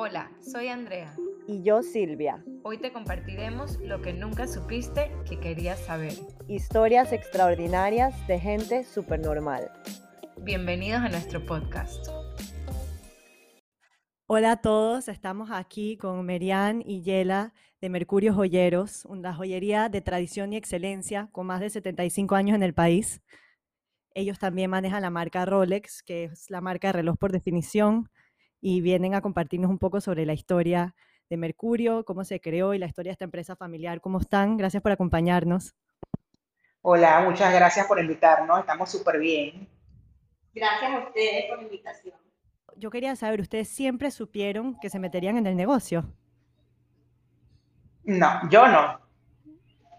Hola, 0.00 0.30
soy 0.40 0.68
Andrea. 0.68 1.12
Y 1.48 1.64
yo 1.64 1.82
Silvia. 1.82 2.44
Hoy 2.62 2.78
te 2.78 2.92
compartiremos 2.92 3.80
lo 3.80 4.00
que 4.00 4.12
nunca 4.12 4.46
supiste 4.46 5.10
que 5.28 5.40
querías 5.40 5.80
saber. 5.80 6.12
Historias 6.46 7.12
extraordinarias 7.12 8.14
de 8.28 8.38
gente 8.38 8.86
normal. 9.20 9.72
Bienvenidos 10.36 11.00
a 11.00 11.08
nuestro 11.08 11.44
podcast. 11.44 12.06
Hola 14.28 14.52
a 14.52 14.56
todos, 14.58 15.08
estamos 15.08 15.50
aquí 15.50 15.96
con 15.96 16.24
Merian 16.24 16.80
y 16.86 17.02
Yela 17.02 17.52
de 17.80 17.88
Mercurio 17.88 18.32
Joyeros, 18.32 19.04
una 19.04 19.34
joyería 19.34 19.88
de 19.88 20.00
tradición 20.00 20.52
y 20.52 20.58
excelencia 20.58 21.28
con 21.32 21.48
más 21.48 21.58
de 21.58 21.70
75 21.70 22.36
años 22.36 22.54
en 22.54 22.62
el 22.62 22.72
país. 22.72 23.20
Ellos 24.14 24.38
también 24.38 24.70
manejan 24.70 25.02
la 25.02 25.10
marca 25.10 25.44
Rolex, 25.44 26.04
que 26.04 26.22
es 26.22 26.50
la 26.50 26.60
marca 26.60 26.86
de 26.86 26.92
reloj 26.92 27.16
por 27.18 27.32
definición, 27.32 28.08
y 28.60 28.80
vienen 28.80 29.14
a 29.14 29.20
compartirnos 29.20 29.70
un 29.70 29.78
poco 29.78 30.00
sobre 30.00 30.26
la 30.26 30.32
historia 30.32 30.94
de 31.28 31.36
Mercurio, 31.36 32.04
cómo 32.04 32.24
se 32.24 32.40
creó 32.40 32.74
y 32.74 32.78
la 32.78 32.86
historia 32.86 33.10
de 33.10 33.14
esta 33.14 33.24
empresa 33.24 33.56
familiar. 33.56 34.00
¿Cómo 34.00 34.18
están? 34.18 34.56
Gracias 34.56 34.82
por 34.82 34.92
acompañarnos. 34.92 35.74
Hola, 36.82 37.20
muchas 37.20 37.52
gracias 37.52 37.86
por 37.86 38.00
invitarnos, 38.00 38.60
estamos 38.60 38.90
súper 38.90 39.18
bien. 39.18 39.68
Gracias 40.54 40.90
a 40.90 40.98
ustedes 41.06 41.44
por 41.48 41.58
la 41.58 41.64
invitación. 41.64 42.14
Yo 42.76 42.90
quería 42.90 43.16
saber, 43.16 43.40
¿ustedes 43.40 43.68
siempre 43.68 44.10
supieron 44.10 44.78
que 44.80 44.88
se 44.88 44.98
meterían 44.98 45.36
en 45.36 45.46
el 45.46 45.56
negocio? 45.56 46.04
No, 48.04 48.48
yo 48.48 48.68
no. 48.68 49.00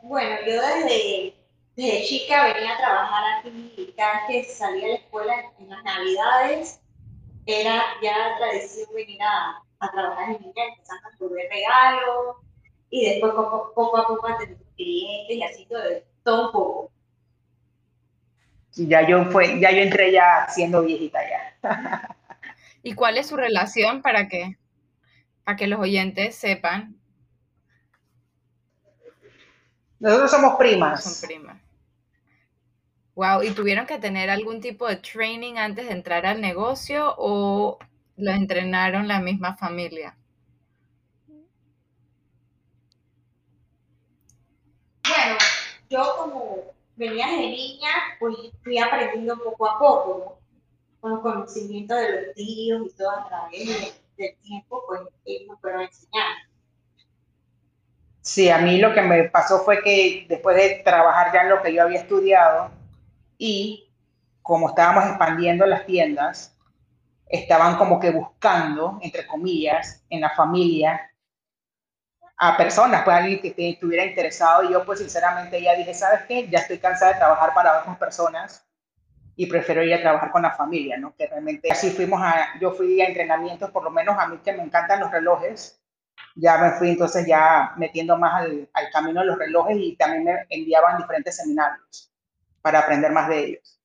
Bueno, 0.02 0.38
yo 0.48 0.54
desde, 0.54 1.36
desde 1.76 2.04
chica 2.06 2.46
venía 2.46 2.74
a 2.74 2.78
trabajar 2.78 3.24
aquí, 3.40 3.94
cada 3.96 4.26
que 4.28 4.44
salía 4.46 4.86
a 4.86 4.90
la 4.90 4.96
escuela 4.96 5.34
en 5.60 5.70
las 5.70 5.84
navidades, 5.84 6.82
era 7.50 7.84
ya 8.02 8.36
tradición 8.38 8.90
venir 8.94 9.20
a, 9.22 9.62
trabajar 9.92 10.32
en 10.32 10.42
mi 10.42 10.48
empezando 10.48 11.08
a 11.08 11.18
poner 11.18 11.50
regalos 11.50 12.38
y 12.90 13.06
después 13.06 13.34
poco, 13.34 13.72
poco 13.74 13.98
a 13.98 14.08
poco 14.08 14.28
a 14.28 14.38
tener 14.38 14.58
clientes 14.76 15.38
y 15.38 15.44
así 15.44 15.66
todo, 15.66 15.82
todo 16.24 16.46
un 16.48 16.52
poco. 16.52 16.92
Ya 18.74 19.08
yo, 19.08 19.26
fue, 19.26 19.60
ya 19.60 19.72
yo 19.72 19.80
entré 19.80 20.12
ya 20.12 20.48
siendo 20.50 20.84
viejita 20.84 21.20
ya. 21.28 22.16
¿Y 22.84 22.94
cuál 22.94 23.18
es 23.18 23.28
su 23.28 23.36
relación 23.36 24.02
para 24.02 24.28
que, 24.28 24.58
para 25.44 25.58
que 25.58 25.68
los 25.68 25.80
oyentes 25.80 26.36
sepan? 26.36 26.96
Nosotros 30.00 30.32
somos 30.32 30.56
primas. 30.58 31.04
Son 31.04 31.28
primas. 31.28 31.58
Wow, 33.20 33.44
¿y 33.44 33.52
tuvieron 33.52 33.86
que 33.86 34.00
tener 34.00 34.30
algún 34.30 34.62
tipo 34.62 34.88
de 34.88 34.96
training 34.96 35.56
antes 35.58 35.88
de 35.88 35.92
entrar 35.92 36.26
al 36.26 36.40
negocio 36.40 37.16
o 37.18 37.78
los 38.16 38.34
entrenaron 38.34 39.10
la 39.10 39.20
misma 39.20 39.58
familia? 39.58 40.16
Bueno, 45.04 45.38
yo 45.90 46.16
como 46.18 46.64
venía 46.96 47.28
de 47.28 47.50
niña, 47.50 47.90
pues 48.22 48.38
fui 48.64 48.78
aprendiendo 48.78 49.38
poco 49.44 49.70
a 49.70 49.78
poco, 49.78 50.40
con 51.02 51.12
los 51.12 51.20
conocimientos 51.20 51.98
de 52.00 52.22
los 52.22 52.36
tíos 52.36 52.84
y 52.86 52.96
todo 52.96 53.12
a 53.12 53.28
través 53.28 54.02
del 54.16 54.38
tiempo, 54.44 54.82
pues 54.88 55.02
ellos 55.26 55.50
me 55.50 55.58
fueron 55.58 55.82
enseñando. 55.82 56.40
Sí, 58.22 58.50
a 58.50 58.60
mí 58.60 58.78
lo 58.78 58.94
que 58.94 59.02
me 59.02 59.26
pasó 59.26 59.60
fue 59.66 59.84
que 59.84 60.26
después 60.30 60.56
de 60.56 60.82
trabajar 60.86 61.34
ya 61.34 61.42
en 61.42 61.50
lo 61.50 61.62
que 61.62 61.74
yo 61.74 61.84
había 61.84 62.00
estudiado, 62.00 62.79
y 63.40 63.90
como 64.44 64.70
estábamos 64.70 65.06
expandiendo 65.06 65.66
las 65.66 65.86
tiendas, 65.86 66.56
estaban 67.28 67.78
como 67.78 68.00
que 68.00 68.12
buscando, 68.12 69.00
entre 69.02 69.26
comillas, 69.26 70.04
en 70.10 70.22
la 70.22 70.30
familia 70.32 71.12
a 72.42 72.58
personas, 72.58 73.04
pues 73.04 73.18
alguien 73.18 73.42
que 73.42 73.54
estuviera 73.70 74.06
interesado 74.06 74.64
y 74.64 74.72
yo 74.72 74.86
pues 74.86 75.00
sinceramente 75.00 75.62
ya 75.62 75.76
dije, 75.76 75.94
¿sabes 75.94 76.22
qué? 76.28 76.48
Ya 76.48 76.60
estoy 76.60 76.80
cansada 76.80 77.14
de 77.14 77.20
trabajar 77.20 77.54
para 77.54 77.80
otras 77.80 77.98
personas 77.98 78.66
y 79.36 79.46
prefiero 79.46 79.84
ir 79.84 79.94
a 79.94 80.02
trabajar 80.02 80.32
con 80.32 80.42
la 80.42 80.52
familia, 80.52 80.98
¿no? 80.98 81.16
Que 81.16 81.28
realmente 81.28 81.72
así 81.72 81.92
fuimos 81.92 82.22
a, 82.22 82.60
yo 82.60 82.72
fui 82.72 83.02
a 83.02 83.08
entrenamientos, 83.08 83.72
por 83.72 83.84
lo 83.84 83.92
menos 83.92 84.18
a 84.18 84.28
mí 84.28 84.38
que 84.44 84.54
me 84.54 84.64
encantan 84.64 85.02
los 85.02 85.12
relojes, 85.12 85.82
ya 86.36 86.58
me 86.58 86.72
fui 86.72 86.90
entonces 86.90 87.26
ya 87.28 87.74
metiendo 87.78 88.18
más 88.18 88.42
al, 88.42 88.70
al 88.74 88.90
camino 88.92 89.22
de 89.22 89.28
los 89.28 89.38
relojes 89.38 89.78
y 89.78 89.96
también 89.96 90.24
me 90.24 90.46
enviaban 90.50 90.98
diferentes 90.98 91.36
seminarios 91.36 92.09
para 92.62 92.80
aprender 92.80 93.12
más 93.12 93.30
de 93.30 93.46
ellos. 93.46 93.80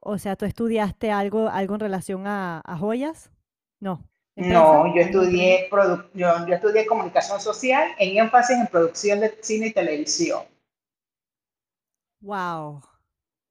O 0.00 0.18
sea, 0.18 0.36
¿tú 0.36 0.46
estudiaste 0.46 1.10
algo, 1.10 1.48
algo 1.48 1.74
en 1.74 1.80
relación 1.80 2.26
a, 2.26 2.62
joyas? 2.78 3.30
No. 3.78 4.08
No, 4.36 4.94
yo 4.94 5.02
estudié, 5.02 5.68
yo, 6.14 6.46
yo 6.46 6.54
estudié 6.54 6.86
comunicación 6.86 7.40
social 7.40 7.90
en 7.98 8.16
énfasis 8.16 8.56
en 8.56 8.66
producción 8.68 9.20
de 9.20 9.36
cine 9.42 9.66
y 9.66 9.72
televisión. 9.72 10.44
Wow. 12.20 12.82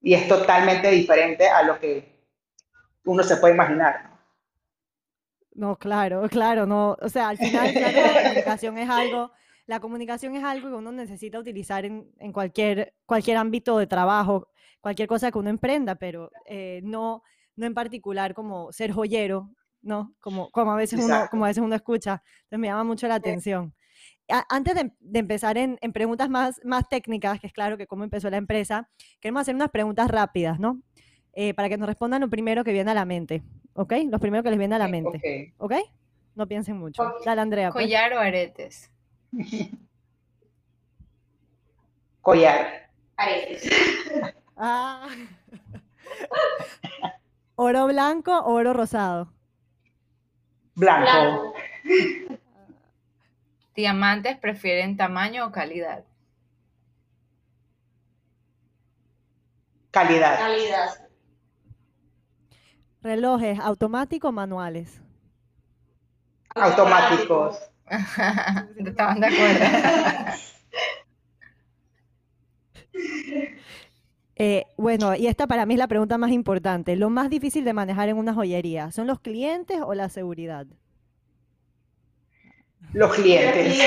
Y 0.02 0.14
es 0.14 0.28
totalmente 0.28 0.90
diferente 0.90 1.48
a 1.48 1.62
lo 1.64 1.80
que 1.80 2.26
uno 3.04 3.22
se 3.24 3.38
puede 3.38 3.54
imaginar. 3.54 4.10
No, 5.54 5.76
claro, 5.78 6.28
claro, 6.30 6.66
no. 6.66 6.98
O 7.02 7.10
sea, 7.10 7.30
al 7.30 7.38
final, 7.38 7.74
la 7.74 8.24
comunicación 8.24 8.78
es 8.78 8.90
algo 8.90 9.32
la 9.70 9.80
comunicación 9.80 10.36
es 10.36 10.44
algo 10.44 10.70
que 10.70 10.74
uno 10.74 10.92
necesita 10.92 11.38
utilizar 11.38 11.86
en, 11.86 12.10
cualquier, 12.34 12.96
cualquier 13.06 13.38
ámbito 13.38 13.78
de 13.78 13.86
trabajo, 13.86 14.48
cualquier 14.82 15.08
cosa 15.08 15.32
que 15.32 15.38
uno 15.38 15.52
emprenda, 15.52 15.94
pero 15.94 16.32
eh, 16.48 16.82
no, 16.84 17.22
no 17.56 17.68
en 17.68 17.76
particular 17.76 18.34
como 18.34 18.72
ser 18.72 18.92
joyero, 18.92 19.52
¿no? 19.84 20.16
Como, 20.22 20.50
como, 20.50 20.72
a, 20.72 20.76
veces 20.76 21.00
uno, 21.06 21.28
como 21.30 21.46
a 21.46 21.50
veces 21.50 21.62
uno 21.62 21.76
escucha. 21.76 22.24
Entonces 22.38 22.60
me 22.60 22.66
llama 22.66 22.84
mucho 22.84 23.08
la 23.08 23.14
atención. 23.14 23.76
Antes 24.50 24.74
de, 24.74 24.92
empezar 25.20 25.56
en, 25.60 25.78
preguntas 25.94 26.32
más, 26.32 26.60
más 26.64 26.90
técnicas, 26.90 27.40
que 27.40 27.46
es 27.46 27.54
claro 27.54 27.78
que 27.78 27.86
cómo 27.86 28.04
empezó 28.04 28.28
la 28.32 28.38
empresa, 28.38 28.90
queremos 29.20 29.42
hacer 29.42 29.54
unas 29.54 29.70
preguntas 29.70 30.10
rápidas, 30.10 30.60
¿no? 30.60 30.82
Eh, 31.34 31.54
para 31.54 31.70
que 31.70 31.78
nos 31.78 31.88
respondan 31.88 32.22
lo 32.22 32.30
primero 32.32 32.64
que 32.64 32.74
viene 32.74 32.90
a 32.90 32.96
la 32.96 33.06
mente, 33.06 33.44
¿ok? 33.74 33.94
Lo 34.10 34.18
primero 34.18 34.42
que 34.42 34.50
les 34.50 34.58
viene 34.58 34.74
a 34.74 34.80
la 34.80 34.88
mente, 34.88 35.54
¿ok? 35.60 35.76
No 36.34 36.48
piensen 36.48 36.80
mucho. 36.80 37.04
Dale, 37.24 37.42
Andrea. 37.42 37.70
Pues. 37.72 37.86
¿Collar 37.86 38.14
o 38.14 38.20
aretes? 38.20 38.90
Collar. 42.22 42.90
Aretes. 43.18 43.70
Ah. 44.56 45.08
¿Oro 47.56 47.88
blanco 47.88 48.38
o 48.38 48.54
oro 48.54 48.74
rosado? 48.74 49.32
Blanco. 50.76 51.54
¿Diamantes 53.76 54.38
prefieren 54.38 54.98
tamaño 54.98 55.46
o 55.48 55.52
calidad? 55.52 56.04
Calidad. 59.92 60.38
Calidad. 60.38 61.10
¿Relojes 63.02 63.60
automáticos 63.60 64.30
o 64.30 64.32
manuales? 64.34 65.02
Automáticos. 66.54 67.58
Estaban 68.78 69.20
de 69.20 69.28
acuerdo. 69.28 69.66
Eh, 74.42 74.64
bueno, 74.78 75.16
y 75.18 75.28
esta 75.28 75.48
para 75.48 75.66
mí 75.66 75.74
es 75.74 75.78
la 75.78 75.90
pregunta 75.90 76.18
más 76.18 76.32
importante. 76.32 76.96
¿Lo 76.96 77.10
más 77.10 77.30
difícil 77.30 77.66
de 77.66 77.74
manejar 77.74 78.08
en 78.08 78.16
una 78.16 78.34
joyería 78.34 78.90
son 78.90 79.06
los 79.06 79.20
clientes 79.20 79.82
o 79.82 79.94
la 79.94 80.08
seguridad? 80.08 80.66
Los 82.94 83.14
clientes. 83.16 83.78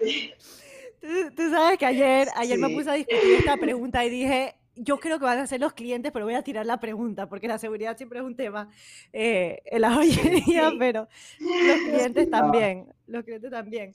tú, 1.36 1.50
sabes 1.50 1.78
que 1.78 1.84
ayer, 1.84 2.28
ayer 2.36 2.58
me 2.58 2.70
puse 2.70 2.90
a 2.90 2.94
discutir 2.94 3.34
esta 3.40 3.58
pregunta 3.58 4.02
y 4.04 4.08
dije, 4.08 4.54
yo 4.76 4.98
creo 4.98 5.18
que 5.18 5.24
van 5.24 5.38
a 5.38 5.46
ser 5.46 5.60
los 5.60 5.72
clientes, 5.72 6.12
pero 6.12 6.24
voy 6.24 6.34
a 6.34 6.42
tirar 6.42 6.64
la 6.66 6.80
pregunta, 6.80 7.28
porque 7.28 7.48
la 7.48 7.58
seguridad 7.58 7.96
siempre 7.96 8.20
es 8.20 8.24
un 8.24 8.36
tema 8.36 8.70
eh, 9.12 9.62
en 9.66 9.80
la 9.80 9.90
joyería, 9.94 10.72
pero 10.78 11.08
los 11.38 11.76
clientes 11.80 12.30
también, 12.30 12.86
los 13.06 13.24
clientes 13.24 13.50
también. 13.50 13.94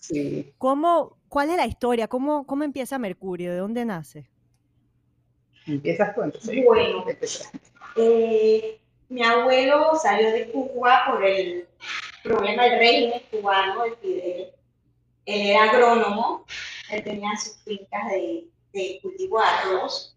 ¿Cómo, 0.57 1.17
¿Cuál 1.29 1.49
es 1.51 1.57
la 1.57 1.65
historia? 1.65 2.07
¿Cómo, 2.07 2.45
¿Cómo 2.45 2.63
empieza 2.63 2.99
Mercurio? 2.99 3.51
¿De 3.51 3.57
dónde 3.57 3.85
nace? 3.85 4.29
Empiezas 5.65 6.13
tú 6.13 6.21
entonces. 6.21 6.63
Bueno, 6.63 7.05
eh, 7.95 8.79
mi 9.09 9.23
abuelo 9.23 9.95
salió 10.01 10.31
de 10.31 10.51
Cuba 10.51 11.03
por 11.07 11.25
el 11.25 11.67
problema 12.23 12.63
del 12.65 12.79
régimen 12.79 13.21
cubano, 13.31 13.83
de 13.83 13.95
Fidel. 13.95 14.47
Él 15.25 15.47
era 15.47 15.63
agrónomo, 15.63 16.45
él 16.91 17.03
tenía 17.03 17.35
sus 17.37 17.57
fincas 17.63 18.11
de, 18.11 18.47
de 18.73 18.99
cultivo 19.01 19.39
de 19.39 19.45
arroz 19.45 20.14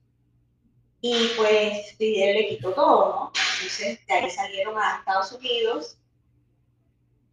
y 1.01 1.29
pues 1.37 1.97
Fidel 1.97 2.37
le 2.37 2.49
quitó 2.49 2.73
todo, 2.73 3.09
¿no? 3.09 3.33
Entonces 3.55 4.05
de 4.07 4.15
ahí 4.15 4.31
salieron 4.31 4.77
a 4.79 4.99
Estados 4.99 5.33
Unidos 5.33 5.99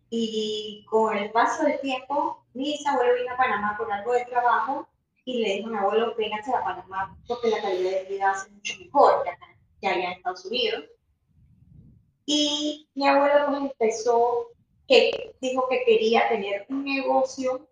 y 0.10 0.86
con 0.88 1.18
el 1.18 1.32
paso 1.32 1.64
del 1.64 1.80
tiempo, 1.82 2.46
mi 2.54 2.72
bisabuelo 2.74 3.16
vino 3.16 3.34
a 3.34 3.38
Panamá 3.38 3.76
por 3.78 3.92
algo 3.92 4.14
de 4.14 4.26
trabajo 4.26 4.88
y 5.26 5.40
le 5.40 5.56
dijo 5.56 5.70
a 5.70 5.72
mi 5.72 5.78
abuelo, 5.78 6.16
véngase 6.16 6.54
a 6.54 6.64
Panamá 6.64 7.18
porque 7.28 7.50
la 7.50 7.62
calidad 7.62 7.92
de 7.92 8.06
vida 8.06 8.34
es 8.34 8.52
mucho 8.52 8.80
mejor 8.80 9.24
que, 9.82 9.88
allá 9.88 9.96
en 9.96 10.12
Estados 10.12 10.46
Unidos. 10.46 10.86
Y 12.28 12.88
mi 12.96 13.08
abuelo 13.08 13.48
pues 13.48 13.62
empezó, 13.62 14.48
que 14.88 15.36
dijo 15.42 15.68
que 15.68 15.84
quería 15.86 16.30
tener 16.30 16.66
un 16.70 16.86
negocio 16.86 17.68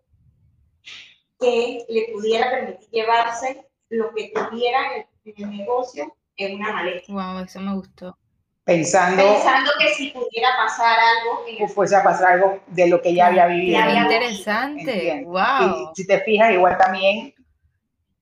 que 1.38 1.84
le 1.88 2.12
pudiera 2.12 2.50
permitir 2.50 2.90
llevarse 2.90 3.66
lo 3.88 4.12
que 4.14 4.32
tuviera 4.34 4.94
en 4.94 5.00
el, 5.00 5.06
negocio 5.24 6.14
en 6.36 6.56
una 6.56 6.72
maleta. 6.72 7.12
Wow, 7.12 7.44
eso 7.44 7.60
me 7.60 7.74
gustó. 7.74 8.16
Pensando, 8.64 9.22
Pensando 9.22 9.70
que 9.78 9.88
si 9.92 10.10
pudiera 10.10 10.48
pasar 10.56 10.98
algo 10.98 11.46
en 11.46 11.58
que 11.58 11.64
el 11.64 11.68
fuese 11.68 11.96
a 11.96 12.02
pasar 12.02 12.32
algo 12.32 12.60
de 12.68 12.88
lo 12.88 13.02
que 13.02 13.14
ya 13.14 13.26
había 13.26 13.46
vivido. 13.46 13.78
Había 13.78 14.04
interesante. 14.04 15.22
Wow. 15.26 15.92
Y 15.92 15.96
si 15.96 16.06
te 16.06 16.20
fijas, 16.20 16.50
igual 16.50 16.78
también 16.78 17.34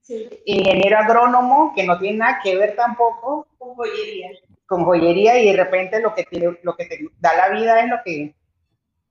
sí, 0.00 0.28
ingeniero 0.44 0.98
agrónomo, 0.98 1.72
que 1.76 1.84
no 1.84 1.96
tiene 1.96 2.18
nada 2.18 2.40
que 2.42 2.56
ver 2.56 2.74
tampoco 2.74 3.46
con 3.56 3.76
joyería. 3.76 4.30
con 4.66 4.84
joyería 4.84 5.38
y 5.38 5.46
de 5.46 5.56
repente 5.56 6.00
lo 6.00 6.12
que, 6.12 6.24
te, 6.24 6.58
lo 6.60 6.74
que 6.74 6.86
te 6.86 6.98
da 7.20 7.36
la 7.36 7.48
vida 7.50 7.80
es 7.80 7.88
lo 7.88 7.98
que, 8.04 8.34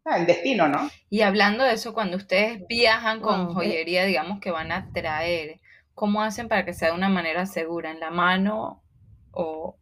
ah, 0.03 0.17
el 0.17 0.25
destino, 0.25 0.67
¿no? 0.67 0.89
Y 1.09 1.21
hablando 1.21 1.63
de 1.63 1.75
eso, 1.75 1.93
cuando 1.93 2.17
ustedes 2.17 2.67
viajan 2.67 3.21
con 3.21 3.53
joyería, 3.53 4.03
digamos 4.03 4.41
que 4.41 4.51
van 4.51 4.73
a 4.73 4.91
traer, 4.91 5.60
¿cómo 6.01 6.23
hacen 6.23 6.47
para 6.49 6.65
que 6.65 6.73
sea 6.73 6.89
de 6.89 6.95
una 6.95 7.09
manera 7.09 7.45
segura? 7.45 7.91
¿En 7.91 7.99
la 7.99 8.09
mano 8.11 8.83
o 9.31 9.77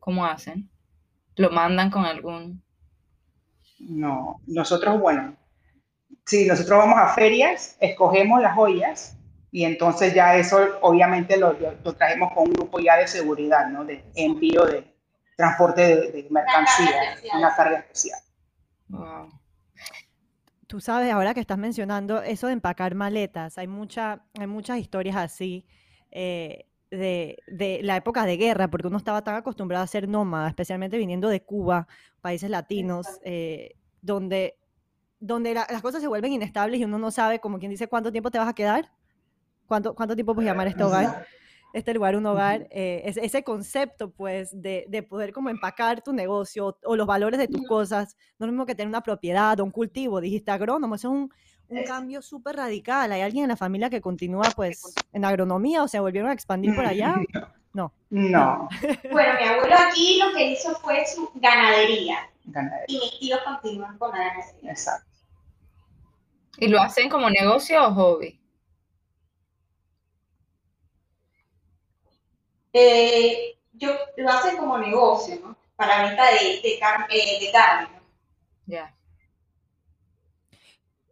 cómo 0.00 0.26
hacen? 0.26 0.68
¿Lo 1.36 1.50
mandan 1.50 1.90
con 1.90 2.04
algún...? 2.06 2.64
No, 3.78 4.40
nosotros, 4.46 5.00
bueno, 5.00 5.36
si 6.26 6.46
nosotros 6.46 6.78
vamos 6.78 6.98
a 6.98 7.08
ferias, 7.14 7.76
escogemos 7.80 8.40
las 8.42 8.54
joyas 8.54 9.16
y 9.52 9.64
entonces 9.64 10.14
ya 10.14 10.36
eso 10.36 10.58
obviamente 10.82 11.36
lo, 11.38 11.52
lo- 11.54 11.74
lo 11.84 11.92
traemos 11.94 12.32
con 12.34 12.44
un 12.48 12.52
grupo 12.54 12.80
ya 12.80 12.96
de 12.96 13.06
seguridad, 13.08 13.68
¿no? 13.68 13.84
De 13.84 14.04
envío 14.14 14.66
de 14.66 14.94
transporte 15.36 15.82
de, 15.82 16.12
de 16.12 16.28
mercancía, 16.30 17.14
especial. 17.14 17.38
una 17.38 17.54
carga 17.56 17.78
especial. 17.78 18.20
Wow. 18.88 19.39
Tú 20.70 20.78
sabes, 20.78 21.12
ahora 21.12 21.34
que 21.34 21.40
estás 21.40 21.58
mencionando 21.58 22.22
eso 22.22 22.46
de 22.46 22.52
empacar 22.52 22.94
maletas, 22.94 23.58
hay, 23.58 23.66
mucha, 23.66 24.22
hay 24.38 24.46
muchas 24.46 24.78
historias 24.78 25.16
así 25.16 25.66
eh, 26.12 26.66
de, 26.92 27.38
de 27.48 27.80
la 27.82 27.96
época 27.96 28.24
de 28.24 28.36
guerra, 28.36 28.70
porque 28.70 28.86
uno 28.86 28.96
estaba 28.96 29.24
tan 29.24 29.34
acostumbrado 29.34 29.82
a 29.82 29.88
ser 29.88 30.06
nómada, 30.06 30.48
especialmente 30.48 30.96
viniendo 30.96 31.28
de 31.28 31.42
Cuba, 31.42 31.88
países 32.20 32.48
latinos, 32.50 33.08
eh, 33.24 33.74
donde, 34.00 34.58
donde 35.18 35.54
la- 35.54 35.66
las 35.68 35.82
cosas 35.82 36.02
se 36.02 36.06
vuelven 36.06 36.34
inestables 36.34 36.78
y 36.78 36.84
uno 36.84 37.00
no 37.00 37.10
sabe, 37.10 37.40
como 37.40 37.58
quien 37.58 37.72
dice, 37.72 37.88
cuánto 37.88 38.12
tiempo 38.12 38.30
te 38.30 38.38
vas 38.38 38.48
a 38.48 38.54
quedar, 38.54 38.92
cuánto, 39.66 39.96
cuánto 39.96 40.14
tiempo 40.14 40.36
puedes 40.36 40.48
llamar 40.48 40.68
este 40.68 40.84
hogar, 40.84 41.26
este 41.72 41.94
lugar 41.94 42.16
un 42.16 42.26
hogar, 42.26 42.66
eh, 42.70 43.02
ese, 43.04 43.24
ese 43.24 43.44
concepto, 43.44 44.10
pues, 44.10 44.50
de, 44.60 44.84
de 44.88 45.02
poder 45.02 45.32
como 45.32 45.50
empacar 45.50 46.02
tu 46.02 46.12
negocio 46.12 46.78
o 46.84 46.96
los 46.96 47.06
valores 47.06 47.38
de 47.38 47.48
tus 47.48 47.66
cosas, 47.66 48.16
no 48.38 48.46
es 48.46 48.48
lo 48.48 48.52
mismo 48.52 48.66
que 48.66 48.74
tener 48.74 48.88
una 48.88 49.02
propiedad 49.02 49.58
o 49.60 49.64
un 49.64 49.70
cultivo, 49.70 50.20
dijiste 50.20 50.50
agrónomo, 50.50 50.94
eso 50.94 51.08
es 51.08 51.14
un, 51.14 51.32
cambio 51.86 52.20
súper 52.20 52.56
radical. 52.56 53.12
¿Hay 53.12 53.20
alguien 53.20 53.44
en 53.44 53.50
la 53.50 53.56
familia 53.56 53.88
que 53.88 54.00
continúa, 54.00 54.48
pues, 54.56 54.92
en 55.12 55.24
agronomía 55.24 55.84
o 55.84 55.88
se 55.88 56.00
volvieron 56.00 56.30
a 56.30 56.34
expandir 56.34 56.74
por 56.74 56.84
allá? 56.84 57.14
No. 57.72 57.92
No, 58.10 58.68
Bueno, 59.12 59.34
mi 59.40 59.46
abuelo 59.46 59.76
aquí 59.88 60.18
lo 60.18 60.36
que 60.36 60.50
hizo 60.50 60.74
fue 60.80 61.06
su 61.06 61.30
ganadería 61.36 62.28
ganadería, 62.46 62.84
y 62.88 62.98
mis 62.98 63.18
tíos 63.20 63.40
continúan 63.44 63.96
con 63.96 64.10
la 64.10 64.24
ganadería. 64.24 64.72
exacto. 64.72 65.06
¿Y 66.58 66.66
lo 66.66 66.80
hacen 66.80 67.08
como 67.08 67.30
negocio 67.30 67.86
o 67.86 67.94
hobby? 67.94 68.39
Eh, 72.72 73.58
yo, 73.72 73.90
lo 74.16 74.28
hacen 74.30 74.56
como 74.56 74.78
negocio, 74.78 75.36
¿no? 75.42 75.56
Para 75.76 76.02
venta 76.08 76.24
de, 76.32 76.60
de, 76.62 76.78
car- 76.80 77.06
eh, 77.10 77.38
de 77.44 77.52
carne, 77.52 77.88
¿no? 77.94 78.02
Ya. 78.66 78.94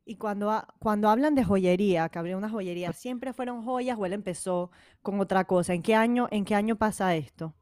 Y 0.04 0.16
cuando, 0.16 0.64
cuando 0.80 1.08
hablan 1.10 1.34
de 1.36 1.44
joyería, 1.44 2.08
que 2.08 2.18
abrió 2.18 2.38
una 2.38 2.48
joyería, 2.50 2.92
¿siempre 2.92 3.32
fueron 3.34 3.62
joyas 3.64 3.98
o 3.98 4.06
él 4.06 4.12
empezó 4.14 4.70
con 5.02 5.20
otra 5.20 5.44
cosa? 5.44 5.74
¿En 5.74 5.82
qué 5.82 5.94
año, 5.94 6.28
en 6.30 6.44
qué 6.44 6.54
año 6.54 6.76
pasa 6.76 7.14
esto? 7.14 7.54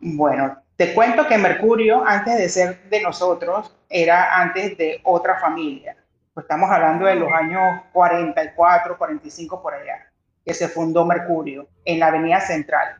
Bueno, 0.00 0.58
te 0.76 0.94
cuento 0.94 1.26
que 1.26 1.38
Mercurio, 1.38 2.04
antes 2.04 2.36
de 2.36 2.48
ser 2.48 2.88
de 2.90 3.00
nosotros, 3.02 3.74
era 3.88 4.40
antes 4.40 4.76
de 4.76 5.00
otra 5.04 5.38
familia. 5.38 5.96
Pues 6.34 6.44
estamos 6.44 6.70
hablando 6.70 7.06
de 7.06 7.14
los 7.16 7.30
años 7.32 7.82
44, 7.92 8.98
45 8.98 9.62
por 9.62 9.74
allá, 9.74 10.11
que 10.44 10.54
se 10.54 10.68
fundó 10.68 11.04
Mercurio 11.04 11.68
en 11.84 12.00
la 12.00 12.08
Avenida 12.08 12.40
Central. 12.40 12.96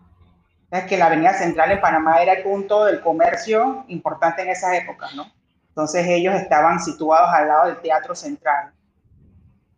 Sabes 0.70 0.86
que 0.86 0.96
la 0.96 1.06
Avenida 1.06 1.34
Central 1.34 1.70
en 1.72 1.80
Panamá 1.80 2.22
era 2.22 2.32
el 2.32 2.42
punto 2.42 2.84
del 2.84 3.00
comercio 3.00 3.84
importante 3.88 4.42
en 4.42 4.50
esas 4.50 4.74
épocas, 4.74 5.14
¿no? 5.14 5.30
Entonces 5.68 6.06
ellos 6.06 6.34
estaban 6.34 6.80
situados 6.80 7.30
al 7.32 7.48
lado 7.48 7.66
del 7.66 7.80
Teatro 7.80 8.14
Central. 8.14 8.72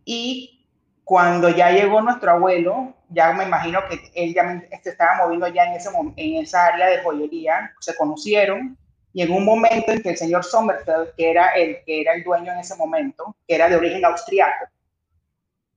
Y 0.05 0.67
cuando 1.05 1.49
ya 1.49 1.71
llegó 1.71 2.01
nuestro 2.01 2.33
abuelo, 2.33 2.95
ya 3.09 3.33
me 3.33 3.45
imagino 3.45 3.81
que 3.89 4.11
él 4.15 4.35
ya 4.35 4.63
se 4.83 4.91
estaba 4.91 5.25
moviendo 5.25 5.49
ya 5.49 5.65
en, 5.65 5.75
ese, 5.75 5.91
en 6.17 6.43
esa 6.43 6.67
área 6.67 6.87
de 6.87 7.03
joyería, 7.03 7.73
se 7.81 7.95
conocieron 7.97 8.77
y 9.13 9.23
en 9.23 9.33
un 9.33 9.45
momento 9.45 9.93
en 9.93 10.03
que 10.03 10.11
el 10.11 10.17
señor 10.17 10.45
Sommerfeld, 10.45 11.15
que 11.17 11.31
era 11.31 11.51
el 11.51 11.85
que 11.85 12.01
era 12.01 12.15
el 12.15 12.25
dueño 12.25 12.53
en 12.53 12.59
ese 12.59 12.75
momento, 12.75 13.37
que 13.47 13.55
era 13.55 13.69
de 13.69 13.77
origen 13.77 14.05
austriaco, 14.05 14.67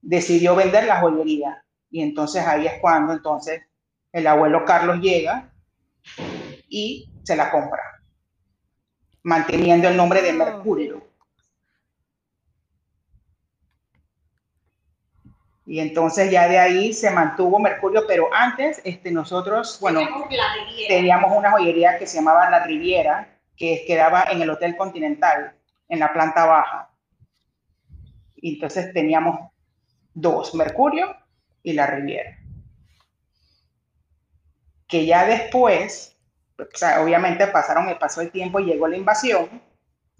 decidió 0.01 0.55
vender 0.55 0.85
la 0.85 0.99
joyería 0.99 1.63
y 1.89 2.01
entonces 2.01 2.45
ahí 2.45 2.67
es 2.67 2.73
cuando 2.81 3.13
entonces 3.13 3.61
el 4.11 4.27
abuelo 4.27 4.65
Carlos 4.65 4.99
llega 4.99 5.51
y 6.67 7.09
se 7.23 7.35
la 7.35 7.51
compra, 7.51 8.01
manteniendo 9.23 9.87
el 9.87 9.97
nombre 9.97 10.21
de. 10.21 10.33
Mercurio. 10.33 11.05
Y 15.65 15.81
entonces 15.81 16.31
ya 16.31 16.47
de 16.47 16.57
ahí 16.57 16.93
se 16.93 17.11
mantuvo 17.11 17.59
Mercurio, 17.59 18.05
pero 18.07 18.29
antes 18.33 18.81
este, 18.85 19.11
nosotros, 19.11 19.77
bueno, 19.81 19.99
teníamos 20.87 21.35
una 21.35 21.51
joyería 21.51 21.99
que 21.99 22.07
se 22.07 22.17
llamaba 22.17 22.49
La 22.49 22.63
Riviera, 22.65 23.37
que 23.57 23.83
quedaba 23.85 24.23
en 24.31 24.41
el 24.41 24.49
Hotel 24.49 24.77
Continental, 24.77 25.57
en 25.89 25.99
la 25.99 26.13
planta 26.13 26.45
baja. 26.45 26.89
Y 28.37 28.53
entonces 28.53 28.93
teníamos 28.93 29.39
dos, 30.13 30.55
Mercurio 30.55 31.13
y 31.67 31.73
La 31.73 31.85
Riviera. 31.85 32.37
Que 34.87 35.05
ya 35.05 35.25
después, 35.25 36.15
obviamente 37.01 37.45
pasaron, 37.47 37.89
el 37.89 38.31
tiempo 38.31 38.61
y 38.61 38.65
llegó 38.65 38.87
la 38.87 38.95
invasión 38.95 39.61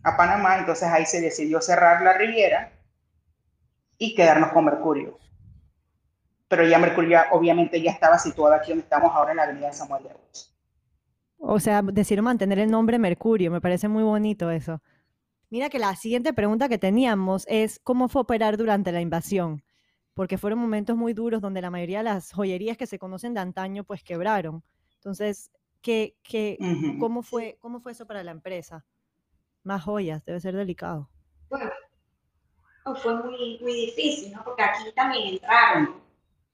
a 0.04 0.18
Panamá, 0.18 0.58
entonces 0.58 0.90
ahí 0.90 1.06
se 1.06 1.22
decidió 1.22 1.62
cerrar 1.62 2.02
La 2.02 2.18
Riviera 2.18 2.74
y 3.98 4.14
quedarnos 4.14 4.52
con 4.52 4.66
Mercurio. 4.66 5.18
Pero 6.50 6.68
ya 6.68 6.80
Mercurio 6.80 7.22
obviamente 7.32 7.82
ya 7.82 7.92
estaba 7.92 8.20
situado 8.20 8.54
aquí 8.54 8.72
donde 8.72 8.84
estamos 8.84 9.16
ahora 9.16 9.32
en 9.32 9.38
la 9.38 9.44
avenida 9.44 9.72
Samuel 9.72 10.04
de 10.04 10.10
Argos. 10.10 10.54
O 11.38 11.62
sea, 11.62 11.82
decidieron 11.82 12.26
mantener 12.26 12.60
el 12.60 12.70
nombre 12.70 13.00
Mercurio, 13.00 13.52
me 13.52 13.62
parece 13.62 13.88
muy 13.88 14.04
bonito 14.04 14.52
eso. 14.52 14.82
Mira 15.50 15.70
que 15.70 15.80
la 15.80 15.96
siguiente 15.96 16.34
pregunta 16.34 16.68
que 16.68 16.78
teníamos 16.78 17.46
es 17.48 17.80
cómo 17.80 18.10
fue 18.10 18.24
operar 18.24 18.58
durante 18.58 18.92
la 18.92 19.00
invasión, 19.00 19.64
porque 20.18 20.40
fueron 20.40 20.58
momentos 20.58 20.98
muy 20.98 21.14
duros 21.14 21.42
donde 21.42 21.62
la 21.62 21.70
mayoría 21.70 22.00
de 22.00 22.06
las 22.06 22.32
joyerías 22.32 22.76
que 22.76 22.88
se 22.88 22.98
conocen 22.98 23.36
de 23.36 23.40
antaño 23.40 23.84
pues 23.84 24.04
quebraron. 24.04 24.64
Entonces, 24.96 25.52
¿qué, 25.80 26.16
qué, 26.24 26.58
cómo 27.00 27.22
fue, 27.22 27.60
cómo 27.60 27.80
fue 27.82 27.92
eso 27.92 28.08
para 28.08 28.24
la 28.24 28.32
empresa? 28.32 28.84
Más 29.62 29.84
joyas, 29.84 30.26
debe 30.26 30.40
ser 30.40 30.56
delicado. 30.56 31.08
Bueno, 31.50 31.70
no, 32.84 32.96
fue 32.96 33.14
muy, 33.14 33.60
muy 33.62 33.74
difícil, 33.74 34.34
¿no? 34.34 34.44
Porque 34.44 34.64
aquí 34.64 34.92
también 34.96 35.36
entraron 35.36 36.02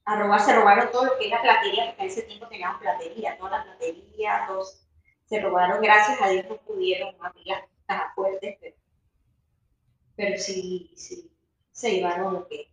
a 0.03 0.19
robar, 0.21 0.41
se 0.41 0.53
robaron 0.53 0.91
todo 0.91 1.05
lo 1.05 1.17
que 1.17 1.27
era 1.29 1.41
platería, 1.41 1.85
porque 1.85 2.01
en 2.01 2.09
ese 2.09 2.23
tiempo 2.23 2.49
teníamos 2.49 2.81
platería, 2.81 3.37
todas 3.37 3.65
las 3.65 3.65
platerías, 3.77 4.45
todos 4.45 4.85
se 5.23 5.39
robaron, 5.39 5.81
gracias 5.81 6.21
a 6.21 6.27
Dios 6.27 6.47
no 6.49 6.57
pudieron 6.57 7.15
abrir 7.21 7.47
las 7.47 7.61
cajas 7.87 8.13
fuertes, 8.13 8.57
pero, 8.59 8.75
pero 10.17 10.37
sí, 10.37 10.91
sí, 10.97 11.31
se 11.71 11.91
llevaron 11.91 12.33
lo 12.33 12.47
que, 12.49 12.72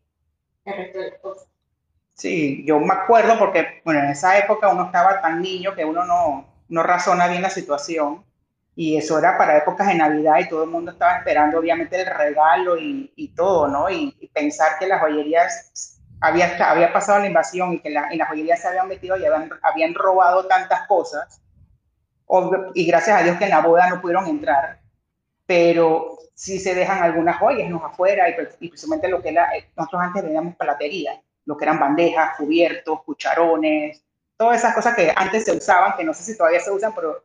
Sí, 2.14 2.64
yo 2.66 2.78
me 2.78 2.92
acuerdo 2.92 3.38
porque, 3.38 3.80
bueno, 3.82 4.00
en 4.00 4.10
esa 4.10 4.36
época 4.38 4.68
uno 4.68 4.84
estaba 4.84 5.22
tan 5.22 5.40
niño 5.40 5.74
que 5.74 5.86
uno 5.86 6.04
no, 6.04 6.46
no 6.68 6.82
razona 6.82 7.28
bien 7.28 7.42
la 7.42 7.50
situación. 7.50 8.24
Y 8.76 8.96
eso 8.96 9.18
era 9.18 9.36
para 9.36 9.58
épocas 9.58 9.88
de 9.88 9.94
Navidad 9.94 10.38
y 10.38 10.48
todo 10.48 10.64
el 10.64 10.70
mundo 10.70 10.92
estaba 10.92 11.16
esperando 11.16 11.58
obviamente 11.58 12.00
el 12.00 12.06
regalo 12.06 12.78
y, 12.78 13.12
y 13.16 13.28
todo, 13.34 13.68
¿no? 13.68 13.90
Y, 13.90 14.30
pensar 14.32 14.78
que 14.78 14.86
las 14.86 15.00
joyerías, 15.00 15.98
había, 16.20 16.56
había 16.70 16.92
pasado 16.92 17.18
la 17.18 17.26
invasión 17.26 17.72
y 17.74 17.80
que 17.80 17.90
la, 17.90 18.08
en 18.10 18.18
las 18.18 18.28
joyerías 18.28 18.60
se 18.60 18.68
habían 18.68 18.88
metido 18.88 19.16
y 19.16 19.24
habían, 19.24 19.50
habían 19.62 19.94
robado 19.94 20.46
tantas 20.46 20.86
cosas. 20.86 21.42
Y 22.74 22.86
gracias 22.86 23.20
a 23.20 23.22
Dios 23.24 23.38
que 23.38 23.44
en 23.44 23.50
la 23.50 23.60
boda 23.60 23.88
no 23.88 24.00
pudieron 24.00 24.26
entrar, 24.26 24.79
pero 25.50 26.16
sí 26.32 26.60
se 26.60 26.76
dejan 26.76 27.02
algunas 27.02 27.38
joyas 27.38 27.68
¿no? 27.68 27.84
afuera 27.84 28.28
y, 28.28 28.36
y 28.60 28.68
precisamente 28.68 29.08
lo 29.08 29.20
que 29.20 29.30
era, 29.30 29.52
eh, 29.56 29.68
nosotros 29.76 30.00
antes 30.00 30.22
veíamos 30.22 30.54
platería, 30.54 31.20
lo 31.44 31.56
que 31.56 31.64
eran 31.64 31.80
bandejas, 31.80 32.36
cubiertos, 32.36 33.02
cucharones, 33.02 34.00
todas 34.36 34.58
esas 34.58 34.72
cosas 34.76 34.94
que 34.94 35.12
antes 35.16 35.44
se 35.46 35.56
usaban, 35.56 35.96
que 35.96 36.04
no 36.04 36.14
sé 36.14 36.22
si 36.22 36.38
todavía 36.38 36.60
se 36.60 36.70
usan, 36.70 36.94
pero 36.94 37.24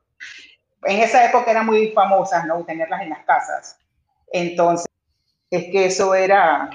en 0.86 1.04
esa 1.04 1.24
época 1.24 1.52
eran 1.52 1.68
muy 1.68 1.92
famosas, 1.92 2.48
¿no? 2.48 2.66
Tenerlas 2.66 3.04
en 3.04 3.12
las 3.12 3.24
casas. 3.26 3.78
Entonces, 4.34 4.88
es 5.52 5.66
que 5.66 5.86
eso 5.86 6.16
era, 6.16 6.68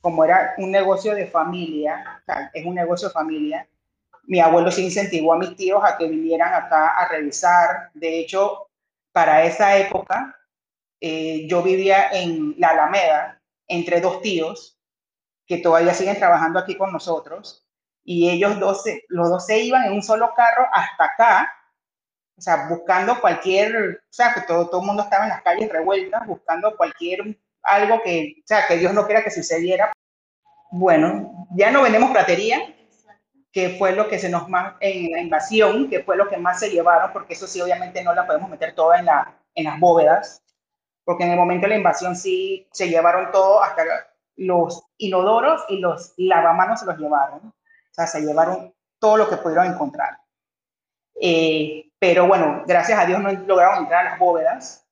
como 0.00 0.24
era 0.24 0.54
un 0.58 0.72
negocio 0.72 1.14
de 1.14 1.28
familia, 1.28 2.24
es 2.52 2.66
un 2.66 2.74
negocio 2.74 3.06
de 3.06 3.14
familia, 3.14 3.68
mi 4.24 4.40
abuelo 4.40 4.72
se 4.72 4.82
incentivó 4.82 5.34
a 5.34 5.38
mis 5.38 5.54
tíos 5.54 5.80
a 5.84 5.96
que 5.96 6.08
vinieran 6.08 6.52
acá 6.52 6.88
a 6.88 7.06
revisar. 7.06 7.90
De 7.94 8.18
hecho, 8.18 8.66
para 9.12 9.44
esa 9.44 9.78
época, 9.78 10.40
eh, 11.04 11.48
yo 11.48 11.64
vivía 11.64 12.12
en 12.12 12.54
la 12.58 12.68
Alameda 12.68 13.42
entre 13.66 14.00
dos 14.00 14.22
tíos 14.22 14.78
que 15.48 15.58
todavía 15.58 15.94
siguen 15.94 16.16
trabajando 16.16 16.60
aquí 16.60 16.76
con 16.76 16.92
nosotros 16.92 17.66
y 18.04 18.30
ellos 18.30 18.60
dos, 18.60 18.84
los 19.08 19.28
dos 19.28 19.44
se 19.44 19.58
iban 19.58 19.84
en 19.84 19.94
un 19.94 20.02
solo 20.02 20.32
carro 20.36 20.64
hasta 20.72 21.04
acá, 21.04 21.52
o 22.38 22.40
sea, 22.40 22.68
buscando 22.68 23.20
cualquier, 23.20 23.74
o 23.74 24.12
sea, 24.12 24.32
que 24.32 24.42
todo, 24.42 24.68
todo 24.68 24.80
el 24.80 24.86
mundo 24.86 25.02
estaba 25.02 25.24
en 25.24 25.30
las 25.30 25.42
calles 25.42 25.72
revueltas, 25.72 26.24
buscando 26.24 26.76
cualquier, 26.76 27.36
algo 27.64 28.00
que, 28.02 28.36
o 28.38 28.46
sea, 28.46 28.68
que 28.68 28.76
Dios 28.76 28.94
no 28.94 29.04
quiera 29.04 29.24
que 29.24 29.30
sucediera. 29.32 29.92
Bueno, 30.70 31.48
ya 31.50 31.72
no 31.72 31.82
vendemos 31.82 32.12
platería, 32.12 32.60
que 33.50 33.70
fue 33.70 33.90
lo 33.92 34.08
que 34.08 34.20
se 34.20 34.28
nos 34.28 34.48
más, 34.48 34.74
en 34.78 35.10
la 35.10 35.20
invasión, 35.20 35.90
que 35.90 36.04
fue 36.04 36.16
lo 36.16 36.28
que 36.28 36.36
más 36.36 36.60
se 36.60 36.70
llevaron, 36.70 37.12
porque 37.12 37.34
eso 37.34 37.48
sí, 37.48 37.60
obviamente 37.60 38.04
no 38.04 38.14
la 38.14 38.24
podemos 38.24 38.48
meter 38.48 38.72
toda 38.76 39.00
en, 39.00 39.06
la, 39.06 39.36
en 39.56 39.64
las 39.64 39.80
bóvedas, 39.80 40.42
porque 41.04 41.24
en 41.24 41.32
el 41.32 41.38
momento 41.38 41.66
de 41.66 41.70
la 41.70 41.76
invasión 41.76 42.16
sí 42.16 42.68
se 42.72 42.88
llevaron 42.88 43.30
todo, 43.30 43.62
hasta 43.62 43.84
los 44.36 44.84
inodoros 44.98 45.64
y 45.68 45.78
los 45.78 46.14
lavamanos 46.16 46.80
se 46.80 46.86
los 46.86 46.98
llevaron. 46.98 47.40
O 47.48 47.94
sea, 47.94 48.06
se 48.06 48.20
llevaron 48.20 48.74
todo 48.98 49.16
lo 49.16 49.28
que 49.28 49.36
pudieron 49.36 49.66
encontrar. 49.66 50.18
Eh, 51.20 51.90
pero 51.98 52.26
bueno, 52.26 52.62
gracias 52.66 52.98
a 52.98 53.06
Dios 53.06 53.20
no 53.20 53.30
lograron 53.32 53.84
entrar 53.84 54.06
a 54.06 54.10
las 54.10 54.18
bóvedas 54.18 54.86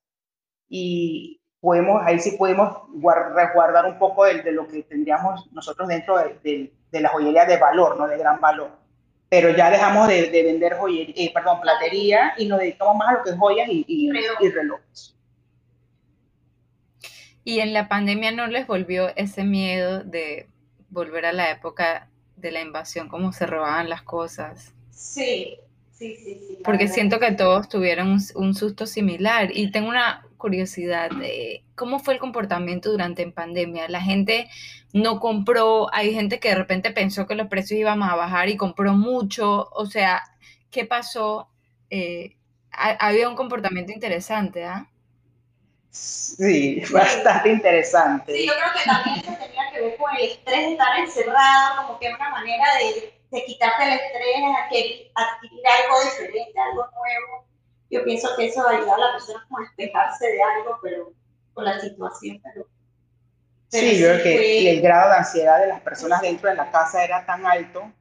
y 0.68 1.40
podemos, 1.60 2.02
ahí 2.04 2.18
sí 2.18 2.32
podemos 2.32 2.82
resguardar 3.34 3.86
un 3.86 3.98
poco 3.98 4.24
de, 4.24 4.42
de, 4.42 4.52
lo 4.52 4.66
que 4.66 4.82
tendríamos 4.82 5.50
nosotros 5.52 5.88
dentro 5.88 6.18
de, 6.18 6.72
de, 6.90 7.00
la 7.00 7.08
joyería 7.08 7.46
de 7.46 7.56
valor, 7.56 7.96
no 7.98 8.06
de 8.06 8.18
gran 8.18 8.40
valor. 8.40 8.70
Pero 9.28 9.50
ya 9.50 9.70
dejamos 9.70 10.08
de, 10.08 10.28
vender 10.30 10.76
joyería, 10.76 11.14
eh, 11.16 11.30
perdón, 11.32 11.60
platería 11.60 12.34
y 12.36 12.46
nos 12.46 12.58
dedicamos 12.58 12.96
más 12.96 13.08
a 13.08 13.12
lo 13.12 13.24
que 13.24 13.30
es 13.30 13.38
joyas 13.38 13.68
y, 13.68 13.84
y, 13.86 14.10
y 14.40 14.50
relojes. 14.50 15.19
Y 17.44 17.60
en 17.60 17.72
la 17.72 17.88
pandemia 17.88 18.32
no 18.32 18.46
les 18.46 18.66
volvió 18.66 19.14
ese 19.16 19.44
miedo 19.44 20.04
de 20.04 20.48
volver 20.90 21.26
a 21.26 21.32
la 21.32 21.50
época 21.50 22.08
de 22.36 22.50
la 22.50 22.60
invasión, 22.60 23.08
cómo 23.08 23.32
se 23.32 23.46
robaban 23.46 23.88
las 23.88 24.02
cosas. 24.02 24.74
Sí, 24.90 25.56
sí, 25.90 26.16
sí, 26.16 26.40
sí. 26.46 26.58
Porque 26.64 26.88
siento 26.88 27.18
que 27.18 27.32
todos 27.32 27.68
tuvieron 27.68 28.18
un, 28.34 28.54
susto 28.54 28.86
similar. 28.86 29.50
Y 29.54 29.70
tengo 29.70 29.88
una 29.88 30.26
curiosidad 30.36 31.10
de 31.10 31.64
cómo 31.74 31.98
fue 31.98 32.14
el 32.14 32.20
comportamiento 32.20 32.90
durante 32.90 33.24
la 33.24 33.32
pandemia. 33.32 33.88
La 33.88 34.00
gente 34.00 34.48
no 34.92 35.20
compró, 35.20 35.92
hay 35.94 36.12
gente 36.14 36.40
que 36.40 36.48
de 36.48 36.56
repente 36.56 36.90
pensó 36.90 37.26
que 37.26 37.34
los 37.34 37.48
precios 37.48 37.80
iban 37.80 38.02
a 38.02 38.16
bajar 38.16 38.48
y 38.48 38.56
compró 38.56 38.94
mucho. 38.94 39.68
O 39.72 39.86
sea, 39.86 40.22
¿qué 40.70 40.84
pasó? 40.84 41.48
Eh, 41.90 42.36
había 42.72 43.28
un 43.28 43.36
comportamiento 43.36 43.92
interesante, 43.92 44.64
¿ah? 44.64 44.88
Sí, 45.90 46.82
bastante 46.92 47.50
interesante. 47.50 48.32
Sí, 48.32 48.46
yo 48.46 48.52
creo 48.54 48.72
que 48.72 48.88
también 48.88 49.16
eso 49.18 49.44
tenía 49.44 49.70
que 49.72 49.80
ver 49.80 49.96
con 49.96 50.16
el 50.16 50.30
estrés 50.30 50.58
de 50.58 50.72
estar 50.72 50.98
encerrado, 50.98 51.86
como 51.86 51.98
que 51.98 52.14
una 52.14 52.30
manera 52.30 52.64
de, 52.78 53.12
de 53.30 53.44
quitarte 53.44 53.84
el 53.84 53.92
estrés, 53.94 54.36
adquirir, 54.64 55.10
adquirir 55.14 55.62
algo 55.66 56.04
diferente, 56.04 56.60
algo 56.60 56.86
nuevo. 56.92 57.46
Yo 57.90 58.04
pienso 58.04 58.28
que 58.36 58.46
eso 58.46 58.66
ayuda 58.68 58.94
a 58.94 58.98
la 58.98 59.12
persona 59.12 59.44
como 59.48 59.58
a 59.58 59.62
despejarse 59.62 60.26
de 60.26 60.42
algo, 60.42 60.78
pero 60.80 61.12
con 61.54 61.64
la 61.64 61.80
situación. 61.80 62.40
Pero, 62.42 62.66
sí, 63.68 63.98
yo 63.98 64.06
creo 64.06 64.22
que 64.22 64.70
el 64.70 64.80
grado 64.80 65.10
de 65.10 65.16
ansiedad 65.16 65.60
de 65.60 65.66
las 65.66 65.80
personas 65.80 66.20
dentro 66.20 66.48
de 66.48 66.54
la 66.54 66.70
casa 66.70 67.02
era 67.04 67.26
tan 67.26 67.44
alto 67.44 67.92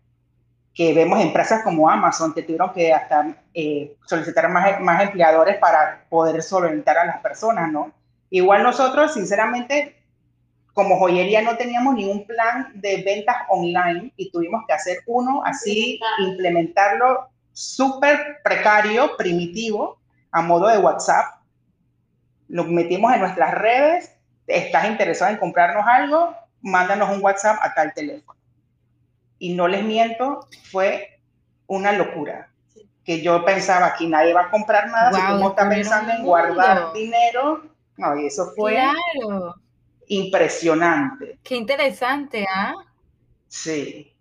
que 0.80 0.94
vemos 0.94 1.20
empresas 1.20 1.62
como 1.62 1.90
Amazon 1.90 2.34
que 2.34 2.42
tuvieron 2.42 2.72
que 2.72 2.94
hasta 2.94 3.36
eh, 3.54 3.98
solicitar 4.06 4.48
más, 4.48 4.80
más 4.80 5.04
empleadores 5.04 5.58
para 5.58 6.06
poder 6.08 6.42
solventar 6.42 6.98
a 6.98 7.04
las 7.04 7.20
personas, 7.20 7.70
¿no? 7.70 7.92
Igual 8.30 8.64
nosotros, 8.64 9.14
sinceramente, 9.14 10.02
como 10.72 10.98
joyería 10.98 11.42
no 11.42 11.58
teníamos 11.58 11.96
ningún 11.96 12.26
plan 12.26 12.72
de 12.76 13.04
ventas 13.04 13.36
online 13.50 14.14
y 14.16 14.32
tuvimos 14.32 14.64
que 14.66 14.72
hacer 14.72 15.00
uno 15.06 15.44
así, 15.44 16.00
implementarlo 16.20 17.28
súper 17.52 18.38
precario, 18.42 19.18
primitivo, 19.18 20.00
a 20.32 20.42
modo 20.42 20.70
de 20.70 20.78
WhatsApp. 20.78 21.42
Lo 22.48 22.64
metimos 22.64 23.14
en 23.14 23.20
nuestras 23.20 23.54
redes, 23.54 24.16
estás 24.48 24.86
interesado 24.88 25.30
en 25.30 25.40
comprarnos 25.40 25.86
algo, 25.86 26.34
mándanos 26.62 27.10
un 27.10 27.22
WhatsApp 27.22 27.58
a 27.62 27.74
tal 27.74 27.94
teléfono 27.94 28.39
y 29.40 29.54
no 29.56 29.68
les 29.68 29.84
miento, 29.84 30.48
fue 30.72 31.20
una 31.68 31.94
locura. 31.94 32.52
Que 33.04 33.22
yo 33.22 33.44
pensaba 33.44 33.88
aquí 33.88 34.06
nadie 34.06 34.34
va 34.34 34.42
a 34.42 34.52
comprar 34.52 34.90
nada, 34.90 35.12
si 35.12 35.42
tú 35.42 35.50
está 35.50 35.68
pensando 35.68 36.12
en 36.12 36.24
guardar 36.24 36.94
dinero, 36.94 37.64
no, 37.98 38.20
y 38.20 38.28
eso 38.28 38.52
fue 38.56 38.78
impresionante. 40.08 41.40
Qué 41.44 41.56
interesante, 41.56 42.46
¿ah? 42.54 42.74
Sí. 43.48 44.14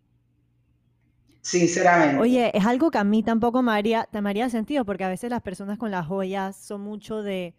Sinceramente. 1.42 2.20
Oye, 2.20 2.50
es 2.54 2.66
algo 2.66 2.90
que 2.90 2.98
a 2.98 3.04
mí 3.04 3.22
tampoco 3.22 3.62
me 3.62 3.72
haría, 3.72 4.08
me 4.12 4.30
haría 4.30 4.50
sentido, 4.50 4.84
porque 4.84 5.04
a 5.04 5.08
veces 5.08 5.30
las 5.30 5.42
personas 5.42 5.78
con 5.78 5.90
las 5.90 6.06
joyas 6.06 6.56
son 6.56 6.80
mucho 6.82 7.22
de 7.22 7.54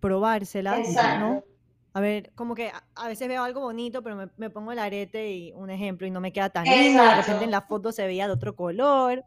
probárselas, 0.00 0.88
¿no? 1.18 1.44
A 1.94 2.00
ver, 2.00 2.32
como 2.34 2.54
que 2.54 2.72
a, 2.94 3.08
veces 3.08 3.28
veo 3.28 3.42
algo 3.42 3.60
bonito, 3.60 4.02
pero 4.02 4.30
me, 4.36 4.50
pongo 4.50 4.72
el 4.72 4.78
arete 4.78 5.30
y 5.30 5.52
un 5.52 5.68
ejemplo 5.68 6.06
y 6.06 6.10
no 6.10 6.20
me 6.20 6.32
queda 6.32 6.48
tan 6.48 6.64
lindo. 6.64 7.02
De 7.02 7.14
repente 7.16 7.44
en 7.44 7.50
la 7.50 7.60
foto 7.60 7.92
se 7.92 8.06
veía 8.06 8.26
de 8.26 8.32
otro 8.32 8.56
color. 8.56 9.24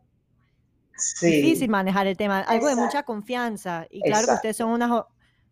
Sí. 0.98 1.28
Difícil 1.28 1.70
manejar 1.70 2.08
el 2.08 2.18
tema. 2.18 2.40
Algo 2.40 2.68
de 2.68 2.76
mucha 2.76 3.04
confianza. 3.04 3.86
Y 3.92 4.02
claro 4.02 4.26
que 4.26 4.34
ustedes 4.34 4.58
son 4.58 4.72
una, 4.72 5.06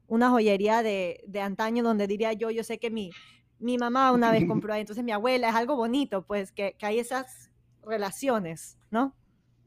una 0.08 0.30
joyería 0.30 0.82
de, 0.82 1.24
de, 1.28 1.42
antaño 1.42 1.84
donde 1.84 2.08
diría 2.08 2.34
yo, 2.34 2.50
yo 2.50 2.64
sé 2.64 2.80
que 2.80 2.90
mi, 2.90 3.12
mi 3.60 3.78
mamá 3.78 4.12
una 4.12 4.32
vez 4.32 4.46
compró 4.48 4.74
ahí, 4.74 4.82
entonces 4.82 5.04
mi 5.04 5.12
abuela, 5.12 5.50
es 5.50 5.56
algo 5.56 5.76
bonito, 5.76 6.24
pues 6.24 6.52
que, 6.52 6.76
que 6.78 6.86
hay 6.86 7.00
esas 7.00 7.52
relaciones, 7.84 8.78
¿no? 8.90 9.16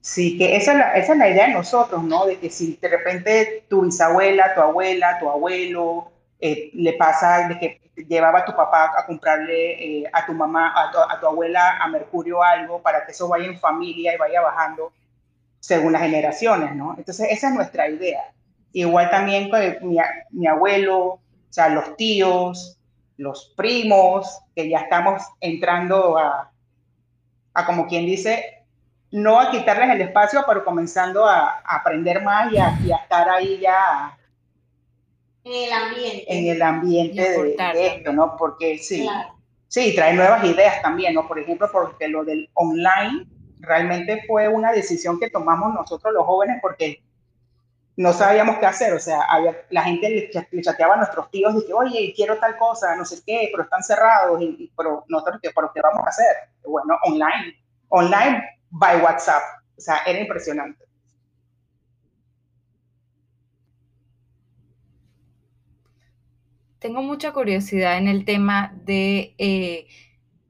Sí, 0.01 0.39
que 0.39 0.57
esa 0.57 0.73
es, 0.73 0.79
la, 0.79 0.93
esa 0.93 1.13
es 1.15 1.19
la 1.19 1.29
idea 1.29 1.49
de 1.49 1.55
nosotros, 1.55 2.05
¿no? 2.05 2.27
De 2.27 2.39
que 2.39 2.49
si 2.49 2.79
de 2.81 2.89
repente 2.89 3.65
tu 3.69 3.83
bisabuela, 3.83 4.55
tu 4.55 4.61
abuela, 4.61 5.19
tu 5.19 5.29
abuelo, 5.29 6.13
eh, 6.41 6.71
le 6.75 6.93
pasa 6.95 7.49
de 7.49 7.59
que 7.59 7.81
llevaba 8.09 8.41
a 8.41 8.45
tu 8.45 8.55
papá 8.55 8.93
a 8.97 9.07
comprarle 9.07 10.01
eh, 10.03 10.11
a 10.13 10.27
tu 10.27 10.35
mamá, 10.35 10.73
a 10.77 11.19
tu, 11.21 11.27
abuela, 11.27 11.79
a 11.79 11.89
Mercurio 11.89 12.43
algo 12.43 12.83
para 12.83 13.05
que 13.05 13.13
eso 13.13 13.29
vaya 13.29 13.47
en 13.47 13.59
familia 13.59 14.15
y 14.15 14.19
vaya 14.19 14.43
bajando 14.43 14.93
según 15.61 15.93
las 15.93 16.03
generaciones, 16.03 16.75
¿no? 16.75 16.95
Entonces, 16.97 17.29
esa 17.31 17.49
es 17.49 17.55
nuestra 17.55 17.89
idea. 17.89 18.33
Igual 18.73 19.11
también 19.11 19.49
con 19.49 19.61
mi, 19.89 19.97
mi 20.31 20.47
abuelo, 20.47 20.99
o 21.05 21.21
sea, 21.49 21.71
los 21.71 21.97
tíos, 21.97 22.79
los 23.17 23.55
primos, 23.57 24.41
que 24.55 24.69
ya 24.69 24.81
estamos 24.81 25.23
entrando 25.41 26.19
a, 26.19 26.51
a 27.55 27.67
como 27.67 27.87
quien 27.87 28.05
dice, 28.05 28.65
no 29.11 29.41
a 29.41 29.51
quitarles 29.51 29.91
el 29.91 30.03
espacio, 30.03 30.45
pero 30.47 30.65
comenzando 30.65 31.27
a, 31.27 31.63
aprender 31.65 32.23
más 32.23 32.53
y 32.53 32.59
a, 32.59 32.79
y 32.85 32.93
a 32.93 32.97
estar 32.97 33.29
ahí 33.31 33.59
ya 33.61 34.17
en 35.47 35.65
el 35.65 35.73
ambiente. 35.73 36.25
En 36.29 36.47
el 36.49 36.63
ambiente 36.63 37.23
de, 37.23 37.87
esto, 37.87 38.13
¿no? 38.13 38.37
Porque 38.37 38.79
sí, 38.79 39.09
sí, 39.69 39.95
trae 39.95 40.13
nuevas 40.13 40.45
ideas 40.45 40.83
también, 40.83 41.15
¿no? 41.15 41.29
Por 41.29 41.39
ejemplo, 41.39 41.69
porque 41.71 42.09
lo 42.09 42.25
del 42.25 42.51
online 42.55 43.27
realmente 43.61 44.25
fue 44.27 44.49
una 44.49 44.73
decisión 44.73 45.21
que 45.21 45.31
tomamos 45.31 45.73
nosotros 45.73 46.13
los 46.13 46.27
jóvenes 46.27 46.59
porque 46.61 47.03
no 47.97 48.13
sabíamos 48.13 48.59
qué 48.59 48.67
hacer, 48.67 48.93
o 48.93 48.99
sea, 48.99 49.21
la 49.71 49.83
gente 49.85 50.31
le, 50.51 50.63
chateaba 50.63 50.95
a 50.95 50.99
nuestros 50.99 51.31
tíos 51.31 51.55
y 51.57 51.67
que, 51.67 51.73
oye, 51.73 52.13
quiero 52.15 52.37
tal 52.39 52.59
cosa, 52.59 52.95
no 52.95 53.07
sé 53.07 53.23
qué, 53.25 53.49
pero 53.51 53.63
están 53.63 53.83
cerrados, 53.83 54.43
y, 54.43 54.71
pero 54.77 55.05
nosotros, 55.09 55.39
¿qué, 55.43 55.51
¿pero 55.55 55.71
qué 55.73 55.81
vamos 55.81 56.05
a 56.05 56.11
hacer? 56.11 56.27
Bueno, 56.63 56.99
online, 57.05 57.57
online 57.89 58.45
by 58.69 59.01
WhatsApp, 59.01 59.43
o 59.79 59.81
sea, 59.81 60.03
era 60.07 60.21
impresionante. 60.21 60.86
Tengo 66.87 67.03
mucha 67.03 67.33
curiosidad 67.33 67.99
en 67.99 68.07
el 68.07 68.25
tema 68.25 68.73
de, 68.85 69.35
eh, 69.39 69.89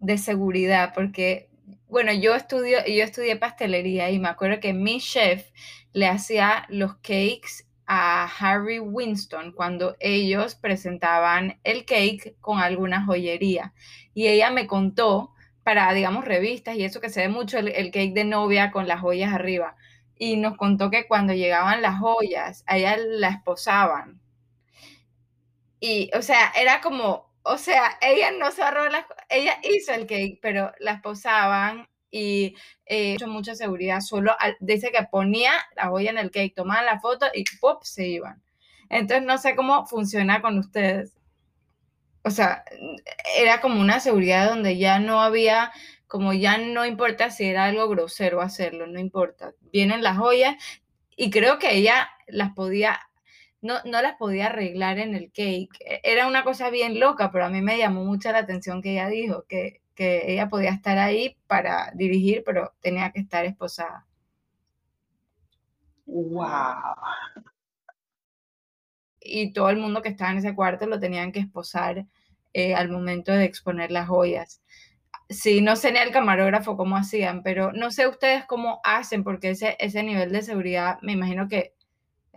de 0.00 0.18
seguridad, 0.18 0.92
porque, 0.94 1.48
bueno, 1.88 2.12
yo, 2.12 2.34
estudio, 2.34 2.76
yo 2.86 3.04
estudié 3.04 3.36
pastelería 3.36 4.10
y 4.10 4.18
me 4.18 4.28
acuerdo 4.28 4.60
que 4.60 4.74
mi 4.74 5.00
chef 5.00 5.50
le 5.94 6.06
hacía 6.08 6.66
los 6.68 6.96
cakes 6.96 7.64
a 7.86 8.28
Harry 8.38 8.78
Winston 8.80 9.52
cuando 9.52 9.96
ellos 9.98 10.56
presentaban 10.56 11.58
el 11.64 11.86
cake 11.86 12.36
con 12.42 12.58
alguna 12.58 13.06
joyería. 13.06 13.72
Y 14.12 14.26
ella 14.26 14.50
me 14.50 14.66
contó 14.66 15.32
para, 15.62 15.90
digamos, 15.94 16.26
revistas 16.26 16.76
y 16.76 16.84
eso 16.84 17.00
que 17.00 17.08
se 17.08 17.22
ve 17.22 17.28
mucho, 17.30 17.56
el, 17.56 17.90
cake 17.90 18.12
de 18.12 18.24
novia 18.24 18.70
con 18.72 18.86
las 18.86 19.00
joyas 19.00 19.32
arriba 19.32 19.74
y 20.18 20.36
nos 20.36 20.58
contó 20.58 20.90
que 20.90 21.06
cuando 21.06 21.32
llegaban 21.32 21.80
las 21.80 21.98
joyas, 21.98 22.62
a 22.66 22.76
ella 22.76 22.98
la 22.98 23.28
esposaban. 23.28 24.20
Y, 25.80 26.10
o 26.14 26.22
sea, 26.22 26.52
era 26.56 26.80
como, 26.80 27.32
o 27.42 27.58
sea, 27.58 27.98
ella 28.00 28.30
no 28.32 28.50
cerró 28.50 28.88
las, 28.88 29.04
ella 29.28 29.58
hizo 29.62 29.92
el 29.92 30.06
cake, 30.06 30.38
pero 30.40 30.72
la 30.80 30.92
esposaban 30.92 31.88
y 32.10 32.54
eh, 32.86 33.16
mucha 33.26 33.54
seguridad. 33.54 34.00
Solo 34.00 34.34
dice 34.60 34.90
que 34.90 35.06
ponía 35.10 35.52
la 35.76 35.88
joya 35.88 36.10
en 36.10 36.18
el 36.18 36.30
cake, 36.30 36.54
tomaban 36.54 36.86
la 36.86 37.00
foto 37.00 37.26
y 37.34 37.44
¡pop! 37.60 37.82
se 37.84 38.06
iban. 38.06 38.42
Entonces 38.88 39.26
no 39.26 39.38
sé 39.38 39.56
cómo 39.56 39.86
funciona 39.86 40.40
con 40.42 40.58
ustedes. 40.58 41.16
O 42.22 42.30
sea, 42.30 42.64
era 43.36 43.60
como 43.60 43.80
una 43.80 44.00
seguridad 44.00 44.48
donde 44.48 44.78
ya 44.78 44.98
no 44.98 45.20
había, 45.20 45.72
como 46.08 46.32
ya 46.32 46.58
no 46.58 46.84
importa 46.84 47.30
si 47.30 47.44
era 47.44 47.66
algo 47.66 47.88
grosero 47.88 48.40
hacerlo, 48.40 48.86
no 48.86 48.98
importa. 48.98 49.52
Vienen 49.72 50.02
las 50.02 50.18
joyas 50.18 50.56
y 51.16 51.30
creo 51.30 51.58
que 51.58 51.76
ella 51.76 52.10
las 52.26 52.52
podía, 52.52 52.98
no, 53.66 53.74
no 53.84 54.02
las 54.02 54.16
podía 54.16 54.46
arreglar 54.46 54.98
en 54.98 55.14
el 55.14 55.30
cake. 55.32 55.70
E, 55.80 56.00
era 56.04 56.26
una 56.26 56.44
cosa 56.44 56.70
bien 56.70 57.00
loca, 57.00 57.30
pero 57.32 57.46
a 57.46 57.50
mí 57.50 57.62
me 57.62 57.78
llamó 57.78 58.04
mucho 58.04 58.32
la 58.32 58.38
atención 58.38 58.82
que 58.82 58.92
ella 58.92 59.08
dijo, 59.08 59.44
que, 59.48 59.82
que 59.94 60.32
ella 60.32 60.48
podía 60.48 60.70
estar 60.70 60.98
ahí 60.98 61.36
para 61.46 61.90
dirigir, 61.94 62.42
pero 62.44 62.74
tenía 62.80 63.12
que 63.12 63.20
estar 63.20 63.44
esposada. 63.44 64.06
¡Wow! 66.06 66.94
y 69.26 69.52
todo 69.52 69.70
el 69.70 69.76
mundo 69.78 70.02
que 70.02 70.08
estaba 70.10 70.30
en 70.32 70.38
ese 70.38 70.54
cuarto 70.54 70.86
lo 70.86 71.00
tenían 71.00 71.32
que 71.32 71.40
esposar 71.40 72.06
eh, 72.52 72.74
al 72.74 72.88
momento 72.88 73.32
de 73.32 73.44
exponer 73.44 73.90
las 73.90 74.08
joyas. 74.08 74.62
Sí, 75.28 75.60
no 75.60 75.76
sé 75.76 75.92
ni 75.92 75.98
el 75.98 76.12
camarógrafo 76.12 76.76
cómo 76.76 76.96
hacían, 76.96 77.42
pero 77.42 77.72
no 77.72 77.90
sé 77.90 78.06
ustedes 78.06 78.44
cómo 78.46 78.80
hacen, 78.84 79.24
porque 79.24 79.50
ese, 79.50 79.76
ese 79.80 80.02
nivel 80.02 80.30
de 80.32 80.42
seguridad 80.42 80.98
me 81.02 81.12
imagino 81.12 81.48
que 81.48 81.74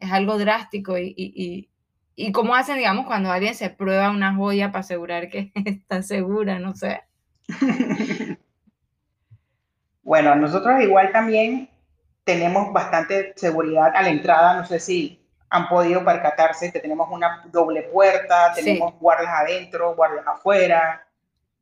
es 0.02 0.12
algo 0.12 0.38
drástico 0.38 0.98
y, 0.98 1.14
y, 1.16 1.70
y, 2.16 2.32
cómo 2.32 2.56
hacen, 2.56 2.78
digamos, 2.78 3.06
cuando 3.06 3.32
alguien 3.32 3.56
se 3.56 3.70
prueba 3.70 4.10
una 4.10 4.36
joya 4.36 4.72
para 4.72 4.82
asegurar 4.82 5.30
que 5.30 5.52
está 5.66 6.02
segura, 6.02 6.60
no 6.60 6.76
sé. 6.76 7.02
bueno, 10.04 10.36
nosotros 10.36 10.82
igual 10.82 11.12
también 11.12 11.70
tenemos 12.24 12.72
bastante 12.72 13.34
seguridad 13.36 13.92
a 13.96 14.04
la 14.04 14.10
entrada, 14.10 14.54
no 14.56 14.66
sé 14.66 14.80
si 14.80 15.20
han 15.50 15.68
podido 15.68 16.06
percatarse 16.06 16.72
que 16.72 16.80
tenemos 16.80 17.10
una 17.12 17.44
doble 17.52 17.84
puerta, 17.84 18.54
tenemos 18.54 18.94
guardias 19.00 19.34
adentro, 19.34 19.96
guardias 19.96 20.28
afuera. 20.28 21.06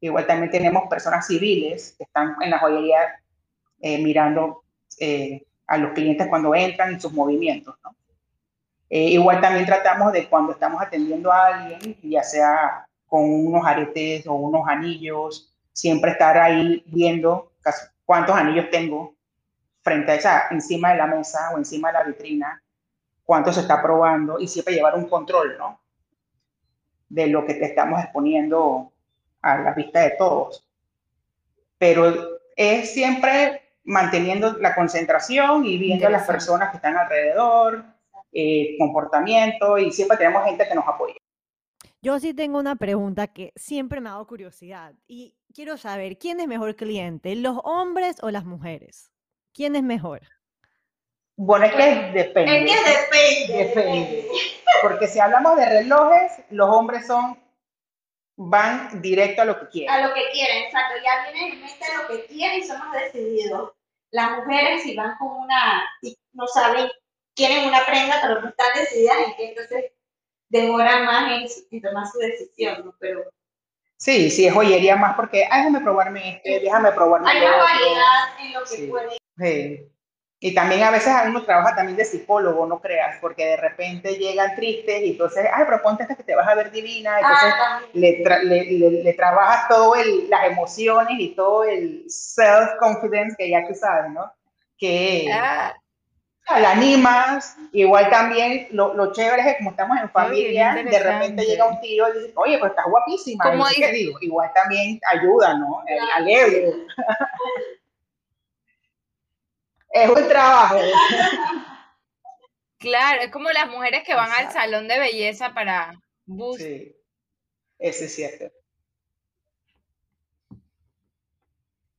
Igual 0.01 0.27
también 0.27 0.51
tenemos 0.51 0.89
personas 0.89 1.25
civiles 1.25 1.95
que 1.97 2.03
están 2.03 2.35
en 2.41 2.49
la 2.49 2.59
joyería 2.59 3.21
eh, 3.79 4.03
mirando 4.03 4.63
eh, 4.99 5.45
a 5.67 5.77
los 5.77 5.93
clientes 5.93 6.27
cuando 6.27 6.53
entran 6.53 6.95
y 6.95 6.99
sus 6.99 7.13
movimientos. 7.13 7.75
Eh, 8.89 9.09
igual 9.09 9.41
también 9.41 9.65
tratamos 9.65 10.13
de 10.13 10.27
cuando 10.29 10.53
estamos 10.53 10.81
atendiendo 10.81 11.31
a 11.31 11.47
alguien, 11.47 11.97
ya 12.03 12.23
sea 12.23 12.87
con 13.05 13.23
unos 13.23 13.65
aretes 13.65 14.25
o 14.27 14.33
unos 14.33 14.67
anillos, 14.67 15.53
siempre 15.73 16.11
estar 16.11 16.37
ahí 16.37 16.83
viendo 16.87 17.51
cuántos 18.05 18.35
anillos 18.35 18.69
tengo 18.69 19.15
frente 19.81 20.11
a 20.11 20.15
esa, 20.15 20.47
encima 20.51 20.91
de 20.91 20.97
la 20.97 21.07
mesa 21.07 21.51
o 21.53 21.57
encima 21.57 21.89
de 21.89 21.93
la 21.93 22.03
vitrina 22.03 22.61
cuánto 23.27 23.51
se 23.51 23.59
está 23.59 23.81
probando 23.81 24.39
y 24.39 24.47
siempre 24.47 24.73
llevar 24.73 24.95
un 24.95 25.07
control, 25.07 25.57
¿no? 25.59 25.81
De 27.09 27.27
lo 27.27 27.45
que 27.45 27.55
te 27.55 27.65
estamos 27.65 28.01
exponiendo 28.01 28.93
a 29.41 29.57
la 29.57 29.73
vista 29.73 29.99
de 29.99 30.11
todos. 30.11 30.65
Pero 31.77 32.39
es 32.55 32.93
siempre 32.93 33.73
manteniendo 33.83 34.53
la 34.59 34.73
concentración 34.73 35.65
y 35.65 35.77
viendo 35.77 36.07
a 36.07 36.09
las 36.09 36.25
personas 36.25 36.69
que 36.69 36.77
están 36.77 36.97
alrededor, 36.97 37.83
eh, 38.31 38.75
comportamiento 38.77 39.77
y 39.77 39.91
siempre 39.91 40.17
tenemos 40.17 40.43
gente 40.45 40.67
que 40.67 40.75
nos 40.75 40.87
apoya. 40.87 41.15
Yo 42.01 42.19
sí 42.19 42.33
tengo 42.33 42.59
una 42.59 42.75
pregunta 42.75 43.27
que 43.27 43.53
siempre 43.55 43.99
me 43.99 44.09
ha 44.09 44.13
dado 44.13 44.27
curiosidad 44.27 44.93
y 45.07 45.35
quiero 45.53 45.77
saber, 45.77 46.17
¿quién 46.17 46.39
es 46.39 46.47
mejor 46.47 46.75
cliente, 46.75 47.35
los 47.35 47.57
hombres 47.63 48.17
o 48.21 48.29
las 48.29 48.45
mujeres? 48.45 49.11
¿Quién 49.53 49.75
es 49.75 49.83
mejor? 49.83 50.21
Bueno, 51.35 51.65
es 51.65 51.73
que 51.73 52.11
depende. 52.13 52.65
Es 52.65 52.71
que 52.71 52.89
depende. 52.89 53.65
Depende. 53.65 54.27
Porque 54.81 55.07
si 55.07 55.19
hablamos 55.19 55.57
de 55.57 55.65
relojes, 55.65 56.31
los 56.49 56.69
hombres 56.69 57.07
son 57.07 57.37
van 58.37 59.01
directo 59.01 59.41
a 59.41 59.45
lo 59.45 59.59
que 59.59 59.67
quieren. 59.67 59.89
A 59.89 60.07
lo 60.07 60.13
que 60.13 60.29
quieren, 60.31 60.63
exacto. 60.63 60.95
Ya 61.03 61.31
vienen 61.31 61.53
en 61.53 61.61
mente 61.61 61.85
lo 61.99 62.07
que 62.07 62.25
quieren 62.27 62.59
y 62.59 62.63
son 62.63 62.79
más 62.79 62.93
decididos. 62.93 63.71
Las 64.11 64.37
mujeres, 64.37 64.83
si 64.83 64.95
van 64.95 65.17
con 65.17 65.29
una, 65.29 65.83
no 66.33 66.47
saben, 66.47 66.87
quieren 67.37 67.69
una 67.69 67.85
prenda, 67.85 68.19
pero 68.21 68.41
no 68.41 68.49
están 68.49 68.67
decididas 68.75 69.17
en 69.27 69.35
que 69.37 69.49
entonces 69.49 69.85
demoran 70.49 71.05
más 71.05 71.31
en, 71.71 71.81
tomar 71.81 72.07
su 72.07 72.19
decisión, 72.19 72.85
¿no? 72.85 72.95
Pero 72.99 73.23
Sí, 73.99 74.29
sí, 74.29 74.45
es 74.47 74.53
joyería 74.53 74.95
más 74.95 75.15
porque, 75.15 75.47
ay, 75.49 75.61
déjame 75.63 75.81
probarme 75.81 76.35
este, 76.37 76.59
déjame 76.59 76.91
probarme 76.91 77.29
Hay 77.31 77.41
más 77.41 77.57
variedad 77.57 78.39
en 78.41 78.53
lo 78.53 78.63
que 78.63 78.87
puede. 78.89 79.17
Sí. 79.37 79.91
Y 80.39 80.53
también 80.53 80.83
a 80.83 80.91
veces 80.91 81.11
uno 81.25 81.43
trabaja 81.43 81.75
también 81.75 81.97
de 81.97 82.05
psicólogo, 82.05 82.67
no 82.67 82.79
creas, 82.79 83.17
porque 83.19 83.43
de 83.43 83.57
repente 83.57 84.17
llegan 84.17 84.55
tristes 84.55 85.01
y 85.01 85.11
entonces, 85.13 85.47
ay, 85.51 85.63
pero 85.65 85.81
ponte 85.81 86.03
esta 86.03 86.15
que 86.15 86.23
te 86.23 86.35
vas 86.35 86.47
a 86.47 86.53
ver 86.53 86.69
divina, 86.71 87.19
entonces 87.19 87.53
Ah, 87.57 87.81
le, 87.93 88.23
tra- 88.23 88.43
le, 88.43 88.65
le- 88.65 89.03
le 89.03 89.13
trabajas 89.13 89.67
todo 89.67 89.95
el, 89.95 90.29
las 90.29 90.45
emociones 90.45 91.15
y 91.19 91.33
todo 91.35 91.63
el 91.63 92.05
self-confidence 92.07 93.35
que 93.35 93.49
ya 93.49 93.67
tú 93.67 93.73
sabes, 93.73 94.11
¿no? 94.11 94.31
Que 94.77 95.27
Ah, 95.33 95.73
la 96.49 96.71
animas, 96.71 97.57
igual 97.73 98.09
también 98.09 98.67
lo, 98.71 98.93
lo 98.93 99.11
chévere 99.11 99.41
es 99.41 99.47
que 99.47 99.57
como 99.57 99.71
estamos 99.71 99.97
en 99.99 100.09
familia, 100.09 100.75
de 100.75 100.99
repente 100.99 101.45
llega 101.45 101.65
un 101.65 101.79
tío 101.81 102.07
y 102.09 102.19
dice, 102.19 102.33
oye, 102.35 102.55
pero 102.57 102.67
estás 102.67 102.85
guapísima, 102.89 103.53
igual 104.21 104.51
también 104.53 104.99
ayuda, 105.09 105.57
¿no? 105.57 105.83
El 105.85 105.97
Claro. 105.97 106.11
alivio. 106.15 106.73
es 109.91 110.09
un 110.09 110.27
trabajo. 110.27 110.79
claro, 112.79 113.21
es 113.21 113.31
como 113.31 113.49
las 113.51 113.67
mujeres 113.67 114.03
que 114.05 114.15
van 114.15 114.31
al 114.31 114.51
salón 114.51 114.87
de 114.87 114.99
belleza 114.99 115.53
para 115.53 115.93
bus. 116.25 116.57
Sí, 116.57 116.95
ese 117.79 118.05
es 118.05 118.15
cierto. 118.15 118.45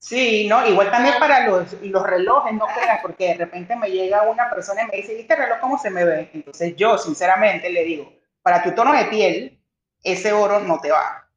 Sí, 0.08 0.48
no, 0.48 0.66
igual 0.66 0.90
también 0.90 1.16
para 1.18 1.46
los, 1.46 1.72
los 1.82 2.02
relojes, 2.02 2.54
no 2.54 2.66
creas, 2.66 3.00
porque 3.02 3.26
de 3.28 3.34
repente 3.34 3.76
me 3.76 3.90
llega 3.90 4.22
una 4.22 4.48
persona 4.48 4.82
y 4.82 4.86
me 4.86 4.96
dice, 4.96 5.14
¿y 5.14 5.20
este 5.20 5.36
reloj 5.36 5.58
cómo 5.60 5.78
se 5.78 5.90
me 5.90 6.04
ve? 6.04 6.30
Entonces 6.32 6.74
yo, 6.76 6.96
sinceramente, 6.96 7.68
le 7.68 7.84
digo, 7.84 8.12
para 8.42 8.62
tu 8.62 8.72
tono 8.74 8.92
de 8.94 9.04
piel, 9.06 9.60
ese 10.02 10.32
oro 10.32 10.60
no 10.60 10.80
te 10.80 10.90
va. 10.90 11.28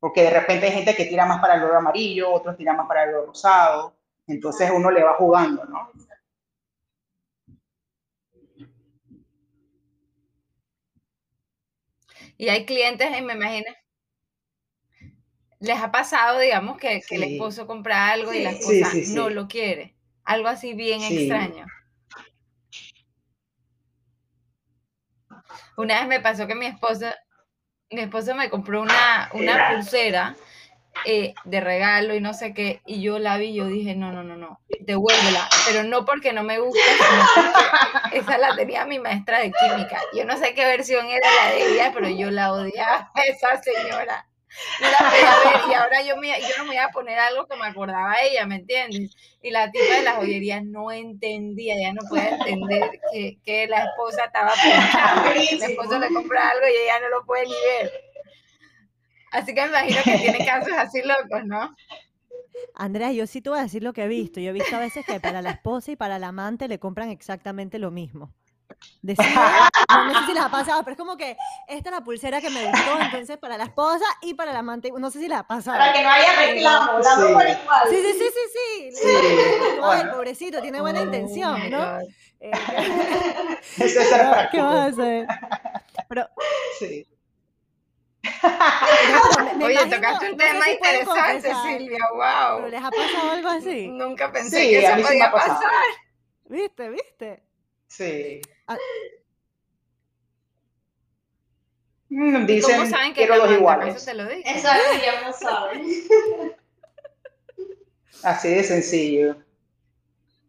Porque 0.00 0.22
de 0.22 0.30
repente 0.30 0.66
hay 0.66 0.72
gente 0.72 0.96
que 0.96 1.04
tira 1.04 1.26
más 1.26 1.40
para 1.40 1.54
el 1.54 1.62
oro 1.62 1.76
amarillo, 1.78 2.32
otros 2.32 2.56
tiran 2.56 2.76
más 2.76 2.88
para 2.88 3.04
el 3.04 3.14
oro 3.14 3.26
rosado, 3.26 3.94
entonces 4.26 4.70
uno 4.74 4.90
le 4.90 5.04
va 5.04 5.14
jugando, 5.14 5.64
¿no? 5.66 5.92
Y 12.36 12.48
hay 12.48 12.66
clientes, 12.66 13.08
y 13.16 13.22
me 13.22 13.34
imagino, 13.34 13.66
les 15.60 15.78
ha 15.78 15.92
pasado, 15.92 16.38
digamos, 16.38 16.78
que, 16.78 17.02
que 17.06 17.16
el 17.16 17.22
esposo 17.24 17.66
compra 17.66 18.10
algo 18.10 18.32
y 18.32 18.42
la 18.42 18.50
esposa 18.50 18.90
Sí, 18.90 19.14
no 19.14 19.28
lo 19.28 19.46
quiere. 19.46 19.94
Algo 20.24 20.48
así 20.48 20.74
bien 20.74 21.02
extraño. 21.02 21.66
Una 25.76 26.00
vez 26.00 26.08
me 26.08 26.20
pasó 26.20 26.46
que 26.46 26.54
mi 26.54 26.66
esposo, 26.66 27.06
mi 27.90 28.00
esposo 28.00 28.34
me 28.34 28.50
compró 28.50 28.82
una, 28.82 29.30
una 29.34 29.70
pulsera 29.70 30.36
eh, 31.04 31.34
de 31.44 31.60
regalo 31.60 32.14
y 32.14 32.20
no 32.20 32.34
sé 32.34 32.52
qué, 32.52 32.82
y 32.84 33.00
yo 33.00 33.18
la 33.18 33.38
vi 33.38 33.46
y 33.46 33.54
yo 33.54 33.66
dije, 33.66 33.94
no, 33.94 34.12
no, 34.12 34.22
no, 34.22 34.36
no, 34.36 34.60
devuélvela, 34.80 35.48
pero 35.66 35.84
no 35.84 36.04
porque 36.04 36.32
no 36.32 36.42
me 36.42 36.58
gusta, 36.58 36.80
sino 36.82 37.24
porque 37.34 38.18
esa 38.18 38.38
la 38.38 38.54
tenía 38.56 38.84
mi 38.84 38.98
maestra 38.98 39.40
de 39.40 39.52
química. 39.52 40.00
Yo 40.14 40.24
no 40.24 40.36
sé 40.36 40.54
qué 40.54 40.64
versión 40.64 41.06
era 41.06 41.26
la 41.34 41.50
de 41.52 41.72
ella, 41.72 41.92
pero 41.94 42.08
yo 42.08 42.30
la 42.30 42.52
odiaba 42.52 43.10
a 43.14 43.22
esa 43.22 43.62
señora. 43.62 44.26
La 44.80 45.10
ver 45.10 45.70
y 45.70 45.74
ahora 45.74 46.02
yo, 46.02 46.16
me, 46.16 46.28
yo 46.40 46.48
no 46.58 46.64
me 46.64 46.74
iba 46.74 46.84
a 46.84 46.90
poner 46.90 47.18
algo 47.18 47.46
que 47.46 47.56
me 47.56 47.66
acordaba 47.66 48.12
a 48.12 48.22
ella, 48.22 48.46
¿me 48.46 48.56
entiendes? 48.56 49.16
Y 49.42 49.50
la 49.50 49.70
tipa 49.70 49.94
de 49.94 50.02
la 50.02 50.14
joyería 50.14 50.60
no 50.60 50.90
entendía, 50.90 51.76
ya 51.80 51.92
no 51.92 52.02
podía 52.08 52.30
entender 52.30 52.90
que, 53.12 53.38
que 53.44 53.66
la 53.68 53.84
esposa 53.84 54.24
estaba 54.24 54.52
pensando. 54.62 55.30
El 55.30 55.62
esposo 55.62 55.98
le 55.98 56.08
compra 56.08 56.50
algo 56.50 56.66
y 56.66 56.82
ella 56.82 57.00
no 57.00 57.08
lo 57.10 57.24
puede 57.24 57.46
ni 57.46 57.52
ver. 57.52 57.92
Así 59.32 59.54
que 59.54 59.62
me 59.62 59.68
imagino 59.68 60.02
que 60.04 60.18
tiene 60.18 60.44
casos 60.44 60.72
así 60.76 61.02
locos, 61.02 61.44
¿no? 61.44 61.74
Andrea, 62.74 63.12
yo 63.12 63.26
sí 63.26 63.40
te 63.40 63.50
voy 63.50 63.60
a 63.60 63.62
decir 63.62 63.82
lo 63.82 63.92
que 63.92 64.04
he 64.04 64.08
visto. 64.08 64.40
Yo 64.40 64.50
he 64.50 64.52
visto 64.54 64.74
a 64.76 64.80
veces 64.80 65.06
que 65.06 65.20
para 65.20 65.42
la 65.42 65.50
esposa 65.50 65.92
y 65.92 65.96
para 65.96 66.18
la 66.18 66.28
amante 66.28 66.68
le 66.68 66.78
compran 66.78 67.10
exactamente 67.10 67.78
lo 67.78 67.90
mismo. 67.90 68.34
Decía, 69.02 69.70
no, 69.88 70.04
no 70.06 70.20
sé 70.20 70.26
si 70.26 70.34
les 70.34 70.42
ha 70.42 70.48
pasado, 70.50 70.82
pero 70.84 70.92
es 70.92 70.98
como 70.98 71.16
que 71.16 71.36
esta 71.68 71.88
es 71.90 71.94
la 71.94 72.00
pulsera 72.02 72.40
que 72.40 72.50
me 72.50 72.64
gustó, 72.70 73.00
entonces 73.00 73.38
para 73.38 73.56
la 73.58 73.64
esposa 73.64 74.04
y 74.22 74.34
para 74.34 74.52
la 74.52 74.60
amante, 74.60 74.90
no 74.96 75.10
sé 75.10 75.18
si 75.20 75.28
les 75.28 75.38
ha 75.38 75.42
pasado. 75.46 75.78
Para 75.78 75.92
que 75.92 76.02
no 76.02 76.08
haya 76.10 76.32
reclamo, 76.36 77.02
Sí. 77.02 77.08
damos 77.08 77.32
por 77.32 77.48
igual. 77.48 77.88
Sí, 77.90 77.96
sí, 77.96 78.12
sí, 78.12 78.24
sí, 78.34 78.92
sí. 78.92 78.96
Sí, 78.96 79.76
bueno. 79.80 80.12
pobrecito, 80.12 80.60
tiene 80.60 80.80
buena 80.80 81.00
Oh 81.00 81.04
intención, 81.04 81.70
¿no? 81.70 82.00
Eh, 82.40 82.50
Eso 83.78 84.00
es 84.00 84.08
¿qué 84.08 84.14
va- 84.14 84.18
¿Qué 84.24 84.30
práctico. 84.32 84.64
vas 84.64 84.76
a 84.76 84.84
hacer? 84.86 85.26
Pero, 86.08 86.28
Sí. 86.78 87.06
pero 88.22 89.44
me- 89.44 89.54
me 89.54 89.64
Oye, 89.64 89.74
imagino- 89.74 89.96
tocaste 89.96 90.30
un 90.30 90.36
no 90.36 90.44
sé 90.44 90.50
tema 90.52 90.64
si 90.64 90.70
interesante, 90.72 91.54
Silvia, 91.62 91.98
¿Pero 92.10 92.58
wow. 92.60 92.68
les 92.68 92.82
ha 92.84 92.90
pasado 92.90 93.30
algo 93.32 93.48
así? 93.48 93.88
Nunca 93.88 94.32
pensé 94.32 94.60
Sí, 94.60 94.70
que 94.70 94.78
eso 94.86 94.96
sí 94.96 95.02
podía 95.02 95.30
pasado. 95.32 95.54
pasar. 95.60 95.70
¿Viste? 96.46 96.88
¿Viste? 96.90 97.42
Sí. 97.88 98.40
Ah. 98.74 98.78
Mm, 102.08 102.36
¿Y 102.42 102.46
Dicen, 102.46 102.76
cómo 102.78 102.90
saben 102.90 103.14
que 103.14 103.26
quiero 103.26 103.36
manda? 103.42 103.54
iguales. 103.56 103.88
¿Acaso 103.90 104.04
te 104.06 104.14
lo 104.14 104.24
dicen? 104.26 104.56
Eso 104.56 104.68
ya 105.04 105.26
no 105.26 105.32
saben. 105.32 105.82
Así 108.22 108.48
de 108.48 108.64
sencillo. 108.64 109.36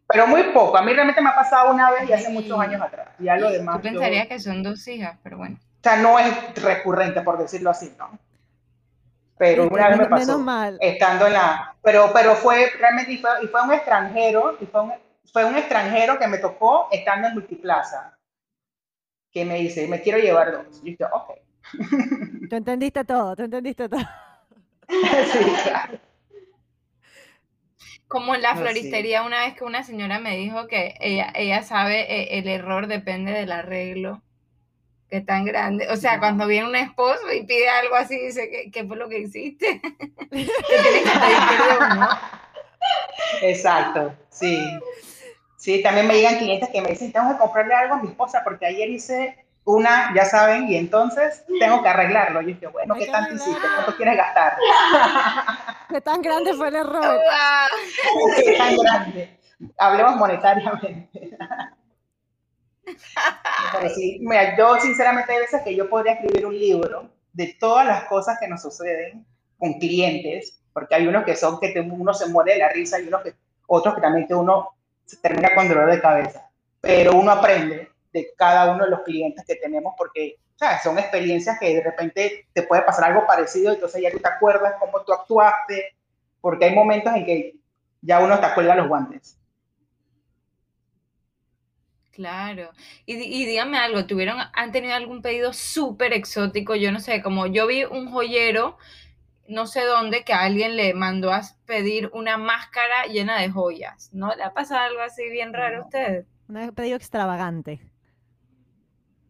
Pero 0.07 0.27
muy 0.27 0.43
poco. 0.51 0.77
A 0.77 0.81
mí 0.81 0.91
realmente 0.93 1.21
me 1.21 1.29
ha 1.29 1.35
pasado 1.35 1.71
una 1.71 1.91
vez 1.91 2.09
y 2.09 2.13
hace 2.13 2.29
muchos 2.29 2.59
años 2.59 2.81
atrás. 2.81 3.09
Ya 3.19 3.37
lo 3.37 3.49
demás. 3.49 3.77
Yo- 3.77 3.81
pensarías 3.81 4.27
que 4.27 4.39
son 4.39 4.61
dos 4.63 4.85
hijas, 4.87 5.17
pero 5.23 5.37
bueno. 5.37 5.57
O 5.57 5.83
sea, 5.83 5.95
no 5.97 6.19
es 6.19 6.61
recurrente, 6.61 7.21
por 7.21 7.37
decirlo 7.37 7.69
así, 7.69 7.93
¿no? 7.97 8.19
Pero 9.37 9.67
una 9.67 9.89
vez 9.89 9.97
me 9.97 10.05
pasó. 10.07 10.25
Menos 10.33 10.41
mal. 10.41 10.77
Estando 10.81 11.27
en 11.27 11.33
la. 11.33 11.75
Pero, 11.81 12.11
pero 12.13 12.35
fue 12.35 12.71
realmente. 12.77 13.13
Y 13.13 13.17
fue, 13.17 13.29
y 13.43 13.47
fue 13.47 13.61
un 13.61 13.73
extranjero. 13.73 14.57
Y 14.59 14.65
fue 14.65 14.81
un, 14.81 14.93
fue 15.31 15.45
un 15.45 15.57
extranjero 15.57 16.19
que 16.19 16.27
me 16.27 16.37
tocó 16.37 16.87
estando 16.91 17.27
en 17.27 17.33
Multiplaza. 17.35 18.17
Que 19.31 19.45
me 19.45 19.55
dice, 19.59 19.87
me 19.87 20.01
quiero 20.01 20.19
llevar 20.19 20.51
dos. 20.51 20.79
Y 20.83 20.91
yo 20.91 20.91
dije, 20.91 21.05
ok. 21.11 21.31
Tú 22.49 22.55
entendiste 22.55 23.03
todo, 23.05 23.35
tú 23.35 23.43
entendiste 23.43 23.87
todo. 23.89 24.01
sí, 25.23 25.59
claro. 25.63 25.99
Como 28.07 28.35
en 28.35 28.41
la 28.41 28.55
Ah, 28.55 28.57
floristería, 28.57 29.23
una 29.23 29.41
vez 29.45 29.55
que 29.55 29.63
una 29.63 29.83
señora 29.83 30.19
me 30.19 30.35
dijo 30.37 30.67
que 30.67 30.95
ella, 30.99 31.31
ella 31.33 31.63
sabe 31.63 32.01
eh, 32.01 32.39
el 32.39 32.47
error 32.49 32.87
depende 32.87 33.31
del 33.31 33.51
arreglo, 33.53 34.23
que 35.09 35.21
tan 35.21 35.45
grande. 35.45 35.87
O 35.89 35.97
sea, 35.97 36.19
cuando 36.19 36.47
viene 36.47 36.67
un 36.67 36.75
esposo 36.75 37.31
y 37.33 37.45
pide 37.45 37.69
algo 37.69 37.95
así, 37.95 38.19
dice, 38.19 38.49
¿qué, 38.49 38.71
qué 38.71 38.85
fue 38.85 38.97
lo 38.97 39.09
que 39.09 39.19
hiciste? 39.19 39.81
Te 40.29 40.29
tienes 40.29 41.03
que 41.03 41.19
pedir 41.19 41.47
perdón, 41.49 41.99
¿no? 41.99 42.09
Exacto, 43.41 44.13
sí. 44.29 44.57
Sí, 45.61 45.83
también 45.83 46.07
me 46.07 46.15
llegan 46.15 46.39
clientes 46.39 46.69
que 46.69 46.81
me 46.81 46.89
dicen, 46.89 47.11
tengo 47.11 47.31
que 47.31 47.37
comprarle 47.37 47.75
algo 47.75 47.93
a 47.93 48.01
mi 48.01 48.07
esposa 48.07 48.41
porque 48.43 48.65
ayer 48.65 48.89
hice 48.89 49.45
una, 49.63 50.11
ya 50.15 50.25
saben, 50.25 50.67
y 50.67 50.75
entonces 50.75 51.45
tengo 51.59 51.83
que 51.83 51.87
arreglarlo. 51.87 52.41
Yo 52.41 52.47
dije, 52.47 52.65
bueno, 52.65 52.95
¿qué 52.95 53.05
tanto 53.05 53.35
hiciste? 53.35 53.67
¿Cuánto 53.75 53.95
quieres 53.95 54.17
gastar? 54.17 54.57
¿Qué 55.89 56.01
tan 56.01 56.23
grande 56.23 56.55
fue 56.55 56.69
el 56.69 56.77
error? 56.77 57.19
¿Qué 58.43 58.57
tan 58.57 58.75
grande? 58.75 59.37
Hablemos 59.77 60.15
monetariamente. 60.15 61.09
Pero 62.83 63.89
sí, 63.93 64.17
mira, 64.19 64.57
yo 64.57 64.79
sinceramente 64.79 65.31
hay 65.31 65.41
veces 65.41 65.61
que 65.61 65.75
yo 65.75 65.87
podría 65.87 66.13
escribir 66.13 66.43
un 66.47 66.57
libro 66.57 67.07
de 67.33 67.55
todas 67.59 67.85
las 67.85 68.05
cosas 68.05 68.39
que 68.39 68.47
nos 68.47 68.63
suceden 68.63 69.27
con 69.59 69.73
clientes, 69.73 70.59
porque 70.73 70.95
hay 70.95 71.05
unos 71.05 71.23
que 71.23 71.35
son 71.35 71.59
que 71.59 71.79
uno 71.79 72.15
se 72.15 72.29
muere 72.29 72.53
de 72.53 72.59
la 72.61 72.69
risa 72.69 72.99
y 72.99 73.07
unos 73.07 73.21
que, 73.21 73.35
otros 73.67 73.93
que 73.93 74.01
también 74.01 74.27
que 74.27 74.33
uno 74.33 74.80
se 75.11 75.17
termina 75.17 75.53
con 75.53 75.67
dolor 75.67 75.91
de 75.91 75.99
cabeza. 75.99 76.49
Pero 76.79 77.15
uno 77.15 77.31
aprende 77.31 77.89
de 78.13 78.33
cada 78.37 78.73
uno 78.73 78.85
de 78.85 78.91
los 78.91 79.01
clientes 79.01 79.43
que 79.45 79.55
tenemos 79.55 79.93
porque 79.97 80.37
¿sabes? 80.55 80.81
son 80.83 80.97
experiencias 80.97 81.59
que 81.59 81.75
de 81.75 81.83
repente 81.83 82.47
te 82.53 82.63
puede 82.63 82.83
pasar 82.83 83.05
algo 83.05 83.27
parecido, 83.27 83.73
entonces 83.73 84.01
ya 84.01 84.11
tú 84.11 84.19
te 84.19 84.29
acuerdas 84.29 84.75
cómo 84.79 85.03
tú 85.03 85.11
actuaste, 85.11 85.95
porque 86.39 86.65
hay 86.65 86.75
momentos 86.75 87.13
en 87.13 87.25
que 87.25 87.55
ya 88.01 88.19
uno 88.19 88.39
te 88.39 88.53
cuelga 88.53 88.75
los 88.75 88.87
guantes. 88.87 89.37
Claro. 92.11 92.71
Y, 93.05 93.15
y 93.15 93.57
algo, 93.57 94.05
¿tuvieron, 94.05 94.37
han 94.53 94.71
tenido 94.71 94.93
algún 94.93 95.21
pedido 95.21 95.53
súper 95.53 96.13
exótico? 96.13 96.75
Yo 96.75 96.91
no 96.91 96.99
sé, 96.99 97.21
como 97.21 97.47
yo 97.47 97.67
vi 97.67 97.83
un 97.83 98.11
joyero, 98.11 98.77
no 99.47 99.67
sé 99.67 99.83
dónde, 99.85 100.23
que 100.23 100.33
alguien 100.33 100.75
le 100.75 100.93
mandó 100.93 101.31
a 101.31 101.41
pedir 101.65 102.09
una 102.13 102.37
máscara 102.37 103.05
llena 103.05 103.39
de 103.39 103.49
joyas. 103.49 104.09
¿No 104.13 104.33
le 104.35 104.43
ha 104.43 104.53
pasado 104.53 104.81
algo 104.81 105.01
así 105.01 105.29
bien 105.29 105.53
raro 105.53 105.75
a 105.75 105.79
No. 105.79 105.85
ustedes? 105.85 106.25
Un 106.47 106.71
pedido 106.73 106.97
extravagante. 106.97 107.79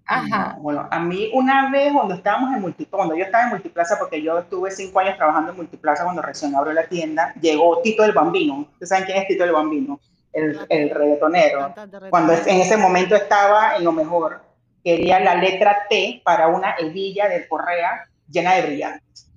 Ajá. 0.06 0.56
No, 0.58 0.62
bueno, 0.62 0.88
a 0.92 1.00
mí 1.00 1.30
una 1.34 1.72
vez 1.72 1.94
cuando 1.94 2.16
estábamos 2.16 2.54
en 2.54 2.62
Multiplaza, 2.62 2.98
cuando 2.98 3.16
yo 3.16 3.24
estaba 3.24 3.44
en 3.46 3.50
Multiplaza, 3.52 3.98
porque 3.98 4.22
yo 4.22 4.40
estuve 4.40 4.72
cinco 4.72 5.00
años 5.00 5.16
trabajando 5.16 5.52
en 5.52 5.58
Multiplaza 5.58 6.04
cuando 6.04 6.22
recién 6.22 6.54
abrió 6.56 6.74
la 6.74 6.88
tienda, 6.88 7.34
llegó 7.40 7.82
Tito 7.82 8.04
el 8.04 8.12
Bambino. 8.12 8.68
¿Ustedes 8.74 8.90
saben 8.90 9.06
quién 9.06 9.18
es 9.20 9.28
Tito 9.28 9.44
el 9.46 9.52
Bambino? 9.54 10.00
El, 10.34 10.60
el 10.70 10.90
reggaetonero. 10.90 11.74
Cuando 12.10 12.34
en 12.34 12.62
ese 12.62 12.78
momento 12.78 13.16
estaba 13.16 13.76
en 13.78 13.84
lo 13.84 13.92
mejor, 13.92 14.42
quería 14.84 15.20
la 15.20 15.36
letra 15.36 15.86
T 15.90 16.22
para 16.26 16.48
una 16.48 16.76
hebilla 16.78 17.30
de 17.30 17.48
correa 17.48 18.06
llena 18.30 18.56
de 18.56 18.62
brillantes. 18.64 19.31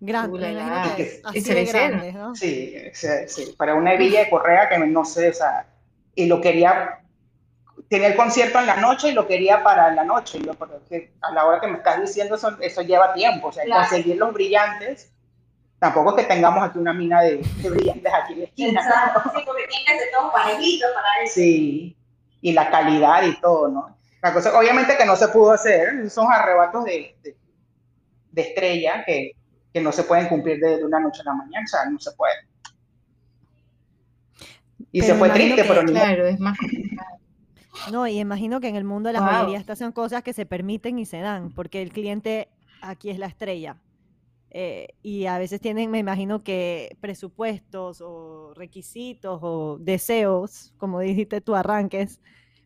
Grande, 0.00 0.50
imagino 0.52 0.96
que 0.96 1.02
Y 1.02 1.06
es 1.06 1.20
así 1.24 1.38
y 1.38 1.40
se 1.42 1.54
de 1.54 1.64
grandes, 1.66 2.14
¿no? 2.14 2.34
Sí, 2.34 2.74
sí, 2.94 3.08
sí, 3.26 3.54
para 3.58 3.74
una 3.74 3.92
hebilla 3.94 4.20
de 4.20 4.30
correa 4.30 4.68
que 4.68 4.78
no 4.78 5.04
sé, 5.04 5.28
o 5.28 5.32
sea, 5.34 5.66
y 6.14 6.24
lo 6.26 6.40
quería, 6.40 7.00
tenía 7.88 8.08
el 8.08 8.16
concierto 8.16 8.58
en 8.58 8.66
la 8.66 8.76
noche 8.76 9.10
y 9.10 9.12
lo 9.12 9.26
quería 9.26 9.62
para 9.62 9.92
la 9.92 10.04
noche, 10.04 10.38
y 10.38 10.46
yo, 10.46 10.54
pero 10.54 10.76
es 10.76 10.88
que 10.88 11.12
a 11.20 11.32
la 11.32 11.44
hora 11.44 11.60
que 11.60 11.66
me 11.66 11.76
estás 11.78 12.00
diciendo 12.00 12.36
eso, 12.36 12.56
eso 12.60 12.82
lleva 12.82 13.12
tiempo, 13.12 13.48
o 13.48 13.52
sea, 13.52 13.64
Claro. 13.64 13.82
conseguir 13.82 14.16
los 14.16 14.32
brillantes, 14.32 15.12
tampoco 15.78 16.10
es 16.16 16.22
que 16.24 16.32
tengamos 16.34 16.64
aquí 16.64 16.78
una 16.78 16.94
mina 16.94 17.20
de, 17.22 17.36
de 17.62 17.70
brillantes 17.70 18.12
aquí 18.12 18.32
en 18.32 18.38
la 18.40 18.44
esquina, 18.46 18.80
Exacto. 18.80 19.22
Sí, 19.36 19.42
porque 19.44 19.64
tienen 19.68 19.86
que 19.86 19.98
ser 19.98 20.08
todos 20.16 20.32
parejitos 20.32 20.90
para 20.94 21.24
eso. 21.24 21.34
sí, 21.34 21.96
y 22.40 22.52
la 22.52 22.70
calidad 22.70 23.22
y 23.24 23.38
todo, 23.38 23.68
¿no? 23.68 23.96
La 24.22 24.32
cosa, 24.32 24.58
obviamente 24.58 24.96
que 24.96 25.04
no 25.04 25.14
se 25.16 25.28
pudo 25.28 25.52
hacer, 25.52 26.08
son 26.10 26.32
arrebatos 26.32 26.84
de, 26.84 27.14
de, 27.22 27.36
de 28.32 28.42
estrella 28.42 29.04
que, 29.06 29.32
que 29.72 29.80
no 29.80 29.92
se 29.92 30.02
pueden 30.04 30.28
cumplir 30.28 30.58
de, 30.60 30.78
de 30.78 30.84
una 30.84 31.00
noche 31.00 31.20
a 31.22 31.24
la 31.26 31.34
mañana, 31.34 31.64
o 31.64 31.68
sea, 31.68 31.88
no 31.90 31.98
se 31.98 32.10
puede. 32.12 32.32
Y 34.92 35.00
Pero 35.00 35.12
se 35.14 35.18
fue 35.18 35.30
triste, 35.30 35.62
que- 35.62 35.68
pero 35.68 35.84
Claro, 35.84 36.26
es 36.26 36.40
más 36.40 36.58
complicado. 36.58 37.18
No, 37.92 38.06
y 38.06 38.18
imagino 38.20 38.60
que 38.60 38.68
en 38.68 38.76
el 38.76 38.84
mundo 38.84 39.08
de 39.08 39.14
la 39.14 39.20
Wow. 39.20 39.28
joyería 39.40 39.58
estas 39.58 39.78
son 39.78 39.92
cosas 39.92 40.22
que 40.22 40.32
se 40.32 40.46
permiten 40.46 40.98
y 40.98 41.06
se 41.06 41.18
dan, 41.20 41.50
porque 41.52 41.82
el 41.82 41.92
cliente 41.92 42.48
aquí 42.80 43.10
es 43.10 43.18
la 43.18 43.26
estrella. 43.26 43.80
Eh, 44.52 44.88
y 45.02 45.26
a 45.26 45.38
veces 45.38 45.60
tienen, 45.60 45.90
me 45.90 45.98
imagino 45.98 46.42
que 46.42 46.96
presupuestos 47.00 48.00
o 48.04 48.52
requisitos 48.54 49.38
o 49.42 49.78
deseos, 49.80 50.74
como 50.76 50.98
dijiste 51.00 51.40
tú, 51.40 51.54
arranques 51.54 52.20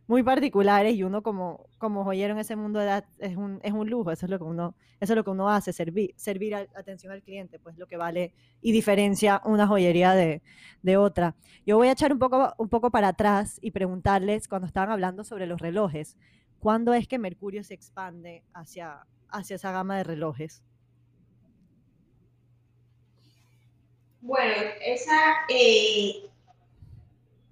muy 0.07 0.23
particulares 0.23 0.95
y 0.95 1.03
uno 1.03 1.23
como, 1.23 1.67
como 1.79 2.05
joyero 2.05 2.35
en 2.35 2.41
ese 2.41 2.57
mundo 2.57 2.79
de 2.79 2.85
edad 2.87 3.05
es 3.19 3.37
un, 3.37 3.59
es 3.63 3.73
un 3.73 3.89
lujo, 3.89 4.11
eso 4.11 4.27
es 4.27 4.31
lo 4.31 4.39
que 4.39 4.45
uno, 4.45 4.75
eso 5.01 5.13
es 5.13 5.17
lo 5.17 5.25
que 5.25 5.31
uno 5.31 5.49
hace, 5.49 5.73
servir, 5.73 6.13
servir 6.17 6.55
a- 6.55 6.67
atención 6.77 7.13
al 7.13 7.23
cliente, 7.23 7.59
pues 7.59 7.79
lo 7.79 7.87
que 7.87 7.97
vale 7.97 8.35
y 8.61 8.73
diferencia 8.73 9.41
una 9.45 9.67
joyería 9.67 10.13
de, 10.15 10.43
de 10.83 10.97
otra. 10.97 11.35
Yo 11.67 11.77
voy 11.77 11.89
a 11.89 11.93
echar 11.93 12.13
un 12.13 12.19
poco, 12.19 12.53
un 12.59 12.69
poco 12.69 12.91
para 12.91 13.09
atrás 13.09 13.59
y 13.63 13.71
preguntarles, 13.71 14.47
cuando 14.49 14.67
estaban 14.67 14.91
hablando 14.91 15.25
sobre 15.25 15.47
los 15.47 15.61
relojes, 15.61 16.17
¿cuándo 16.61 16.93
es 16.95 17.09
que 17.09 17.19
Mercurio 17.19 17.65
se 17.65 17.75
expande 17.75 18.45
hacia, 18.53 19.07
hacia 19.31 19.57
esa 19.57 19.73
gama 19.73 19.97
de 19.97 20.05
relojes? 20.05 20.63
Bueno, 24.21 24.55
esa 24.81 25.15
eh, 25.51 26.31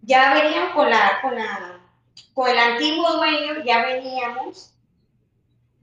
ya 0.02 0.34
veníamos 0.34 0.70
con 0.74 0.88
con 1.22 1.34
la, 1.34 1.81
con 2.34 2.48
el 2.50 2.58
antiguo 2.58 3.12
dueño, 3.16 3.64
ya 3.64 3.82
veníamos, 3.84 4.74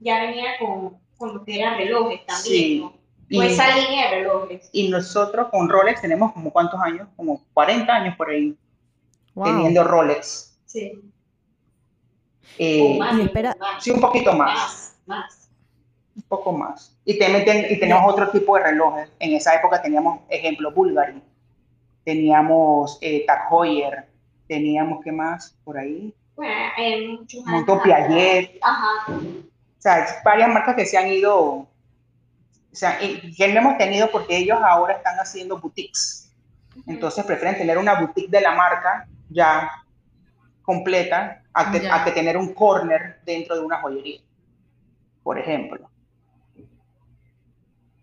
ya 0.00 0.20
venía 0.24 0.58
con, 0.58 0.98
con 1.16 1.34
lo 1.34 1.44
que 1.44 1.58
eran 1.60 1.76
relojes 1.78 2.24
también, 2.26 2.54
Sí. 2.54 2.80
¿no? 2.80 2.92
Y, 3.28 3.36
Con 3.36 3.46
esa 3.46 3.76
línea 3.76 4.10
de 4.10 4.16
relojes. 4.16 4.68
y 4.72 4.88
nosotros 4.88 5.48
con 5.50 5.68
Rolex 5.68 6.00
tenemos 6.00 6.32
como 6.32 6.50
cuántos 6.52 6.80
años, 6.80 7.06
como 7.16 7.44
40 7.54 7.92
años 7.94 8.16
por 8.16 8.30
ahí, 8.30 8.56
Wow. 9.34 9.44
teniendo 9.46 9.84
Rolex. 9.84 10.58
Sí. 10.66 11.00
Eh, 12.58 12.96
más, 12.98 13.16
y 13.18 13.22
espera- 13.22 13.56
sí, 13.78 13.90
un 13.92 14.00
poquito 14.00 14.32
más, 14.32 14.52
más, 14.56 14.98
más. 15.06 15.50
un 16.16 16.22
poco 16.22 16.52
más. 16.52 16.96
Y, 17.04 17.18
ten- 17.18 17.66
y 17.70 17.78
tenemos 17.78 18.12
otro 18.12 18.28
tipo 18.30 18.56
de 18.56 18.64
relojes. 18.64 19.08
En 19.20 19.32
esa 19.34 19.54
época 19.54 19.80
teníamos, 19.80 20.20
ejemplo, 20.28 20.72
Bulgari, 20.72 21.22
teníamos 22.04 22.98
eh, 23.00 23.24
Tag 23.26 23.48
Heuer, 23.50 24.08
teníamos, 24.48 25.02
¿qué 25.04 25.12
más 25.12 25.56
por 25.64 25.78
ahí? 25.78 26.12
Bueno, 26.40 27.26
Monto 27.44 27.74
atrás. 27.74 28.06
Piaget, 28.08 28.58
Ajá. 28.62 29.12
o 29.12 29.42
sea, 29.76 30.22
varias 30.24 30.48
marcas 30.48 30.74
que 30.74 30.86
se 30.86 30.96
han 30.96 31.08
ido, 31.08 31.36
o 31.36 31.68
sea, 32.72 32.98
que 32.98 33.48
no 33.52 33.60
hemos 33.60 33.76
tenido 33.76 34.10
porque 34.10 34.38
ellos 34.38 34.58
ahora 34.62 34.94
están 34.94 35.16
haciendo 35.18 35.60
boutiques. 35.60 36.32
Entonces 36.86 37.26
prefieren 37.26 37.58
tener 37.58 37.76
una 37.76 38.00
boutique 38.00 38.30
de 38.30 38.40
la 38.40 38.54
marca 38.54 39.06
ya 39.28 39.70
completa 40.62 41.42
a 41.52 41.70
que, 41.70 41.86
a 41.90 42.04
que 42.04 42.12
tener 42.12 42.38
un 42.38 42.54
corner 42.54 43.20
dentro 43.26 43.56
de 43.56 43.60
una 43.60 43.82
joyería, 43.82 44.22
por 45.22 45.38
ejemplo. 45.38 45.90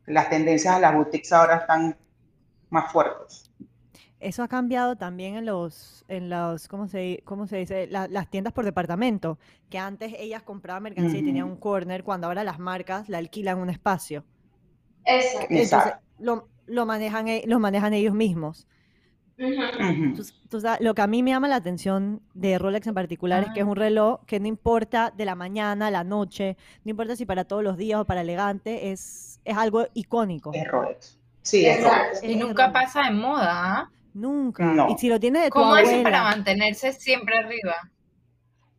Las 0.06 0.30
tendencias 0.30 0.76
a 0.76 0.80
las 0.80 0.94
boutiques 0.94 1.34
ahora 1.34 1.56
están 1.56 1.98
más 2.70 2.92
fuertes. 2.92 3.50
Eso 4.20 4.42
ha 4.42 4.48
cambiado 4.48 4.96
también 4.96 5.36
en 5.36 5.46
los, 5.46 6.04
en 6.08 6.30
los 6.30 6.68
¿cómo 6.68 6.88
se, 6.88 7.22
cómo 7.24 7.46
se 7.46 7.58
dice? 7.58 7.88
las 7.88 8.30
tiendas 8.30 8.52
por 8.52 8.66
departamento, 8.66 9.38
que 9.70 9.78
antes 9.78 10.16
ellas 10.18 10.42
compraban 10.42 10.84
mercancía 10.84 11.20
y 11.20 11.24
tenían 11.24 11.46
un 11.46 11.58
corner, 11.58 12.04
cuando 12.04 12.26
ahora 12.26 12.44
las 12.44 12.58
marcas 12.58 13.10
la 13.10 13.20
alquilan 13.20 13.60
un 13.60 13.70
espacio. 13.70 14.26
Exacto. 15.06 15.48
Entonces, 15.50 15.94
lo, 16.18 16.48
lo, 16.66 16.86
manejan, 16.88 17.28
e, 17.28 17.44
lo 17.46 17.60
manejan 17.60 17.94
ellos 17.94 18.16
mismos. 18.16 18.68
lo 19.38 20.96
que 20.96 21.02
a 21.04 21.08
mí 21.08 21.22
me 21.22 21.30
llama 21.30 21.48
la 21.48 21.58
atención 21.58 22.24
de 22.34 22.58
Rolex 22.58 22.88
en 22.88 22.96
particular 22.96 23.44
es 23.44 23.50
que 23.52 23.60
es 23.60 23.68
ah. 23.68 23.70
un 23.70 23.76
reloj 23.76 24.26
que 24.26 24.40
no 24.40 24.48
importa 24.48 25.14
de 25.16 25.26
la 25.26 25.36
mañana, 25.36 25.92
la 25.92 26.04
noche, 26.04 26.58
no 26.84 26.90
importa 26.90 27.16
si 27.16 27.28
para 27.28 27.46
todos 27.46 27.64
los 27.64 27.78
días 27.78 28.00
o 28.00 28.06
para 28.06 28.22
elegante, 28.22 28.92
es, 28.92 29.40
es 29.46 29.56
algo 29.56 29.86
icónico. 29.94 30.52
Es 30.56 30.68
Rolex. 30.68 31.20
Sí, 31.44 31.68
es 31.68 31.84
Rolex. 31.84 32.24
Y 32.24 32.36
nunca 32.36 32.74
pasa 32.74 33.04
de 33.04 33.12
moda. 33.12 33.92
Nunca. 34.18 34.88
Y 34.90 34.98
si 34.98 35.10
lo 35.10 35.20
tiene 35.20 35.42
de 35.42 35.48
tu 35.50 35.60
¿Cómo 35.60 35.76
hace 35.76 36.02
para 36.02 36.24
mantenerse 36.24 36.92
siempre 36.92 37.38
arriba? 37.38 37.76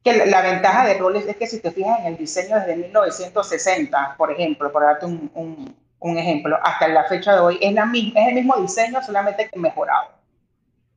Que 0.03 0.27
la, 0.27 0.43
ventaja 0.43 0.85
de 0.85 0.95
Rolex 0.95 1.29
es 1.29 1.37
que 1.37 1.47
si 1.47 1.61
te 1.61 1.71
fijas 1.71 2.01
en 2.01 2.07
el 2.07 2.17
diseño 2.17 2.57
desde 2.57 2.75
1960, 2.75 4.17
por 4.19 4.33
ejemplo, 4.33 4.73
por 4.73 4.83
darte 4.83 5.07
un, 5.07 5.77
un, 6.01 6.19
ejemplo, 6.19 6.59
hasta 6.61 6.89
la 6.89 7.05
fecha 7.05 7.35
de 7.35 7.41
hoy, 7.41 7.59
es, 7.61 7.73
la, 7.73 7.85
es 7.95 8.29
el 8.29 8.35
mismo 8.35 8.57
diseño, 8.57 9.01
solamente 9.01 9.49
que 9.49 9.59
mejorado. 9.61 10.09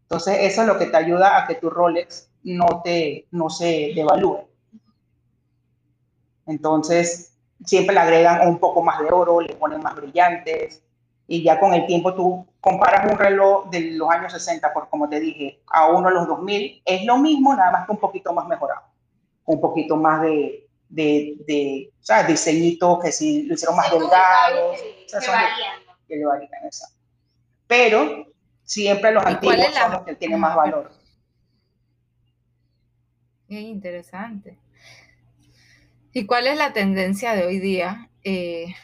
Entonces, 0.04 0.38
eso 0.40 0.62
es 0.62 0.68
lo 0.68 0.80
que 0.80 0.88
te 0.88 0.98
ayuda 0.98 1.38
a 1.38 1.46
que 1.46 1.56
tu 1.56 1.70
Rolex 1.70 2.32
no, 2.44 2.82
te, 2.84 3.28
no 3.30 3.52
se 3.52 3.92
devalúe. 3.96 4.48
Entonces, 6.48 7.38
siempre 7.64 7.94
le 7.94 8.02
agregan 8.02 8.48
un 8.48 8.58
poco 8.58 8.82
más 8.82 9.00
de 9.02 9.12
oro, 9.12 9.40
le 9.40 9.54
ponen 9.54 9.82
más 9.82 9.96
brillantes, 9.96 10.82
y 11.32 11.44
ya 11.44 11.58
con 11.62 11.74
el 11.74 11.86
tiempo 11.86 12.14
tú 12.14 12.46
comparas 12.60 13.10
un 13.10 13.18
reloj 13.18 13.70
de 13.70 13.92
los 13.92 14.10
años 14.10 14.34
60, 14.34 14.74
por 14.74 14.90
como 14.90 15.08
te 15.08 15.18
dije, 15.18 15.62
a 15.68 15.88
uno 15.88 16.10
de 16.10 16.16
los 16.16 16.28
2000, 16.28 16.82
es 16.84 17.06
lo 17.06 17.18
mismo, 17.20 17.56
nada 17.56 17.72
más 17.72 17.86
que 17.86 17.94
un 17.94 18.00
poquito 18.00 18.34
más 18.34 18.46
mejorado, 18.50 18.82
un 19.46 19.62
poquito 19.62 19.96
más 19.96 20.22
de, 20.22 20.68
de, 20.90 21.36
de 21.48 21.90
o 21.98 22.04
sea, 22.04 22.24
diseñito, 22.24 23.00
que 23.00 23.14
si 23.14 23.44
lo 23.44 23.54
hicieron 23.54 23.78
más 23.78 23.90
delgado, 23.90 24.74
que, 26.06 26.18
le 26.18 26.26
varían, 26.26 26.50
Pero 27.66 28.28
siempre 28.66 29.14
los 29.14 29.26
antiguos 29.26 29.74
son 29.74 29.92
los 29.94 30.02
que 30.02 30.16
tienen 30.16 30.38
más 30.42 30.54
valor. 30.54 30.92
Es 33.48 33.62
interesante. 33.62 34.58
¿Y 36.12 36.26
cuál 36.26 36.48
es 36.48 36.58
la 36.58 36.74
tendencia 36.74 37.36
de 37.36 37.46
hoy 37.46 37.60
día? 37.60 38.10
Eh, 38.26 38.76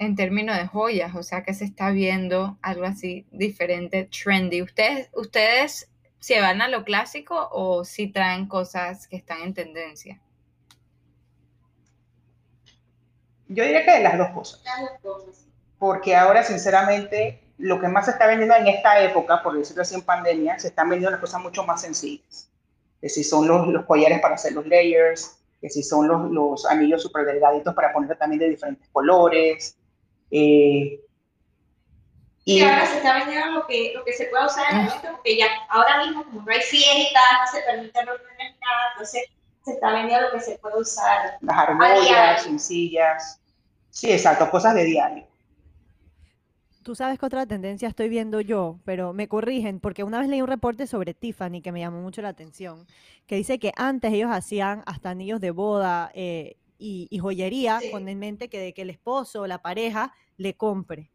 en 0.00 0.16
términos 0.16 0.56
de 0.56 0.66
joyas, 0.66 1.14
o 1.14 1.22
sea 1.22 1.44
que 1.44 1.52
se 1.52 1.66
está 1.66 1.90
viendo 1.90 2.56
algo 2.62 2.86
así 2.86 3.26
diferente, 3.30 4.08
trendy. 4.08 4.62
¿Ustedes, 4.62 5.10
ustedes 5.12 5.90
se 6.18 6.40
van 6.40 6.62
a 6.62 6.68
lo 6.68 6.84
clásico 6.84 7.50
o 7.52 7.84
si 7.84 8.08
traen 8.08 8.48
cosas 8.48 9.06
que 9.06 9.16
están 9.16 9.42
en 9.42 9.52
tendencia? 9.52 10.18
Yo 13.48 13.62
diría 13.62 13.84
que 13.84 13.92
de 13.92 14.00
las 14.00 14.16
dos 14.16 14.30
cosas. 14.30 14.62
Porque 15.78 16.16
ahora, 16.16 16.44
sinceramente, 16.44 17.42
lo 17.58 17.78
que 17.78 17.88
más 17.88 18.06
se 18.06 18.12
está 18.12 18.26
vendiendo 18.26 18.54
en 18.56 18.68
esta 18.68 19.02
época, 19.02 19.42
por 19.42 19.58
decirlo 19.58 19.82
así 19.82 19.96
en 19.96 20.02
pandemia, 20.02 20.58
se 20.58 20.68
están 20.68 20.88
vendiendo 20.88 21.10
las 21.10 21.20
cosas 21.20 21.42
mucho 21.42 21.64
más 21.64 21.82
sencillas. 21.82 22.50
Que 23.02 23.10
si 23.10 23.22
son 23.22 23.46
los, 23.46 23.68
los 23.68 23.84
collares 23.84 24.20
para 24.20 24.36
hacer 24.36 24.54
los 24.54 24.66
layers, 24.66 25.38
que 25.60 25.68
si 25.68 25.82
son 25.82 26.08
los, 26.08 26.30
los 26.30 26.64
anillos 26.64 27.02
súper 27.02 27.26
delgaditos 27.26 27.74
para 27.74 27.92
poner 27.92 28.16
también 28.16 28.40
de 28.40 28.48
diferentes 28.48 28.88
colores, 28.92 29.76
eh, 30.30 31.00
y 32.44 32.62
ahora 32.62 32.86
se 32.86 32.96
está 32.96 33.14
vendiendo 33.14 33.50
lo 33.52 33.66
que, 33.66 33.92
lo 33.94 34.04
que 34.04 34.12
se 34.12 34.24
puede 34.26 34.46
usar 34.46 34.72
en 34.72 34.80
el 34.80 34.86
momento, 34.86 35.08
porque 35.12 35.36
ya 35.36 35.46
ahora 35.68 36.04
mismo, 36.04 36.24
como 36.24 36.42
no 36.42 36.52
hay 36.52 36.60
fiestas, 36.62 37.22
no 37.40 37.58
se 37.58 37.62
permite 37.64 37.98
reuniones 38.04 38.56
nada, 38.60 38.90
entonces 38.92 39.24
se 39.64 39.72
está 39.72 39.92
vendiendo 39.92 40.26
lo 40.26 40.32
que 40.32 40.40
se 40.40 40.58
puede 40.58 40.80
usar. 40.80 41.38
Las 41.42 41.58
argollas, 41.58 42.42
sencillas. 42.42 43.40
Sí, 43.90 44.10
exacto, 44.10 44.50
cosas 44.50 44.74
de 44.74 44.84
diario. 44.84 45.26
Tú 46.82 46.94
sabes 46.94 47.18
que 47.18 47.26
otra 47.26 47.44
tendencia 47.44 47.88
estoy 47.88 48.08
viendo 48.08 48.40
yo, 48.40 48.80
pero 48.84 49.12
me 49.12 49.28
corrigen, 49.28 49.78
porque 49.78 50.02
una 50.02 50.18
vez 50.18 50.28
leí 50.28 50.40
un 50.40 50.48
reporte 50.48 50.86
sobre 50.86 51.12
Tiffany 51.12 51.60
que 51.60 51.72
me 51.72 51.80
llamó 51.80 52.00
mucho 52.00 52.22
la 52.22 52.30
atención, 52.30 52.86
que 53.26 53.36
dice 53.36 53.58
que 53.58 53.72
antes 53.76 54.12
ellos 54.12 54.30
hacían 54.32 54.82
hasta 54.86 55.10
anillos 55.10 55.40
de 55.40 55.50
boda 55.50 56.10
eh, 56.14 56.56
y, 56.80 57.18
joyería 57.18 57.80
con 57.90 58.08
en 58.08 58.18
mente 58.18 58.48
que, 58.48 58.58
de 58.58 58.72
que 58.72 58.82
el 58.82 58.90
esposo 58.90 59.42
o 59.42 59.46
la 59.46 59.62
pareja 59.62 60.12
le 60.36 60.54
compre, 60.54 61.10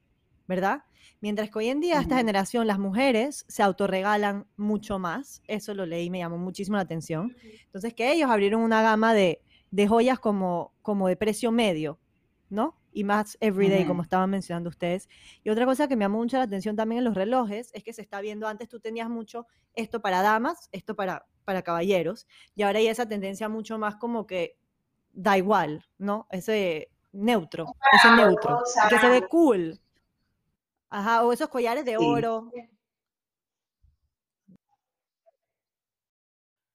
¿verdad? 0.47 0.84
Mientras 1.21 1.49
que 1.49 1.58
hoy 1.58 1.69
en 1.69 1.80
día, 1.80 1.99
esta 1.99 2.17
generación, 2.17 2.67
las 2.67 2.78
mujeres 2.78 3.45
se 3.47 3.63
autorregalan 3.63 4.45
mucho 4.58 4.99
más. 4.99 5.41
Eso 5.47 5.73
lo 5.73 5.86
leí, 5.86 6.10
me 6.10 6.19
llamó 6.19 6.38
muchísimo 6.38 6.78
la 6.78 6.84
atención. 6.84 7.36
Entonces, 7.65 7.93
que 7.93 8.12
ellos 8.12 8.30
abrieron 8.30 8.62
una 8.62 8.82
gama 8.82 9.13
de, 9.13 9.41
de 9.71 9.88
joyas 9.88 10.19
como, 10.19 10.73
como 10.82 11.08
de 11.08 11.15
precio 11.15 11.51
medio, 11.51 11.99
¿no? 12.49 12.80
Y 12.91 13.04
más 13.04 13.38
everyday, 13.41 13.86
como 13.86 14.04
estaban 14.04 14.30
mencionando 14.30 14.69
ustedes. 14.69 15.10
Y 15.43 15.49
otra 15.49 15.65
cosa 15.65 15.88
que 15.88 15.95
me 15.95 16.06
llamó 16.06 16.19
mucho 16.19 16.38
la 16.38 16.43
atención 16.43 16.75
también 16.75 16.99
en 16.99 17.06
los 17.06 17.15
relojes 17.15 17.71
es 17.73 17.84
que 17.84 17.91
se 17.91 18.01
está 18.01 18.21
viendo, 18.21 18.47
antes 18.47 18.69
tú 18.69 18.80
tenías 18.80 19.10
mucho 19.10 19.47
esto 19.73 20.01
para 20.01 20.21
damas, 20.21 20.69
esto 20.71 20.95
para, 20.95 21.25
para 21.43 21.62
caballeros, 21.62 22.25
y 22.56 22.62
ahora 22.62 22.80
hay 22.80 22.88
esa 22.88 23.08
tendencia 23.08 23.49
mucho 23.49 23.78
más 23.78 23.97
como 23.97 24.25
que 24.25 24.58
da 25.15 25.38
igual, 25.38 25.84
¿no? 25.97 26.28
Ese 26.30 26.89
neutro, 27.12 27.75
ese 27.93 28.12
neutro, 28.12 28.62
que 28.89 28.99
se 28.99 29.10
ve 29.10 29.28
cool. 29.28 29.80
Ajá, 30.89 31.23
o 31.23 31.34
esos 31.34 31.49
collares 31.49 31.84
de 31.86 31.97
oro. 31.97 32.51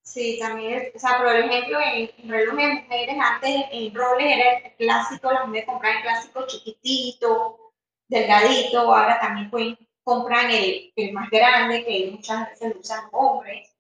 Sí, 0.03 0.39
también, 0.41 0.91
o 0.93 0.99
sea, 0.99 1.19
por 1.19 1.29
ejemplo, 1.37 1.79
en, 1.81 2.11
relojes 2.29 2.57
de 2.57 2.83
mujeres, 2.83 3.17
antes 3.21 3.65
en 3.71 3.95
roles 3.95 4.27
era 4.27 4.59
el 4.59 4.75
clásico, 4.75 5.31
las 5.31 5.47
mujeres 5.47 5.67
compraban 5.67 5.99
el 5.99 6.03
clásico 6.03 6.47
chiquitito, 6.49 7.73
delgadito, 8.09 8.81
ahora 8.93 9.21
también 9.21 9.49
pueden, 9.51 9.79
compran 10.03 10.51
el, 10.51 10.93
el 10.97 11.13
más 11.13 11.31
grande, 11.31 11.85
que 11.85 12.11
muchas 12.11 12.51
veces 12.51 12.75
lo 12.75 12.81
usan 12.81 13.05
hombres. 13.13 13.73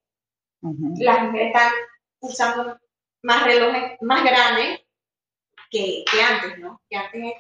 Las 0.62 1.23
mujeres 1.25 1.49
están 1.49 1.73
usando 2.20 2.79
más 3.22 3.44
relojes 3.44 4.00
más 4.00 4.24
grandes 4.24 4.80
que, 5.70 6.04
que 6.11 6.22
antes, 6.22 6.59
¿no? 6.59 6.80
Que 6.88 6.96
antes 6.96 7.35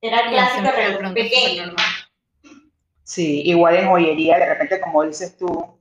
era 0.00 0.20
el 0.20 0.30
clásico 0.30 0.70
reloj 0.70 1.14
pequeño. 1.14 1.74
Sí, 3.04 3.42
igual 3.44 3.76
en 3.76 3.88
joyería, 3.88 4.38
de 4.38 4.46
repente, 4.46 4.80
como 4.80 5.04
dices 5.04 5.36
tú, 5.36 5.78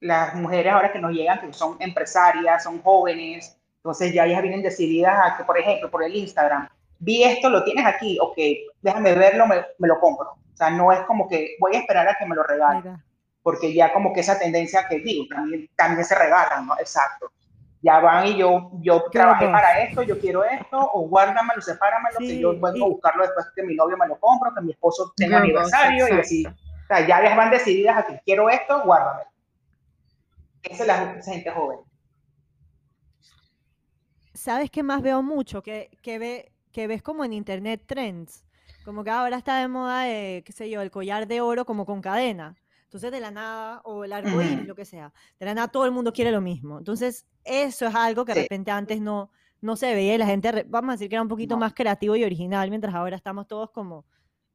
las 0.00 0.34
mujeres 0.34 0.72
ahora 0.72 0.92
que 0.92 0.98
nos 0.98 1.12
llegan, 1.12 1.40
que 1.40 1.52
son 1.52 1.76
empresarias, 1.80 2.62
son 2.62 2.82
jóvenes, 2.82 3.56
entonces 3.76 4.12
ya 4.12 4.26
ellas 4.26 4.42
vienen 4.42 4.62
decididas 4.62 5.18
a 5.24 5.36
que, 5.36 5.44
por 5.44 5.58
ejemplo, 5.58 5.90
por 5.90 6.04
el 6.04 6.14
Instagram, 6.14 6.68
vi 6.98 7.22
esto, 7.22 7.48
lo 7.50 7.64
tienes 7.64 7.86
aquí, 7.86 8.18
ok, 8.20 8.36
déjame 8.82 9.14
verlo, 9.14 9.46
me, 9.46 9.64
me 9.78 9.88
lo 9.88 9.98
compro. 10.00 10.30
O 10.30 10.56
sea, 10.56 10.70
no 10.70 10.92
es 10.92 11.00
como 11.00 11.28
que 11.28 11.56
voy 11.60 11.76
a 11.76 11.80
esperar 11.80 12.08
a 12.08 12.16
que 12.18 12.26
me 12.26 12.34
lo 12.34 12.42
regalen, 12.42 13.02
porque 13.42 13.72
ya 13.72 13.92
como 13.92 14.12
que 14.12 14.20
esa 14.20 14.38
tendencia 14.38 14.86
que 14.88 14.98
digo, 15.00 15.26
también, 15.28 15.68
también 15.76 16.04
se 16.04 16.14
regalan, 16.14 16.66
¿no? 16.66 16.74
Exacto 16.78 17.30
ya 17.82 18.00
van 18.00 18.26
y 18.26 18.36
yo, 18.36 18.70
yo 18.80 19.04
trabajé 19.10 19.46
para 19.46 19.82
esto, 19.82 20.02
yo 20.02 20.18
quiero 20.18 20.44
esto, 20.44 20.78
o 20.78 21.08
guárdamelo, 21.08 21.60
sepáramelo, 21.60 22.18
que 22.18 22.38
yo 22.38 22.52
vengo 22.52 22.86
a 22.86 22.88
buscarlo 22.88 23.22
después 23.22 23.46
que 23.54 23.62
mi 23.62 23.74
novio 23.74 23.96
me 23.96 24.08
lo 24.08 24.18
compro, 24.18 24.52
que 24.54 24.62
mi 24.62 24.72
esposo 24.72 25.12
tenga 25.16 25.38
aniversario, 25.38 26.08
y 26.08 26.12
así. 26.12 26.46
O 26.46 26.86
sea, 26.88 27.06
ya 27.06 27.20
ellas 27.20 27.36
van 27.36 27.50
decididas 27.50 27.98
a 27.98 28.06
que 28.06 28.20
quiero 28.24 28.48
esto, 28.48 28.82
guárdamelo. 28.84 29.28
Esa 30.62 30.82
es 30.82 30.86
la 30.86 31.22
gente 31.22 31.50
joven. 31.50 31.78
¿Sabes 34.34 34.70
qué 34.70 34.82
más 34.82 35.02
veo 35.02 35.22
mucho? 35.22 35.62
Que, 35.62 35.90
que, 36.02 36.18
ve, 36.18 36.52
que 36.72 36.86
ves 36.86 37.02
como 37.02 37.24
en 37.24 37.32
internet 37.32 37.82
trends. 37.86 38.44
Como 38.84 39.02
que 39.02 39.10
ahora 39.10 39.36
está 39.36 39.58
de 39.58 39.68
moda, 39.68 40.04
qué 40.04 40.52
sé 40.54 40.70
yo, 40.70 40.80
el 40.80 40.90
collar 40.90 41.26
de 41.26 41.40
oro 41.40 41.64
como 41.64 41.86
con 41.86 42.00
cadena. 42.00 42.56
Entonces, 42.86 43.10
de 43.10 43.20
la 43.20 43.30
nada, 43.30 43.80
o 43.84 44.04
el 44.04 44.12
arco 44.12 44.30
lo 44.64 44.74
que 44.74 44.84
sea, 44.84 45.12
de 45.38 45.46
la 45.46 45.54
nada 45.54 45.68
todo 45.68 45.84
el 45.84 45.92
mundo 45.92 46.12
quiere 46.12 46.30
lo 46.30 46.40
mismo. 46.40 46.78
Entonces, 46.78 47.26
eso 47.44 47.86
es 47.86 47.94
algo 47.94 48.24
que 48.24 48.32
de 48.32 48.42
repente 48.42 48.70
antes 48.70 49.00
no, 49.00 49.30
no 49.60 49.76
se 49.76 49.94
veía 49.94 50.14
y 50.14 50.18
la 50.18 50.26
gente, 50.26 50.64
vamos 50.68 50.90
a 50.90 50.92
decir 50.92 51.08
que 51.08 51.16
era 51.16 51.22
un 51.22 51.28
poquito 51.28 51.56
más 51.56 51.74
creativo 51.74 52.16
y 52.16 52.24
original, 52.24 52.70
mientras 52.70 52.94
ahora 52.94 53.16
estamos 53.16 53.46
todos 53.46 53.70
como, 53.70 54.06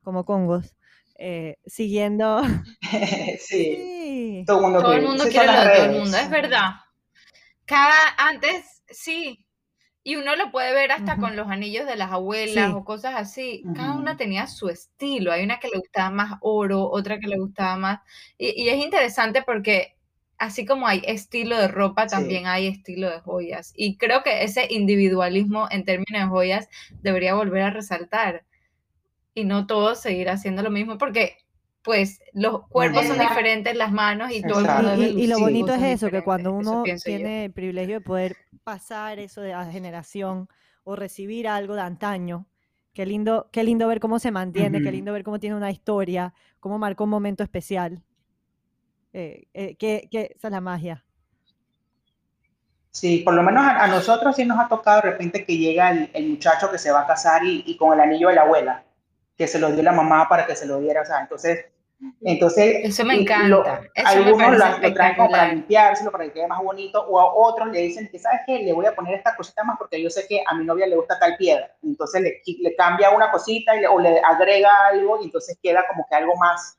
como 0.01 0.25
congos. 0.25 0.75
Eh, 1.15 1.57
siguiendo. 1.65 2.41
sí. 3.39 4.43
Todo 4.47 4.57
el 4.57 4.63
mundo, 4.63 4.81
todo 4.81 4.93
el 4.93 5.05
mundo 5.05 5.23
quiere 5.25 5.45
lo 5.45 5.51
de 5.53 5.75
todo 5.75 5.85
el 5.85 5.99
mundo, 5.99 6.17
es 6.17 6.29
verdad. 6.29 6.71
Cada, 7.65 8.15
antes, 8.17 8.81
sí, 8.89 9.45
y 10.03 10.15
uno 10.15 10.35
lo 10.35 10.51
puede 10.51 10.73
ver 10.73 10.91
hasta 10.91 11.17
con 11.17 11.35
los 11.35 11.47
anillos 11.49 11.85
de 11.85 11.95
las 11.95 12.11
abuelas 12.11 12.73
o 12.73 12.83
cosas 12.83 13.13
así. 13.15 13.63
Cada 13.75 13.93
una 13.93 14.17
tenía 14.17 14.47
su 14.47 14.69
estilo. 14.69 15.31
Hay 15.31 15.43
una 15.43 15.59
que 15.59 15.67
le 15.67 15.77
gustaba 15.77 16.09
más 16.09 16.39
oro, 16.41 16.89
otra 16.89 17.19
que 17.19 17.27
le 17.27 17.37
gustaba 17.37 17.77
más. 17.77 17.99
Y, 18.37 18.67
es 18.69 18.77
interesante 18.77 19.43
porque 19.43 19.95
así 20.39 20.65
como 20.65 20.87
hay 20.87 21.03
estilo 21.05 21.55
de 21.55 21.67
ropa, 21.67 22.09
Sí. 22.09 22.15
también 22.15 22.47
hay 22.47 22.65
estilo 22.67 23.11
de 23.11 23.19
joyas. 23.19 23.73
Y 23.75 23.97
creo 23.97 24.23
que 24.23 24.43
ese 24.43 24.65
individualismo 24.71 25.67
en 25.69 25.85
términos 25.85 26.23
de 26.23 26.27
joyas 26.27 26.69
debería 27.03 27.35
volver 27.35 27.61
a 27.61 27.69
resaltar. 27.69 28.43
Y 29.35 29.43
no 29.45 29.67
todos 29.67 30.01
seguir 30.01 30.29
haciendo 30.29 30.63
lo 30.63 30.71
mismo, 30.71 30.97
porque 30.97 31.37
pues 31.83 32.19
los 32.33 32.67
cuerpos 32.69 33.07
son 33.07 33.19
diferentes, 33.19 33.75
las 33.75 33.91
manos 33.91 34.31
y 34.31 34.45
todo 34.45 34.59
el 34.59 34.67
mundo 34.67 34.87
Y, 34.91 34.91
debe 34.91 35.13
y- 35.17 35.23
y 35.23 35.27
lo 35.27 35.39
bonito 35.39 35.73
es 35.73 35.81
eso, 35.83 36.11
que 36.11 36.23
cuando 36.23 36.53
uno 36.53 36.93
yo. 36.95 37.01
tiene 37.03 37.45
el 37.45 37.53
privilegio 37.53 37.95
de 37.95 38.01
poder 38.01 38.37
pasar 38.63 39.19
eso 39.19 39.41
de 39.41 39.53
a 39.53 39.65
generación 39.71 40.47
o 40.83 40.95
recibir 40.95 41.47
algo 41.47 41.75
de 41.75 41.81
antaño, 41.81 42.47
qué 42.93 43.05
lindo, 43.05 43.49
qué 43.51 43.63
lindo 43.63 43.87
ver 43.87 43.99
cómo 43.99 44.19
se 44.19 44.31
mantiene, 44.31 44.81
qué 44.81 44.91
lindo 44.91 45.13
ver 45.13 45.23
cómo 45.23 45.39
tiene 45.39 45.55
una 45.55 45.71
historia, 45.71 46.33
cómo 46.59 46.77
marcó 46.79 47.03
un 47.05 47.09
momento 47.11 47.43
especial. 47.43 48.03
Eh, 49.13 49.47
eh, 49.53 49.75
que, 49.77 50.07
que 50.11 50.33
esa 50.35 50.47
es 50.47 50.51
la 50.51 50.61
magia. 50.61 51.05
Sí, 52.91 53.19
por 53.19 53.33
lo 53.33 53.43
menos 53.43 53.63
a, 53.65 53.83
a 53.83 53.87
nosotros 53.87 54.35
sí 54.35 54.45
nos 54.45 54.59
ha 54.59 54.67
tocado 54.67 55.01
de 55.01 55.11
repente 55.11 55.45
que 55.45 55.57
llega 55.57 55.91
el, 55.91 56.09
el 56.13 56.29
muchacho 56.29 56.69
que 56.71 56.77
se 56.77 56.91
va 56.91 57.01
a 57.01 57.07
casar 57.07 57.43
y, 57.45 57.63
y 57.65 57.77
con 57.77 57.93
el 57.93 58.01
anillo 58.01 58.27
de 58.29 58.35
la 58.35 58.41
abuela, 58.43 58.83
que 59.37 59.47
se 59.47 59.59
lo 59.59 59.71
dio 59.71 59.81
la 59.83 59.93
mamá 59.93 60.27
para 60.29 60.45
que 60.45 60.55
se 60.55 60.65
lo 60.65 60.79
diera, 60.79 61.01
o 61.01 61.05
sea, 61.05 61.21
entonces, 61.21 61.65
entonces 62.21 62.77
Eso 62.83 63.05
me 63.05 63.15
encanta, 63.21 63.47
lo- 63.47 63.63
eso 63.65 63.81
me 63.95 64.03
algunos 64.03 64.37
parece 64.59 64.81
lo, 64.81 64.87
lo 64.87 64.93
traen 64.93 65.15
como 65.15 65.29
para 65.29 65.47
limpiárselo, 65.53 66.11
para 66.11 66.23
que 66.25 66.31
quede 66.33 66.47
más 66.47 66.61
bonito, 66.63 67.05
o 67.07 67.19
a 67.19 67.33
otros 67.33 67.69
le 67.69 67.79
dicen 67.81 68.09
que, 68.11 68.19
¿sabes 68.19 68.41
qué? 68.47 68.59
Le 68.59 68.73
voy 68.73 68.85
a 68.85 68.95
poner 68.95 69.15
esta 69.15 69.35
cosita 69.35 69.63
más 69.63 69.77
porque 69.77 70.01
yo 70.01 70.09
sé 70.09 70.25
que 70.27 70.43
a 70.47 70.55
mi 70.55 70.65
novia 70.65 70.87
le 70.87 70.95
gusta 70.95 71.19
tal 71.19 71.37
piedra, 71.37 71.75
entonces 71.83 72.21
le, 72.21 72.41
le 72.59 72.75
cambia 72.75 73.11
una 73.11 73.31
cosita 73.31 73.75
y 73.75 73.81
le- 73.81 73.87
o 73.87 73.99
le 73.99 74.19
agrega 74.19 74.69
algo 74.87 75.19
y 75.21 75.25
entonces 75.25 75.57
queda 75.61 75.83
como 75.87 76.05
que 76.09 76.15
algo 76.15 76.35
más, 76.37 76.77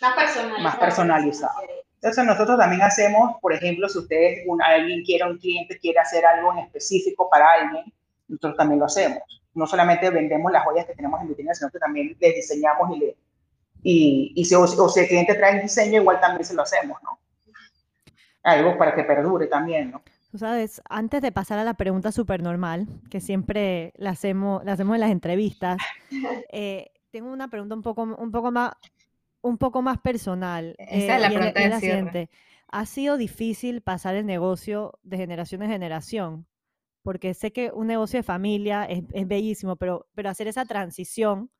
Más 0.00 0.14
personalizado. 0.14 0.62
Más 0.62 0.76
personalizado. 0.76 1.60
Entonces 1.96 2.24
nosotros 2.24 2.58
también 2.58 2.82
hacemos, 2.82 3.36
por 3.40 3.52
ejemplo, 3.52 3.88
si 3.88 3.98
ustedes, 3.98 4.44
un, 4.46 4.60
alguien 4.62 5.04
quiere, 5.04 5.24
un 5.30 5.38
cliente 5.38 5.78
quiere 5.78 5.98
hacer 6.00 6.24
algo 6.26 6.52
en 6.52 6.58
específico 6.60 7.28
para 7.30 7.48
alguien, 7.50 7.84
nosotros 8.26 8.56
también 8.56 8.80
lo 8.80 8.86
hacemos. 8.86 9.20
No 9.54 9.66
solamente 9.66 10.08
vendemos 10.10 10.50
las 10.50 10.64
joyas 10.64 10.86
que 10.86 10.94
tenemos 10.94 11.20
en 11.20 11.28
vitrina, 11.28 11.54
sino 11.54 11.70
que 11.70 11.78
también 11.78 12.16
les 12.18 12.34
diseñamos 12.34 12.96
y 12.96 13.00
le... 13.00 13.16
Y, 13.82 14.32
y 14.36 14.44
si, 14.44 14.54
o, 14.54 14.62
o 14.62 14.88
si 14.88 15.00
el 15.00 15.08
cliente 15.08 15.34
trae 15.34 15.56
el 15.56 15.62
diseño, 15.62 16.00
igual 16.00 16.20
también 16.20 16.44
se 16.44 16.54
lo 16.54 16.62
hacemos, 16.62 16.98
¿no? 17.02 17.18
Algo 18.44 18.76
para 18.78 18.94
que 18.94 19.04
perdure 19.04 19.46
también, 19.46 19.90
¿no? 19.90 20.02
Tú 20.32 20.38
sabes, 20.38 20.80
antes 20.88 21.20
de 21.20 21.30
pasar 21.30 21.58
a 21.58 21.64
la 21.64 21.74
pregunta 21.74 22.10
súper 22.10 22.42
normal, 22.42 22.88
que 23.10 23.20
siempre 23.20 23.92
la 23.96 24.10
hacemos, 24.10 24.64
la 24.64 24.72
hacemos 24.72 24.94
en 24.94 25.00
las 25.00 25.10
entrevistas, 25.10 25.76
eh, 26.52 26.90
tengo 27.10 27.30
una 27.30 27.48
pregunta 27.48 27.74
un 27.74 27.82
poco, 27.82 28.02
un 28.02 28.30
poco 28.30 28.50
más, 28.50 28.72
un 29.42 29.58
poco 29.58 29.82
más 29.82 29.98
personal. 29.98 30.74
Esa 30.78 31.16
es 31.16 31.20
la 31.20 31.28
eh, 31.28 31.34
pregunta 31.34 31.60
de 31.60 31.68
la 31.68 31.80
cierre. 31.80 32.30
¿Ha 32.68 32.86
sido 32.86 33.18
difícil 33.18 33.82
pasar 33.82 34.14
el 34.14 34.24
negocio 34.24 34.98
de 35.02 35.18
generación 35.18 35.62
en 35.62 35.70
generación? 35.70 36.46
Porque 37.02 37.34
sé 37.34 37.52
que 37.52 37.70
un 37.70 37.86
negocio 37.88 38.18
de 38.18 38.22
familia 38.22 38.84
es, 38.84 39.02
es 39.12 39.28
bellísimo, 39.28 39.76
pero, 39.76 40.06
pero 40.14 40.30
hacer 40.30 40.48
esa 40.48 40.64
transición 40.64 41.50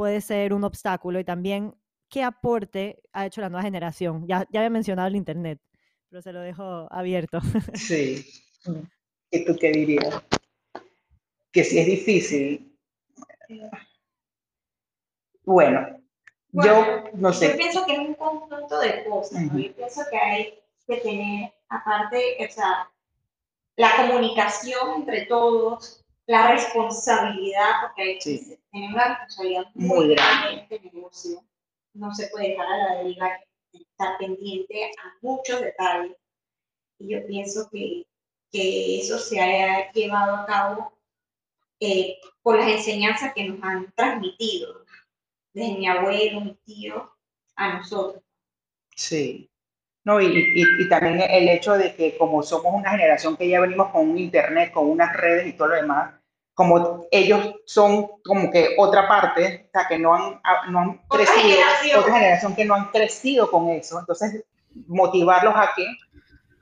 puede 0.00 0.22
ser 0.22 0.54
un 0.54 0.64
obstáculo. 0.64 1.20
Y 1.20 1.24
también, 1.24 1.74
¿qué 2.08 2.22
aporte 2.22 3.02
ha 3.12 3.26
hecho 3.26 3.42
la 3.42 3.50
nueva 3.50 3.64
generación? 3.64 4.26
Ya, 4.26 4.46
ya 4.50 4.60
había 4.60 4.70
mencionado 4.70 5.08
el 5.08 5.14
Internet, 5.14 5.60
pero 6.08 6.22
se 6.22 6.32
lo 6.32 6.40
dejo 6.40 6.88
abierto. 6.90 7.38
Sí. 7.74 8.24
¿Y 9.30 9.44
tú 9.44 9.54
qué 9.60 9.70
dirías? 9.72 10.22
Que 11.52 11.64
si 11.64 11.80
es 11.80 11.86
difícil. 11.86 12.74
Bueno, 15.44 15.86
yo 16.52 17.04
no 17.12 17.28
Yo 17.28 17.32
sé. 17.34 17.50
pienso 17.50 17.84
que 17.84 17.92
es 17.92 17.98
un 17.98 18.14
conjunto 18.14 18.80
de 18.80 19.04
cosas, 19.04 19.42
¿no? 19.42 19.48
Ujú. 19.48 19.58
Yo 19.58 19.74
pienso 19.74 20.00
que 20.10 20.16
hay 20.16 20.58
que 20.86 20.96
tener, 20.96 21.52
aparte, 21.68 22.38
o 22.40 22.50
sea, 22.50 22.90
la 23.76 23.96
comunicación 23.98 24.94
entre 24.96 25.26
todos, 25.26 25.99
la 26.30 26.52
responsabilidad, 26.52 27.70
porque 27.82 28.02
hay 28.02 28.14
que 28.18 28.20
Sí. 28.20 28.58
tener 28.70 28.90
una 28.92 29.08
responsabilidad 29.08 29.64
Muy 29.74 29.88
muy 30.06 30.14
grande. 30.14 30.52
en 30.52 30.58
este 30.60 30.80
negocio. 30.92 31.44
No 31.94 32.14
se 32.14 32.28
puede 32.28 32.50
dejar 32.50 32.66
a 32.66 32.76
la 32.78 32.94
deriva, 33.02 33.30
que 33.72 33.78
estar 33.78 34.16
pendiente 34.18 34.84
a 34.84 35.14
muchos 35.22 35.60
detalles. 35.60 36.16
Y 36.98 37.08
yo 37.12 37.26
pienso 37.26 37.68
que, 37.70 38.06
que 38.52 39.00
eso 39.00 39.18
se 39.18 39.40
ha 39.40 39.90
llevado 39.92 40.36
a 40.36 40.46
cabo 40.46 40.92
eh, 41.80 42.18
por 42.42 42.58
las 42.58 42.68
enseñanzas 42.68 43.32
que 43.34 43.44
nos 43.48 43.62
han 43.64 43.90
transmitido, 43.92 44.84
desde 45.52 45.78
mi 45.78 45.88
abuelo, 45.88 46.42
mi 46.42 46.54
tío, 46.64 47.10
a 47.56 47.74
nosotros. 47.78 48.22
Sí. 48.94 49.50
No, 50.04 50.20
y, 50.20 50.26
y, 50.26 50.82
y 50.82 50.88
también 50.88 51.20
el 51.28 51.48
hecho 51.48 51.72
de 51.72 51.94
que 51.94 52.16
como 52.16 52.42
somos 52.42 52.72
una 52.74 52.90
generación 52.90 53.36
que 53.36 53.48
ya 53.48 53.60
venimos 53.60 53.90
con 53.90 54.08
un 54.10 54.18
internet, 54.18 54.72
con 54.72 54.88
unas 54.88 55.14
redes 55.16 55.46
y 55.48 55.52
todo 55.54 55.68
lo 55.68 55.74
demás, 55.76 56.19
como 56.60 57.06
ellos 57.10 57.54
son 57.64 58.06
como 58.22 58.50
que 58.50 58.74
otra 58.76 59.08
parte, 59.08 59.64
o 59.66 59.70
sea, 59.72 59.88
que 59.88 59.98
no 59.98 60.14
han, 60.14 60.38
no 60.68 60.78
han 60.78 60.98
crecido, 61.08 61.40
generación. 61.40 62.00
otra 62.00 62.12
generación 62.12 62.54
que 62.54 62.64
no 62.66 62.74
han 62.74 62.84
crecido 62.90 63.50
con 63.50 63.70
eso, 63.70 63.98
entonces 63.98 64.44
motivarlos 64.86 65.54
a 65.56 65.70
que 65.74 65.86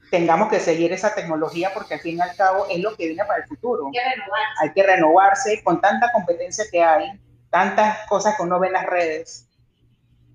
tengamos 0.08 0.50
que 0.50 0.60
seguir 0.60 0.92
esa 0.92 1.16
tecnología 1.16 1.72
porque 1.74 1.94
al 1.94 2.00
fin 2.00 2.16
y 2.16 2.20
al 2.20 2.36
cabo 2.36 2.66
es 2.70 2.78
lo 2.78 2.94
que 2.94 3.08
viene 3.08 3.24
para 3.24 3.42
el 3.42 3.48
futuro. 3.48 3.86
Hay 3.86 3.92
que 3.92 4.08
renovar. 4.08 4.42
hay 4.60 4.72
que 4.72 4.82
renovarse 4.84 5.64
con 5.64 5.80
tanta 5.80 6.12
competencia 6.12 6.66
que 6.70 6.80
hay, 6.80 7.20
tantas 7.50 8.06
cosas 8.08 8.36
que 8.36 8.44
uno 8.44 8.60
ve 8.60 8.68
en 8.68 8.74
las 8.74 8.86
redes, 8.86 9.48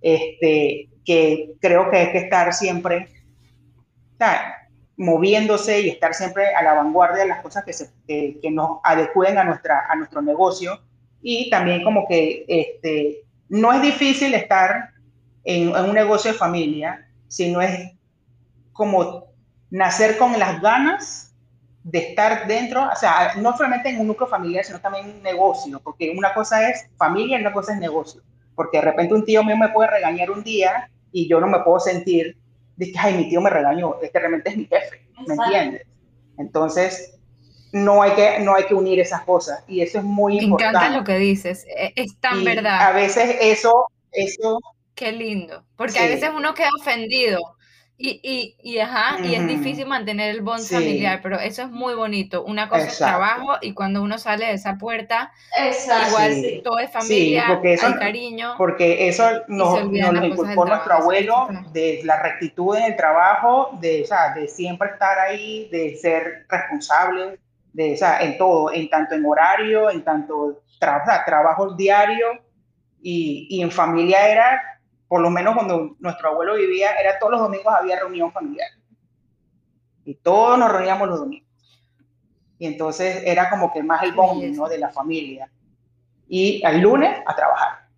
este, 0.01 0.89
que 1.05 1.53
creo 1.61 1.89
que 1.89 1.99
hay 1.99 2.11
que 2.11 2.17
estar 2.17 2.53
siempre 2.53 3.07
o 4.13 4.17
sea, 4.17 4.62
moviéndose 4.97 5.81
y 5.81 5.89
estar 5.89 6.13
siempre 6.13 6.53
a 6.55 6.63
la 6.63 6.73
vanguardia 6.73 7.23
de 7.23 7.29
las 7.29 7.41
cosas 7.41 7.63
que, 7.63 7.73
se, 7.73 7.89
que, 8.07 8.51
nos 8.51 8.79
adecúen 8.83 9.37
a, 9.37 9.43
nuestra, 9.43 9.87
a 9.89 9.95
nuestro 9.95 10.21
negocio. 10.21 10.79
Y 11.21 11.49
también 11.49 11.83
como 11.83 12.07
que 12.07 12.45
este, 12.47 13.23
no 13.49 13.71
es 13.73 13.81
difícil 13.81 14.33
estar 14.33 14.89
en, 15.43 15.69
en 15.75 15.85
un 15.85 15.93
negocio 15.93 16.31
de 16.31 16.37
familia, 16.37 17.07
sino 17.27 17.61
es 17.61 17.91
como 18.71 19.27
nacer 19.69 20.17
con 20.17 20.37
las 20.37 20.61
ganas 20.61 21.33
de 21.83 21.99
estar 21.99 22.47
dentro, 22.47 22.89
o 22.91 22.95
sea, 22.95 23.33
no 23.37 23.55
solamente 23.57 23.89
en 23.89 23.99
un 23.99 24.07
núcleo 24.07 24.27
familiar, 24.27 24.63
sino 24.63 24.79
también 24.79 25.05
en 25.05 25.15
un 25.17 25.23
negocio, 25.23 25.81
porque 25.83 26.13
una 26.15 26.33
cosa 26.33 26.69
es 26.69 26.89
familia 26.97 27.37
y 27.37 27.41
una 27.41 27.51
cosa 27.51 27.73
es 27.73 27.79
negocio, 27.79 28.21
porque 28.55 28.77
de 28.77 28.85
repente 28.85 29.13
un 29.13 29.25
tío 29.25 29.43
mío 29.43 29.57
me 29.57 29.69
puede 29.69 29.89
regañar 29.89 30.31
un 30.31 30.43
día 30.43 30.89
y 31.11 31.27
yo 31.27 31.41
no 31.41 31.47
me 31.47 31.59
puedo 31.59 31.79
sentir 31.79 32.37
de 32.87 32.91
que, 32.93 32.99
ay, 32.99 33.13
mi 33.15 33.29
tío 33.29 33.41
me 33.41 33.49
regañó, 33.49 33.95
es 34.01 34.11
que 34.11 34.19
realmente 34.19 34.49
es 34.49 34.57
mi 34.57 34.65
jefe, 34.65 35.07
¿me 35.15 35.21
Exacto. 35.21 35.43
entiendes? 35.45 35.87
Entonces, 36.37 37.15
no 37.71 38.01
hay 38.03 38.11
que, 38.11 38.39
no 38.39 38.55
hay 38.55 38.65
que 38.65 38.73
unir 38.75 38.99
esas 38.99 39.23
cosas 39.23 39.63
y 39.67 39.81
eso 39.81 39.97
es 39.99 40.03
muy 40.03 40.37
Me 40.37 40.43
importante. 40.43 40.77
encanta 40.77 40.97
lo 40.97 41.03
que 41.03 41.17
dices, 41.17 41.65
e- 41.75 41.93
es 41.95 42.19
tan 42.19 42.41
Y 42.41 42.45
verdad. 42.45 42.81
A 42.87 42.91
veces 42.91 43.37
eso, 43.41 43.87
eso, 44.11 44.59
Qué 44.95 45.11
lindo, 45.11 45.65
porque 45.75 45.97
a 45.99 46.05
veces 46.07 46.29
uno 46.35 46.53
queda 46.53 46.69
ofendido 46.79 47.39
y, 48.05 48.19
y, 48.21 48.57
y, 48.61 48.79
ajá, 48.79 49.17
y 49.23 49.33
es 49.33 49.47
difícil 49.47 49.85
mantener 49.85 50.35
el 50.35 50.41
bond 50.41 50.59
Sí. 50.59 50.73
familiar, 50.75 51.21
pero 51.23 51.39
eso 51.39 51.61
es 51.61 51.69
muy 51.71 51.93
bonito. 51.95 52.43
Una 52.43 52.67
cosa 52.67 52.81
es 52.83 52.93
Exacto. 52.93 53.17
trabajo 53.17 53.57
y 53.61 53.73
cuando 53.73 54.01
uno 54.01 54.17
sale 54.17 54.47
de 54.47 54.53
esa 54.55 54.75
puerta, 54.77 55.31
Exacto. 55.57 56.09
igual 56.09 56.33
Sí. 56.33 56.61
todo 56.65 56.79
es 56.79 56.91
familia, 56.91 57.45
porque 57.47 57.73
eso- 57.75 57.87
hay 57.87 57.93
cariño. 57.93 58.55
porque 58.57 59.07
eso 59.07 59.23
nos, 59.47 59.85
nos 59.89 60.13
lo 60.13 60.25
inculcó 60.25 60.65
nuestro 60.65 60.83
trabajo, 60.83 61.11
sí, 61.11 61.17
abuelo 61.27 61.47
sí, 61.49 61.55
sí. 61.55 61.71
de 61.71 62.01
la 62.03 62.21
rectitud 62.21 62.75
en 62.75 62.83
el 62.83 62.95
trabajo, 62.97 63.77
de, 63.79 64.03
o 64.03 64.05
sea, 64.05 64.33
de 64.33 64.49
siempre 64.49 64.89
estar 64.89 65.17
ahí, 65.19 65.69
de 65.71 65.95
ser 65.95 66.45
responsable, 66.49 67.39
de, 67.71 67.93
o 67.93 67.97
sea, 67.97 68.19
en 68.19 68.37
todo, 68.37 68.73
en 68.73 68.89
tanto 68.89 69.15
en 69.15 69.25
horario, 69.25 69.89
en 69.89 70.03
tanto 70.03 70.61
tra 70.77 71.01
o 71.01 71.05
sea, 71.05 71.23
trabajo 71.23 71.73
diario 71.73 72.27
y, 73.01 73.47
y 73.49 73.61
en 73.61 73.71
familia 73.71 74.27
era, 74.27 74.72
por 75.13 75.21
lo 75.21 75.29
menos 75.29 75.53
cuando 75.53 75.95
nuestro 75.99 76.29
abuelo 76.29 76.55
vivía, 76.55 76.95
era 76.95 77.19
todos 77.19 77.33
los 77.33 77.41
domingos 77.41 77.71
había 77.71 77.99
reunión 77.99 78.31
familiar. 78.31 78.67
Y 80.05 80.15
todos 80.15 80.57
nos 80.57 80.71
reuníamos 80.71 81.07
los 81.07 81.19
domingos. 81.19 81.47
Y 82.57 82.65
entonces 82.65 83.21
era 83.23 83.47
como 83.51 83.71
que 83.71 83.83
más 83.83 84.01
el 84.01 84.13
bonding. 84.13 84.57
De 84.67 84.77
la 84.79 84.89
familia. 84.89 85.51
Y 86.27 86.63
el 86.65 86.81
lunes 86.81 87.15
a 87.27 87.35
trabajar. 87.35 87.89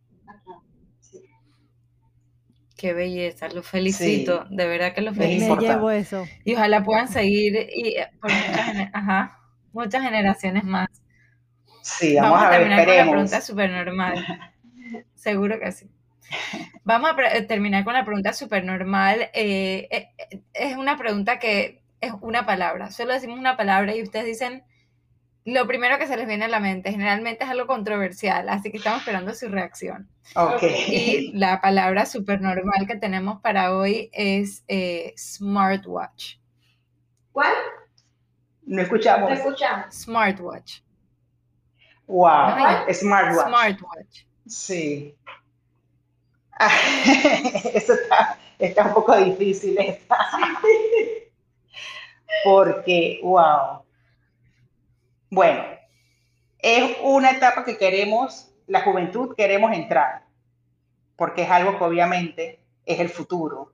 Qué 2.76 2.92
belleza, 2.92 3.48
lo 3.48 3.64
felicito, 3.64 4.44
de 4.50 4.68
verdad 4.68 4.94
que 4.94 5.00
lo 5.00 5.12
Es 5.12 5.18
Me, 5.18 5.24
me 5.24 5.28
felicito. 5.30 5.54
importante. 5.54 5.74
llevo 5.76 5.92
eso. 5.92 6.26
Y 6.44 6.56
ojalá 6.56 6.84
puedan 6.84 7.08
seguir 7.08 7.56
y, 7.74 7.96
eh, 7.98 8.10
por 8.20 8.30
muchas, 8.30 8.90
ajá, 8.92 9.40
muchas 9.72 10.04
generaciones 10.04 10.66
más. 10.66 10.90
Sí, 11.82 12.16
vamos, 12.16 12.32
Vamos 12.32 12.44
a 12.44 12.48
a 12.48 12.50
ver, 12.50 12.60
terminar 12.60 12.80
con 12.80 12.88
la 12.88 12.94
esperemos. 12.94 13.12
pregunta 13.14 13.40
súper 13.42 13.70
normal. 13.72 14.16
Seguro 15.16 15.58
que 15.62 15.72
sí. 15.72 15.90
Vamos 16.84 17.12
a 17.12 17.36
eh, 17.36 17.42
terminar 17.44 17.84
con 17.84 17.94
la 17.94 18.06
pregunta 18.06 18.34
súper 18.34 18.64
normal. 18.64 19.30
Eh, 19.34 19.88
eh, 19.92 20.10
eh, 20.18 20.42
es 20.54 20.78
una 20.78 20.98
pregunta 20.98 21.40
que 21.40 21.82
es 22.02 22.14
una 22.22 22.46
palabra. 22.46 22.92
Solo 22.92 23.14
decimos 23.14 23.40
una 23.40 23.58
palabra 23.58 23.96
y 23.96 24.04
ustedes 24.04 24.26
dicen 24.26 24.64
lo 25.46 25.68
primero 25.68 26.00
que 26.00 26.08
se 26.08 26.18
les 26.18 26.28
viene 26.28 26.46
a 26.46 26.48
la 26.48 26.60
mente. 26.60 26.92
Generalmente 26.92 27.44
es 27.44 27.50
algo 27.50 27.68
controversial, 27.68 28.50
así 28.50 28.72
que 28.72 28.78
estamos 28.78 29.00
esperando 29.00 29.34
su 29.36 29.48
reacción. 29.48 30.10
Ok. 30.36 30.64
Y 30.88 31.32
la 31.34 31.62
palabra 31.62 32.08
súper 32.08 32.42
normal 32.42 32.88
que 32.88 32.96
tenemos 32.96 33.42
para 33.42 33.76
hoy 33.76 34.10
es 34.12 34.64
eh, 34.68 35.14
smartwatch. 35.16 36.38
¿Cuál? 37.32 37.54
No 38.64 38.82
escuchamos. 38.82 39.30
¿Me 39.30 39.36
escuchamos? 39.36 39.94
Smartwatch. 39.94 40.80
Wow. 42.08 42.92
Smartwatch. 42.92 43.48
Smartwatch. 43.48 44.26
Sí. 44.48 45.16
Eso 47.74 47.94
está, 47.94 48.38
está 48.60 48.88
un 48.88 48.94
poco 48.94 49.16
difícil. 49.18 49.78
Porque, 52.44 53.20
wow. 53.24 53.84
Bueno, 55.30 55.64
es 56.60 56.98
una 57.04 57.32
etapa 57.32 57.66
que 57.66 57.78
queremos, 57.78 58.52
la 58.68 58.82
juventud 58.82 59.36
queremos 59.36 59.72
entrar, 59.74 60.24
porque 61.16 61.44
es 61.44 61.50
algo 61.50 61.78
que 61.78 61.84
obviamente 61.84 62.60
es 62.86 63.00
el 63.00 63.10
futuro. 63.10 63.72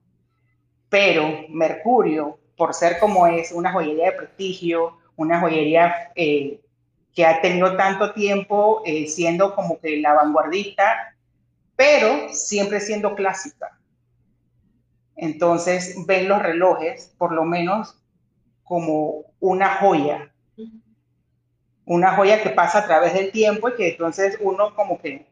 Pero 0.90 1.46
Mercurio, 1.50 2.40
por 2.58 2.74
ser 2.74 3.00
como 3.00 3.28
es 3.28 3.52
una 3.52 3.72
joyería 3.72 4.12
de 4.12 4.18
prestigio, 4.18 4.98
una 5.16 5.40
joyería 5.40 6.12
eh, 6.16 6.60
que 7.14 7.26
ha 7.26 7.42
tenido 7.42 7.76
tanto 7.78 8.14
tiempo 8.14 8.82
eh, 8.86 9.08
siendo 9.08 9.56
como 9.56 9.80
que 9.80 9.98
la 9.98 10.14
vanguardista, 10.14 11.11
pero 11.82 12.32
siempre 12.32 12.80
siendo 12.80 13.16
clásica. 13.16 13.76
Entonces 15.16 15.96
ven 16.06 16.30
los 16.30 16.40
relojes, 16.40 17.12
por 17.18 17.32
lo 17.32 17.44
menos, 17.44 18.00
como 18.64 19.24
una 19.40 19.78
joya, 19.78 20.32
una 21.86 22.16
joya 22.16 22.44
que 22.44 22.52
pasa 22.52 22.78
a 22.80 22.86
través 22.86 23.16
del 23.16 23.32
tiempo 23.32 23.70
y 23.70 23.76
que 23.76 23.90
entonces 23.90 24.38
uno 24.42 24.76
como 24.76 25.02
que, 25.02 25.26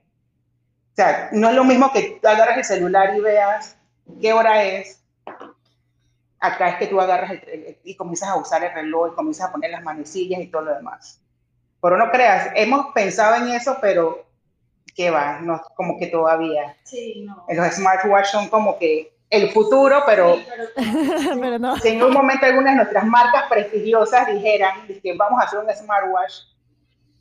o 0.93 0.95
sea, 0.95 1.29
no 1.33 1.49
es 1.49 1.55
lo 1.55 1.63
mismo 1.65 1.91
que 1.93 2.17
tú 2.19 2.27
agarras 2.27 2.57
el 2.57 2.63
celular 2.63 3.15
y 3.15 3.21
veas 3.21 3.77
qué 4.19 4.33
hora 4.33 4.63
es. 4.63 5.03
Acá 6.39 6.69
es 6.69 6.75
que 6.77 6.87
tú 6.87 6.99
agarras 6.99 7.29
el- 7.45 7.77
y 7.83 7.95
comienzas 7.95 8.29
a 8.29 8.37
usar 8.37 8.63
el 8.63 8.73
reloj 8.73 9.11
y 9.11 9.15
comienzas 9.15 9.49
a 9.49 9.51
poner 9.51 9.69
las 9.69 9.83
manecillas 9.83 10.41
y 10.41 10.47
todo 10.47 10.63
lo 10.63 10.73
demás. 10.73 11.21
Pero 11.79 11.95
no 11.95 12.09
creas, 12.09 12.49
hemos 12.55 12.87
pensado 12.91 13.35
en 13.35 13.49
eso, 13.49 13.77
pero 13.79 14.28
qué 14.99 15.09
va, 15.11 15.39
no, 15.39 15.61
como 15.77 15.97
que 15.97 16.07
todavía. 16.07 16.75
Sí, 16.83 17.23
no. 17.25 17.45
Los 17.47 17.73
smartwatch 17.75 18.25
son 18.25 18.49
como 18.49 18.77
que 18.77 19.13
el 19.29 19.49
futuro, 19.51 20.03
pero 20.05 20.35
Sí, 20.35 20.45
pero- 20.49 20.69
Pero 21.41 21.57
no. 21.59 21.77
si 21.77 21.87
en 21.87 22.03
un 22.03 22.11
momento 22.11 22.45
algunas 22.45 22.73
de 22.73 22.77
nuestras 22.83 23.05
marcas 23.05 23.43
prestigiosas 23.49 24.27
dijeran 24.27 24.85
que 25.01 25.15
vamos 25.15 25.39
a 25.41 25.45
hacer 25.45 25.59
un 25.59 25.73
smartwatch, 25.73 26.33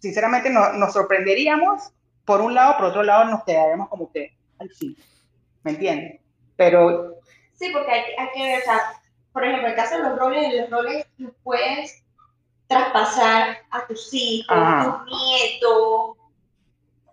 sinceramente 0.00 0.50
no- 0.50 0.72
nos 0.72 0.92
sorprenderíamos 0.92 1.92
por 2.24 2.40
un 2.40 2.52
lado, 2.54 2.76
por 2.78 2.86
otro 2.86 3.04
lado 3.04 3.26
nos 3.26 3.44
quedaríamos 3.44 3.88
como 3.90 4.10
que, 4.10 4.36
al 4.58 4.70
fin, 4.70 4.96
¿me 5.62 5.70
entiendes? 5.70 6.20
Pero 6.56 7.14
Sí, 7.54 7.70
porque 7.72 7.92
hay, 7.92 8.02
hay 8.18 8.28
que 8.34 8.42
ver, 8.42 8.58
o 8.60 8.64
sea, 8.64 8.80
por 9.32 9.44
ejemplo, 9.44 9.66
en 9.66 9.70
el 9.70 9.76
caso 9.76 9.96
de 9.98 10.02
los 10.02 10.18
roles, 10.18 10.52
los 10.62 10.70
roles 10.70 11.06
los 11.18 11.30
puedes 11.44 12.02
traspasar 12.66 13.58
a 13.70 13.86
tus 13.86 14.12
hijos, 14.12 14.56
Ajá. 14.56 15.04
tus 15.06 15.16
nietos, 15.16 16.16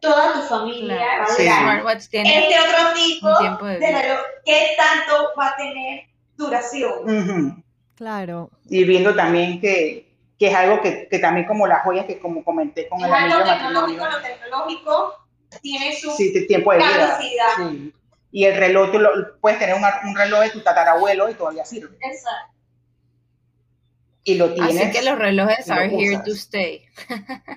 toda 0.05 0.33
tu 0.33 0.41
familia. 0.41 0.95
Claro, 0.97 1.19
va 1.19 1.25
a 1.25 1.35
Sí. 1.35 1.43
durar. 1.43 1.97
tiene 2.09 2.39
Este 2.49 2.59
otro 2.59 2.93
tipo 2.93 3.27
un 3.27 3.67
de 3.67 3.79
de 3.79 4.01
reloj, 4.01 4.19
¿qué 4.45 4.67
tanto 4.77 5.29
va 5.39 5.47
a 5.49 5.55
tener 5.55 6.01
duración? 6.35 6.93
ujú. 7.03 7.63
Claro. 7.95 8.49
y 8.69 8.83
viendo 8.83 9.15
también 9.15 9.61
que, 9.61 10.11
que 10.37 10.47
es 10.47 10.53
algo 10.55 10.81
que, 10.81 11.07
que 11.09 11.19
también 11.19 11.47
como 11.47 11.65
las 11.65 11.83
joyas 11.83 12.05
que 12.05 12.19
como 12.19 12.43
comenté 12.43 12.89
con 12.89 12.99
Es 12.99 13.05
el 13.07 13.13
algo 13.13 13.37
de 13.37 13.43
tecnológico, 13.51 14.05
lo 14.05 14.21
tecnológico 14.21 15.15
tiene 15.61 15.95
su 15.95 16.11
sí, 16.11 16.45
tiempo 16.47 16.71
de 16.73 16.79
vida. 16.79 17.17
Sí. 17.57 17.93
Y 18.31 18.43
el 18.43 18.57
reloj, 18.57 18.91
tú 18.91 18.99
lo- 18.99 19.39
puedes 19.39 19.59
tener 19.59 19.75
una- 19.75 20.01
un 20.03 20.13
reloj 20.15 20.41
de 20.41 20.49
tu 20.49 20.59
tatarabuelo 20.59 21.29
y 21.29 21.35
todavía 21.35 21.63
sirve. 21.63 21.95
Exacto. 22.01 22.51
Y 24.27 24.35
lo 24.35 24.53
tienes. 24.53 24.75
Así 24.75 24.91
que 24.91 25.03
los 25.03 25.19
relojes 25.19 25.67
lo 25.67 25.73
are 25.75 25.85
here 25.87 26.13
usas. 26.15 26.25
to 26.25 26.31
stay. 26.31 26.83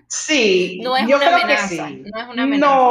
Sí, 0.07 0.81
No 0.85 0.97
es 0.97 1.07
yo 1.07 1.17
una 1.17 1.27
creo 1.27 1.37
que 1.39 1.43
amenaza. 1.45 1.69
sí. 1.89 2.05
No 2.13 2.21
es 2.21 2.29
una 2.29 2.43
amenaza. 2.43 2.73
No, 2.75 2.91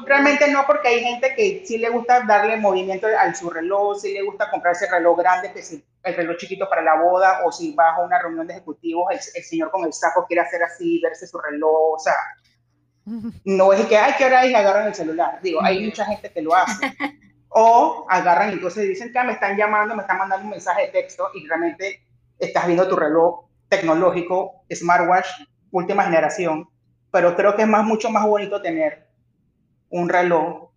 No. 0.00 0.06
realmente 0.06 0.48
no, 0.50 0.64
porque 0.66 0.88
hay 0.88 1.00
gente 1.00 1.34
que 1.34 1.62
sí 1.66 1.78
le 1.78 1.88
gusta 1.90 2.20
darle 2.22 2.56
movimiento 2.56 3.08
al 3.18 3.34
su 3.34 3.50
reloj, 3.50 3.98
sí 4.00 4.12
le 4.12 4.22
gusta 4.22 4.48
comprarse 4.50 4.84
el 4.86 4.92
reloj 4.92 5.18
grande, 5.18 5.52
que 5.52 5.60
si 5.62 5.84
el 6.04 6.14
reloj 6.14 6.36
chiquito 6.36 6.68
para 6.68 6.82
la 6.82 6.94
boda, 7.02 7.40
o 7.44 7.50
si 7.50 7.74
vas 7.74 7.98
a 7.98 8.02
una 8.02 8.18
reunión 8.20 8.46
de 8.46 8.54
ejecutivos, 8.54 9.06
el, 9.10 9.18
el 9.34 9.42
señor 9.44 9.70
con 9.72 9.84
el 9.84 9.92
saco 9.92 10.24
quiere 10.26 10.42
hacer 10.42 10.62
así, 10.62 11.00
verse 11.02 11.26
su 11.26 11.38
reloj, 11.38 11.94
o 11.94 11.98
sea, 11.98 12.14
no 13.44 13.72
es 13.72 13.84
que, 13.86 13.96
ay, 13.96 14.14
¿qué 14.18 14.24
hora 14.26 14.44
es? 14.44 14.50
Y 14.50 14.54
agarran 14.54 14.86
el 14.86 14.94
celular. 14.94 15.40
Digo, 15.42 15.60
hay 15.62 15.84
mucha 15.84 16.04
gente 16.04 16.30
que 16.30 16.42
lo 16.42 16.54
hace. 16.54 16.92
O 17.58 18.04
agarran 18.10 18.50
y 18.50 18.52
entonces 18.54 18.86
dicen 18.86 19.10
que 19.10 19.18
"Ah, 19.18 19.24
me 19.24 19.32
están 19.32 19.56
llamando, 19.56 19.94
me 19.94 20.02
están 20.02 20.18
mandando 20.18 20.44
un 20.44 20.50
mensaje 20.50 20.82
de 20.82 20.88
texto 20.88 21.30
y 21.34 21.46
realmente 21.46 22.05
estás 22.38 22.66
viendo 22.66 22.88
tu 22.88 22.96
reloj 22.96 23.46
tecnológico, 23.68 24.64
smartwatch, 24.72 25.26
última 25.70 26.04
generación. 26.04 26.68
Pero 27.10 27.34
creo 27.36 27.56
que 27.56 27.62
es 27.62 27.68
más, 27.68 27.84
mucho 27.84 28.10
más 28.10 28.26
bonito 28.26 28.60
tener 28.60 29.06
un 29.90 30.08
reloj 30.08 30.70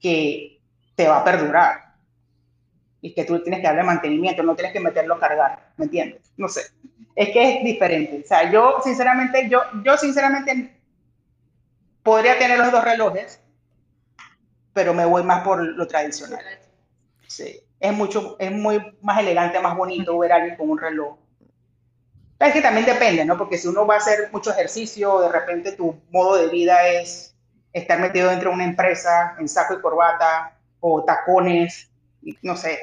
que 0.00 0.60
te 0.94 1.08
va 1.08 1.18
a 1.18 1.24
perdurar 1.24 1.94
y 3.00 3.14
que 3.14 3.24
tú 3.24 3.42
tienes 3.42 3.60
que 3.60 3.66
darle 3.66 3.82
mantenimiento, 3.82 4.42
no 4.42 4.54
tienes 4.54 4.72
que 4.72 4.80
meterlo 4.80 5.14
a 5.14 5.20
cargar, 5.20 5.72
¿me 5.76 5.84
entiendes? 5.84 6.22
No 6.36 6.48
sé. 6.48 6.62
Es 7.14 7.30
que 7.30 7.58
es 7.58 7.64
diferente. 7.64 8.22
O 8.24 8.26
sea, 8.26 8.50
yo 8.50 8.78
sinceramente, 8.82 9.48
yo, 9.48 9.60
yo 9.84 9.96
sinceramente 9.96 10.74
podría 12.02 12.38
tener 12.38 12.58
los 12.58 12.72
dos 12.72 12.84
relojes, 12.84 13.40
pero 14.72 14.94
me 14.94 15.04
voy 15.04 15.22
más 15.22 15.44
por 15.44 15.62
lo 15.62 15.86
tradicional. 15.86 16.44
Sí. 17.26 17.60
Es 17.84 17.92
mucho, 17.92 18.36
es 18.38 18.50
muy 18.50 18.96
más 19.02 19.18
elegante, 19.18 19.60
más 19.60 19.76
bonito 19.76 20.18
ver 20.18 20.32
a 20.32 20.36
alguien 20.36 20.56
con 20.56 20.70
un 20.70 20.78
reloj. 20.78 21.18
Es 22.38 22.54
que 22.54 22.62
también 22.62 22.86
depende, 22.86 23.26
¿no? 23.26 23.36
Porque 23.36 23.58
si 23.58 23.68
uno 23.68 23.86
va 23.86 23.96
a 23.96 23.98
hacer 23.98 24.30
mucho 24.32 24.52
ejercicio, 24.52 25.20
de 25.20 25.28
repente 25.30 25.72
tu 25.72 26.00
modo 26.10 26.36
de 26.36 26.48
vida 26.48 26.88
es 26.88 27.36
estar 27.74 28.00
metido 28.00 28.30
dentro 28.30 28.48
de 28.48 28.54
una 28.54 28.64
empresa 28.64 29.36
en 29.38 29.46
saco 29.50 29.74
y 29.74 29.82
corbata 29.82 30.56
o 30.80 31.04
tacones, 31.04 31.90
no 32.40 32.56
sé, 32.56 32.78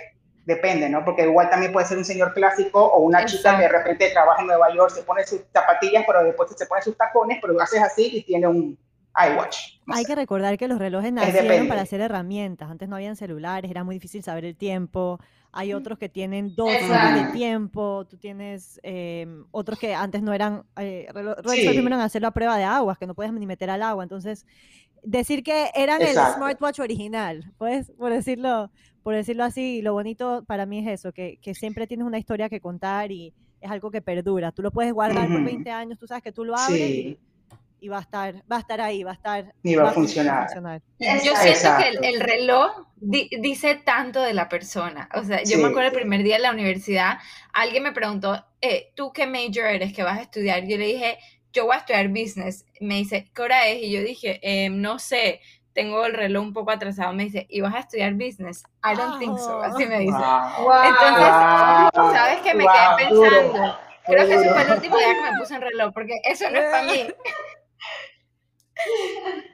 depende, 0.46 0.88
¿no? 0.88 1.04
Porque 1.04 1.24
igual 1.24 1.50
también 1.50 1.74
puede 1.74 1.88
ser 1.88 1.98
un 1.98 2.06
señor 2.06 2.36
clásico 2.36 2.86
o 2.86 3.00
una 3.00 3.26
chica 3.26 3.56
que 3.58 3.64
de 3.64 3.70
repente 3.70 4.12
trabaja 4.12 4.42
en 4.42 4.48
Nueva 4.50 4.72
York, 4.72 4.92
se 4.92 5.02
pone 5.02 5.26
sus 5.26 5.42
zapatillas, 5.52 6.04
pero 6.06 6.24
después 6.24 6.52
se 6.56 6.68
pone 6.68 6.84
sus 6.84 6.96
tacones, 6.96 7.40
pero 7.42 7.60
haces 7.60 7.82
así 7.82 8.18
y 8.18 8.24
tiene 8.24 8.46
un 8.46 8.78
iWatch. 9.16 9.80
no 9.86 9.94
Hay 9.96 10.04
sé. 10.04 10.08
que 10.10 10.16
recordar 10.16 10.58
que 10.58 10.68
los 10.68 10.80
relojes 10.80 11.08
Es 11.10 11.14
nacieron 11.14 11.68
para 11.68 11.86
ser 11.86 12.02
herramientas. 12.02 12.70
Antes 12.70 12.88
no 12.88 12.96
habían 12.96 13.16
celulares, 13.16 13.70
era 13.70 13.84
muy 13.84 13.96
difícil 13.96 14.24
saber 14.24 14.46
el 14.46 14.56
tiempo. 14.56 15.20
Hay 15.52 15.74
otros 15.74 15.98
que 15.98 16.08
tienen 16.08 16.56
dos 16.56 16.70
horas 16.90 17.26
de 17.28 17.32
tiempo. 17.34 18.06
Tú 18.10 18.16
tienes 18.18 18.80
em, 18.84 19.44
otros 19.52 19.78
que 19.78 19.94
antes 19.94 20.22
no 20.22 20.32
eran. 20.34 20.64
Eh, 20.78 21.08
relo- 21.14 21.36
Rolex 21.36 21.44
fue 21.44 21.56
Sí. 21.58 21.68
el 21.68 21.74
primero 21.74 21.96
en 21.98 22.02
hacerlo 22.02 22.30
a 22.30 22.32
prueba 22.32 22.58
de 22.58 22.64
aguas, 22.64 22.98
que 22.98 23.06
no 23.06 23.14
puedes 23.16 23.34
ni 23.34 23.46
meter 23.46 23.70
al 23.70 23.84
agua. 23.84 24.04
Entonces, 24.04 24.46
decir 25.04 25.44
que 25.44 25.70
eran 25.76 26.02
el 26.02 26.10
Exacto. 26.10 26.38
smartwatch 26.38 26.80
original, 26.80 27.52
pues, 27.58 27.92
por 27.98 28.12
decirlo, 28.12 28.72
por 29.04 29.14
decirlo 29.16 29.44
así, 29.44 29.82
lo 29.82 29.92
bonito 29.94 30.44
para 30.48 30.66
mí 30.66 30.80
es 30.80 30.88
eso, 31.00 31.12
que, 31.12 31.38
que 31.42 31.54
siempre 31.54 31.86
tienes 31.88 32.06
una 32.08 32.20
historia 32.20 32.48
que 32.50 32.62
contar 32.62 33.12
y 33.12 33.34
es 33.60 33.70
algo 33.70 33.92
que 33.92 34.02
perdura. 34.02 34.52
Tú 34.54 34.62
lo 34.62 34.72
puedes 34.72 34.94
guardar 34.94 35.28
por 35.28 35.38
Ujú. 35.38 35.46
20 35.46 35.70
años, 35.72 35.98
tú 36.00 36.08
sabes 36.08 36.24
que 36.24 36.32
tú 36.32 36.46
lo 36.46 36.56
abres 36.56 36.78
Sí, 36.80 37.08
y 37.10 37.20
va 37.90 37.98
a 37.98 38.02
estar, 38.02 38.36
va 38.52 38.58
a 38.58 38.60
estar 38.60 38.82
ahí, 38.82 39.04
va 39.04 39.12
a 39.12 39.14
estar. 39.16 39.54
y 39.64 39.76
va 39.76 39.84
a 39.84 39.86
va 39.88 39.92
funcionar. 39.94 40.44
funcionar. 40.46 40.82
Yo 41.00 41.08
Exacto. 41.32 41.42
siento 41.42 41.78
que 41.78 41.88
el, 41.90 41.96
Exacto. 41.96 42.08
el 42.08 42.20
reloj 42.20 42.72
di- 42.98 43.30
dice 43.40 43.76
tanto 43.76 44.22
de 44.22 44.34
la 44.34 44.48
persona. 44.50 45.10
O 45.16 45.24
sea, 45.24 45.40
yo 45.44 45.56
Sí. 45.56 45.58
me 45.58 45.70
acuerdo 45.70 45.90
el 45.90 45.96
primer 45.96 46.24
día 46.24 46.36
en 46.38 46.42
la 46.44 46.52
universidad, 46.52 47.18
alguien 47.54 47.84
me 47.84 47.92
preguntó, 47.92 48.46
eh, 48.62 48.92
¿tú 48.96 49.12
qué 49.14 49.26
major 49.28 49.66
eres? 49.66 49.94
¿Qué 49.94 50.04
vas 50.04 50.20
a 50.20 50.22
estudiar? 50.22 50.62
Yo 50.68 50.78
le 50.78 50.86
dije, 50.86 51.18
yo 51.54 51.66
voy 51.66 51.76
a 51.76 51.80
estudiar 51.80 52.08
business. 52.10 52.66
Me 52.80 52.96
dice, 52.96 53.30
¿qué 53.34 53.42
hora 53.42 53.68
es? 53.68 53.82
Y 53.84 53.92
yo 53.92 54.02
dije, 54.02 54.40
"Em, 54.44 54.80
no 54.82 55.00
sé, 55.00 55.42
tengo 55.74 56.06
el 56.06 56.14
reloj 56.14 56.44
un 56.44 56.54
poco 56.54 56.72
atrasado. 56.72 57.14
Me 57.14 57.24
dice, 57.24 57.48
¿y 57.50 57.62
vas 57.62 57.74
a 57.76 57.80
estudiar 57.80 58.14
business? 58.14 58.64
I 58.84 58.96
don't 58.96 59.20
think 59.20 59.38
so. 59.40 59.62
Así 59.62 59.86
me 59.86 60.00
dice. 60.00 60.12
Wow. 60.18 60.74
Entonces, 60.84 61.92
Wow. 61.96 62.14
¿sabes 62.14 62.40
qué? 62.44 62.54
Me 62.54 62.64
Wow, 62.66 62.74
quedé 62.98 63.10
duro. 63.10 63.30
pensando. 63.30 63.80
Creo 64.06 64.28
que 64.28 64.34
ese 64.36 64.50
fue 64.50 64.62
el 64.64 64.72
último 64.72 64.98
día 64.98 65.14
que 65.14 65.32
me 65.32 65.38
puse 65.40 65.56
en 65.56 65.62
reloj, 65.62 65.94
porque 65.94 66.20
eso 66.26 66.50
no 66.50 66.58
es 66.60 66.70
para 66.72 66.84
mí. 66.84 67.08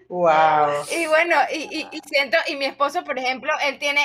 Wow. 0.10 0.70
Y 0.92 1.06
bueno, 1.08 1.36
y, 1.54 1.88
y- 1.92 2.00
siento, 2.08 2.38
y 2.48 2.56
mi 2.56 2.66
esposo, 2.66 3.04
por 3.04 3.18
ejemplo, 3.20 3.52
él 3.66 3.78
tiene 3.80 4.02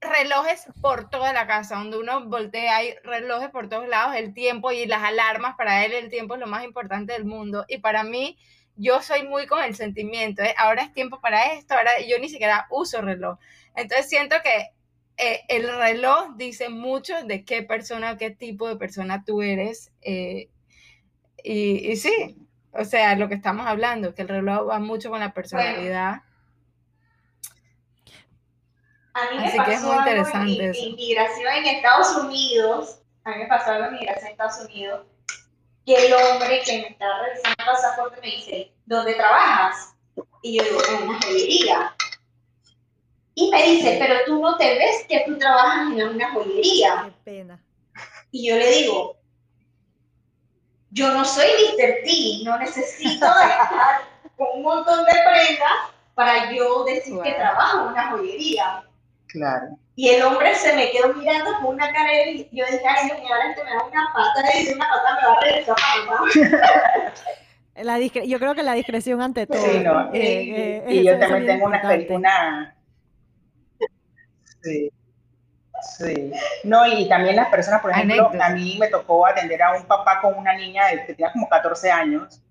relojes 0.00 0.66
por 0.82 1.08
toda 1.08 1.32
la 1.32 1.46
casa, 1.46 1.76
donde 1.76 1.98
uno 1.98 2.26
voltea, 2.28 2.76
hay 2.76 2.94
relojes 3.02 3.50
por 3.50 3.68
todos 3.68 3.88
lados, 3.88 4.14
el 4.16 4.34
tiempo 4.34 4.70
y 4.70 4.86
las 4.86 5.02
alarmas, 5.02 5.56
para 5.56 5.84
él 5.84 5.92
el 5.92 6.10
tiempo 6.10 6.34
es 6.34 6.40
lo 6.40 6.46
más 6.46 6.64
importante 6.64 7.14
del 7.14 7.24
mundo. 7.24 7.64
Y 7.68 7.78
para 7.78 8.04
mí, 8.04 8.38
yo 8.76 9.00
soy 9.02 9.22
muy 9.26 9.46
con 9.46 9.62
el 9.64 9.74
sentimiento, 9.74 10.42
¿eh? 10.42 10.54
ahora 10.58 10.82
es 10.82 10.92
tiempo 10.92 11.20
para 11.20 11.54
esto, 11.54 11.74
ahora 11.74 11.92
yo 12.06 12.18
ni 12.18 12.28
siquiera 12.28 12.66
uso 12.70 13.00
reloj. 13.00 13.38
Entonces 13.74 14.08
siento 14.10 14.36
que 14.44 14.68
eh, 15.16 15.40
el 15.48 15.66
reloj 15.78 16.36
dice 16.36 16.68
mucho 16.68 17.14
de 17.24 17.44
qué 17.46 17.62
persona, 17.62 18.18
qué 18.18 18.30
tipo 18.30 18.68
de 18.68 18.76
persona 18.76 19.24
tú 19.24 19.40
eres. 19.40 19.90
eh, 20.02 20.50
y 21.44 21.96
sí, 21.96 22.36
o 22.78 22.84
sea, 22.84 23.14
lo 23.16 23.28
que 23.28 23.34
estamos 23.34 23.66
hablando, 23.66 24.14
que 24.14 24.22
el 24.22 24.28
reloj 24.28 24.68
va 24.68 24.78
mucho 24.78 25.10
con 25.10 25.20
la 25.20 25.32
personalidad. 25.32 26.22
A 29.14 29.30
mí 29.30 29.38
me 29.38 29.46
Así 29.46 29.56
pasó 29.56 29.70
que 29.70 29.74
es 29.76 29.82
muy 29.82 29.90
algo 29.92 30.02
en 30.02 30.08
interesante 30.08 30.44
mi- 30.46 30.60
eso. 30.60 30.80
mi 30.82 30.88
inmigración 30.90 31.52
en 31.54 31.66
Estados 31.66 32.16
Unidos, 32.16 32.98
a 33.24 33.30
mí 33.30 33.36
me 33.38 33.46
pasó 33.46 33.70
algo 33.70 33.86
en 33.86 33.94
migración 33.94 34.26
en 34.26 34.32
Estados 34.32 34.60
Unidos, 34.66 35.06
que 35.86 36.06
el 36.06 36.12
hombre 36.12 36.60
que 36.64 36.72
me 36.82 36.88
estaba 36.88 37.22
revisando 37.22 37.54
el 37.58 37.66
pasaporte 37.66 38.20
me 38.20 38.26
dice, 38.36 38.72
¿dónde 38.84 39.14
trabajas? 39.14 39.94
Y 40.42 40.58
yo 40.58 40.64
digo, 40.64 40.78
en 40.90 41.08
una 41.08 41.18
joyería. 41.22 41.94
Y 43.34 43.50
me 43.50 43.62
dice, 43.62 43.96
pero 43.98 44.16
tú 44.26 44.40
no 44.40 44.56
te 44.56 44.74
ves 44.78 45.04
que 45.08 45.22
tú 45.26 45.38
trabajas 45.38 45.92
en 45.92 46.08
una 46.08 46.32
joyería. 46.32 47.04
Qué 47.06 47.12
pena. 47.30 47.62
Y 48.30 48.48
yo 48.50 48.56
le 48.56 48.70
digo, 48.70 49.15
yo 50.96 51.12
no 51.12 51.24
soy 51.24 51.46
Mr. 51.46 52.04
T, 52.04 52.44
no 52.44 52.58
necesito 52.58 53.26
estar 53.26 54.00
con 54.36 54.46
un 54.54 54.62
montón 54.62 55.04
de 55.04 55.12
prendas 55.12 55.72
para 56.14 56.50
yo 56.52 56.84
decir 56.84 57.18
que 57.22 57.32
trabajo 57.32 57.82
en 57.82 57.88
una 57.88 58.10
joyería. 58.10 58.82
Claro. 59.28 59.66
Y 59.94 60.08
el 60.08 60.22
hombre 60.22 60.54
se 60.54 60.74
me 60.74 60.90
quedó 60.90 61.12
mirando 61.14 61.52
con 61.60 61.74
una 61.74 61.92
cara 61.92 62.24
y 62.30 62.48
yo 62.52 62.64
dije, 62.66 62.82
ay, 62.88 63.06
Dios 63.06 63.18
mío, 63.18 63.28
ahora 63.34 63.50
este 63.50 63.64
me 63.64 63.70
da 63.70 63.84
una 63.84 64.12
pata 64.14 64.56
y 64.58 64.64
de 64.66 64.74
una 64.74 64.88
pata 64.88 65.18
me 65.20 65.26
va 65.28 65.32
a 65.34 65.40
regresar 65.40 65.74
para 65.76 66.04
mamá. 66.04 67.12
La 67.76 67.98
discre- 67.98 68.26
yo 68.26 68.38
creo 68.38 68.54
que 68.54 68.62
la 68.62 68.72
discreción 68.72 69.20
ante 69.20 69.46
todo. 69.46 69.60
Sí, 69.62 69.80
no. 69.80 70.10
eh, 70.14 70.80
eh, 70.80 70.84
Y 70.88 71.04
yo 71.04 71.18
también 71.18 71.44
tengo 71.46 71.66
una, 71.66 71.82
una... 72.08 72.76
Sí. 74.62 74.90
Sí. 75.82 76.32
No, 76.64 76.86
y 76.86 77.08
también 77.08 77.36
las 77.36 77.48
personas, 77.48 77.80
por 77.80 77.90
ejemplo, 77.90 78.14
Anécdota. 78.28 78.46
a 78.46 78.50
mí 78.50 78.76
me 78.78 78.88
tocó 78.88 79.26
atender 79.26 79.62
a 79.62 79.72
un 79.76 79.84
papá 79.86 80.20
con 80.20 80.34
una 80.34 80.54
niña 80.56 80.86
de- 80.88 81.06
que 81.06 81.14
tenía 81.14 81.32
como 81.32 81.48
14 81.48 81.90
años 81.90 82.42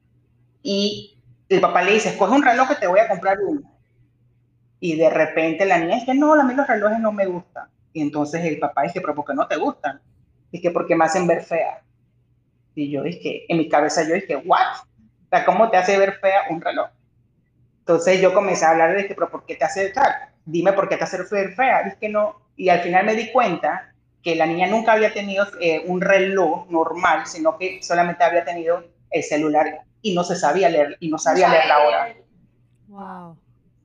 y 0.63 1.17
el 1.49 1.61
papá 1.61 1.83
le 1.83 1.93
dice, 1.93 2.09
escoge 2.09 2.33
un 2.35 2.43
reloj 2.43 2.69
que 2.69 2.75
te 2.75 2.87
voy 2.87 2.99
a 2.99 3.07
comprar 3.09 3.37
uno. 3.41 3.61
Y 4.79 4.97
de 4.97 5.09
repente 5.09 5.65
la 5.65 5.79
niña 5.79 5.95
dice, 5.95 6.13
no, 6.13 6.33
a 6.33 6.43
mí 6.43 6.53
los 6.53 6.67
relojes 6.67 6.99
no 6.99 7.11
me 7.11 7.25
gustan. 7.25 7.69
Y 7.93 8.01
entonces 8.01 8.43
el 8.45 8.59
papá 8.59 8.83
dice, 8.83 9.01
pero 9.01 9.15
¿por 9.15 9.25
qué 9.25 9.33
no 9.33 9.47
te 9.47 9.55
gustan? 9.57 10.01
Dice, 10.51 10.71
porque 10.71 10.95
me 10.95 11.05
hacen 11.05 11.27
ver 11.27 11.43
fea. 11.43 11.81
Y 12.75 12.91
yo 12.91 13.03
dije, 13.03 13.45
en 13.49 13.57
mi 13.57 13.69
cabeza 13.69 14.03
yo 14.07 14.15
dije, 14.15 14.35
¿what? 14.37 14.77
O 15.25 15.29
sea, 15.29 15.45
¿cómo 15.45 15.69
te 15.69 15.77
hace 15.77 15.97
ver 15.97 16.13
fea 16.19 16.43
un 16.49 16.61
reloj? 16.61 16.89
Entonces 17.79 18.21
yo 18.21 18.33
comencé 18.33 18.65
a 18.65 18.71
hablar 18.71 18.95
de 18.95 19.07
que, 19.07 19.15
pero 19.15 19.29
¿por 19.31 19.45
qué 19.45 19.55
te 19.55 19.65
hace 19.65 19.89
tal? 19.89 20.13
Dime 20.45 20.73
por 20.73 20.87
qué 20.87 20.97
te 20.97 21.03
hace 21.03 21.17
ver 21.31 21.53
fea. 21.53 21.83
Dice 21.83 21.97
que 21.99 22.09
no. 22.09 22.41
Y 22.55 22.69
al 22.69 22.81
final 22.81 23.05
me 23.05 23.15
di 23.15 23.31
cuenta 23.31 23.91
que 24.21 24.35
la 24.35 24.45
niña 24.45 24.67
nunca 24.67 24.93
había 24.93 25.13
tenido 25.13 25.45
eh, 25.59 25.83
un 25.87 26.01
reloj 26.01 26.67
normal, 26.69 27.27
sino 27.27 27.57
que 27.57 27.81
solamente 27.83 28.23
había 28.23 28.43
tenido 28.45 28.83
el 29.11 29.23
celular 29.23 29.81
y 30.01 30.13
no 30.15 30.23
se 30.23 30.35
sabía 30.35 30.69
leer, 30.69 30.97
y 30.99 31.09
no 31.09 31.17
sabía 31.17 31.49
leer 31.49 31.67
la 31.67 31.79
hora. 31.79 32.15
Wow. 32.87 33.37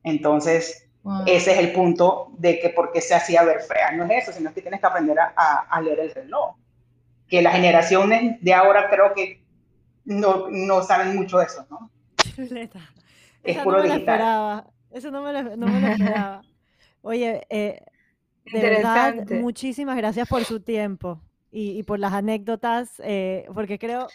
Entonces, 0.03 0.87
Wow. 1.03 1.23
ese 1.25 1.53
es 1.53 1.57
el 1.57 1.71
punto 1.73 2.27
de 2.37 2.59
que 2.59 2.69
por 2.69 2.91
qué 2.91 3.01
se 3.01 3.15
hacía 3.15 3.41
ver 3.41 3.61
fea. 3.61 3.91
No 3.91 4.03
es 4.05 4.21
eso, 4.21 4.33
sino 4.37 4.53
que 4.53 4.61
tienes 4.61 4.79
que 4.79 4.85
aprender 4.85 5.17
a, 5.19 5.33
a- 5.67 5.81
leer 5.81 5.99
el 5.99 6.13
reloj. 6.13 6.55
Que 7.27 7.41
las 7.41 7.53
generaciones 7.55 8.37
de 8.39 8.53
ahora 8.53 8.87
creo 8.87 9.11
que 9.15 9.41
no, 10.05 10.45
no 10.51 10.83
saben 10.83 11.15
mucho 11.15 11.39
de 11.39 11.45
eso, 11.45 11.65
¿no? 11.71 11.89
Chuleta. 12.35 12.81
Es 13.43 13.55
Esa 13.55 13.63
puro 13.63 13.77
no 13.77 13.81
me 13.83 13.89
la 13.89 13.93
digital. 13.95 14.15
esperaba. 14.15 14.67
Eso 14.91 15.09
no 15.09 15.21
me 15.23 15.33
lo, 15.33 15.41
no 15.57 15.65
me 15.67 15.79
lo 15.81 15.87
esperaba. 15.87 16.41
Oye, 17.01 17.45
eh, 17.49 17.83
de 18.45 18.61
verdad, 18.61 19.27
muchísimas 19.29 19.97
gracias 19.97 20.27
por 20.27 20.43
su 20.45 20.59
tiempo 20.59 21.21
y, 21.51 21.77
y 21.77 21.83
por 21.83 21.99
las 21.99 22.13
anécdotas, 22.13 23.01
eh, 23.03 23.45
porque 23.53 23.77
creo, 23.79 24.07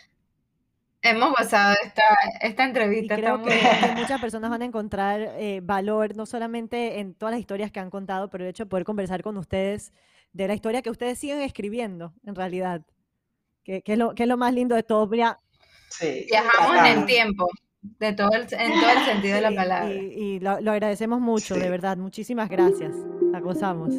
Hemos 1.03 1.31
gozado 1.39 1.77
esta, 1.85 2.03
esta 2.41 2.65
y 2.65 2.67
entrevista. 2.67 3.17
creo 3.17 3.41
que, 3.43 3.51
muchas 3.97 4.21
personas 4.21 4.51
van 4.51 4.63
a 4.63 4.65
encontrar 4.65 5.21
eh, 5.21 5.61
valor, 5.63 6.17
no 6.17 6.27
solamente 6.27 6.99
en 6.99 7.15
todas 7.15 7.33
las 7.33 7.41
historias 7.41 7.71
que 7.71 7.79
han 7.79 7.91
contado, 7.91 8.29
pero 8.29 8.43
el 8.45 8.51
hecho 8.51 8.65
de 8.65 8.71
poder 8.71 8.85
conversar 8.85 9.23
con 9.23 9.37
ustedes 9.37 9.93
de 10.33 10.49
la 10.49 10.55
historia 10.55 10.83
que 10.83 10.91
ustedes 10.91 11.19
siguen 11.19 11.43
escribiendo, 11.43 12.13
en 12.25 12.35
realidad. 12.35 12.83
Que, 13.63 13.83
que 13.83 13.93
es, 13.93 13.99
lo, 13.99 14.15
que 14.15 14.25
es 14.25 14.29
lo 14.29 14.37
más 14.37 14.53
lindo 14.53 14.75
de 14.75 14.83
todo. 14.83 15.07
Mira, 15.07 15.41
Sí, 15.89 16.27
Viajamos 16.29 16.77
en 16.79 16.99
el 16.99 17.07
tiempo, 17.07 17.49
de 17.99 18.13
todo 18.13 18.31
el, 18.33 18.43
en 18.43 18.81
todo 18.81 18.91
el 18.91 19.05
sentido 19.07 19.35
de 19.37 19.41
la 19.41 19.49
Sí, 19.51 19.57
palabra. 19.57 19.93
Y, 19.95 19.99
y 19.99 20.41
lo, 20.41 20.61
lo 20.61 20.73
agradecemos 20.73 21.21
mucho, 21.21 21.55
de 21.55 21.63
Sí. 21.63 21.69
verdad. 21.69 21.97
Muchísimas 21.97 22.49
gracias. 22.49 22.93
La 23.33 23.41
gozamos. 23.41 23.95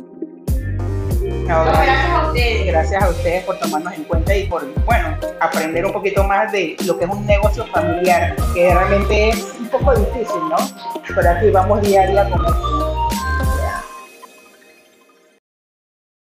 No, 1.48 1.64
gracias 1.64 2.10
a 2.12 2.28
ustedes. 2.28 2.66
gracias 2.68 3.04
a 3.04 3.10
ustedes 3.10 3.44
por 3.46 3.58
tomarnos 3.60 3.94
en 3.94 4.04
cuenta 4.04 4.36
y 4.36 4.48
por, 4.48 4.66
bueno, 4.86 5.18
aprender 5.40 5.86
un 5.86 5.92
poquito 5.94 6.24
más 6.24 6.52
de 6.52 6.76
lo 6.86 6.98
que 6.98 7.06
es 7.06 7.10
un 7.12 7.26
negocio 7.26 7.66
familiar, 7.68 8.36
que 8.54 8.74
realmente 8.74 9.30
es 9.30 9.56
un 9.60 9.68
poco 9.68 9.94
difícil, 9.96 10.42
¿no? 10.50 10.58
Pero 11.16 11.30
aquí 11.30 11.50
vamos 11.50 11.82
día 11.82 12.02
a 12.04 12.08
día 12.08 12.30
con 12.30 12.46
esto. 12.46 12.97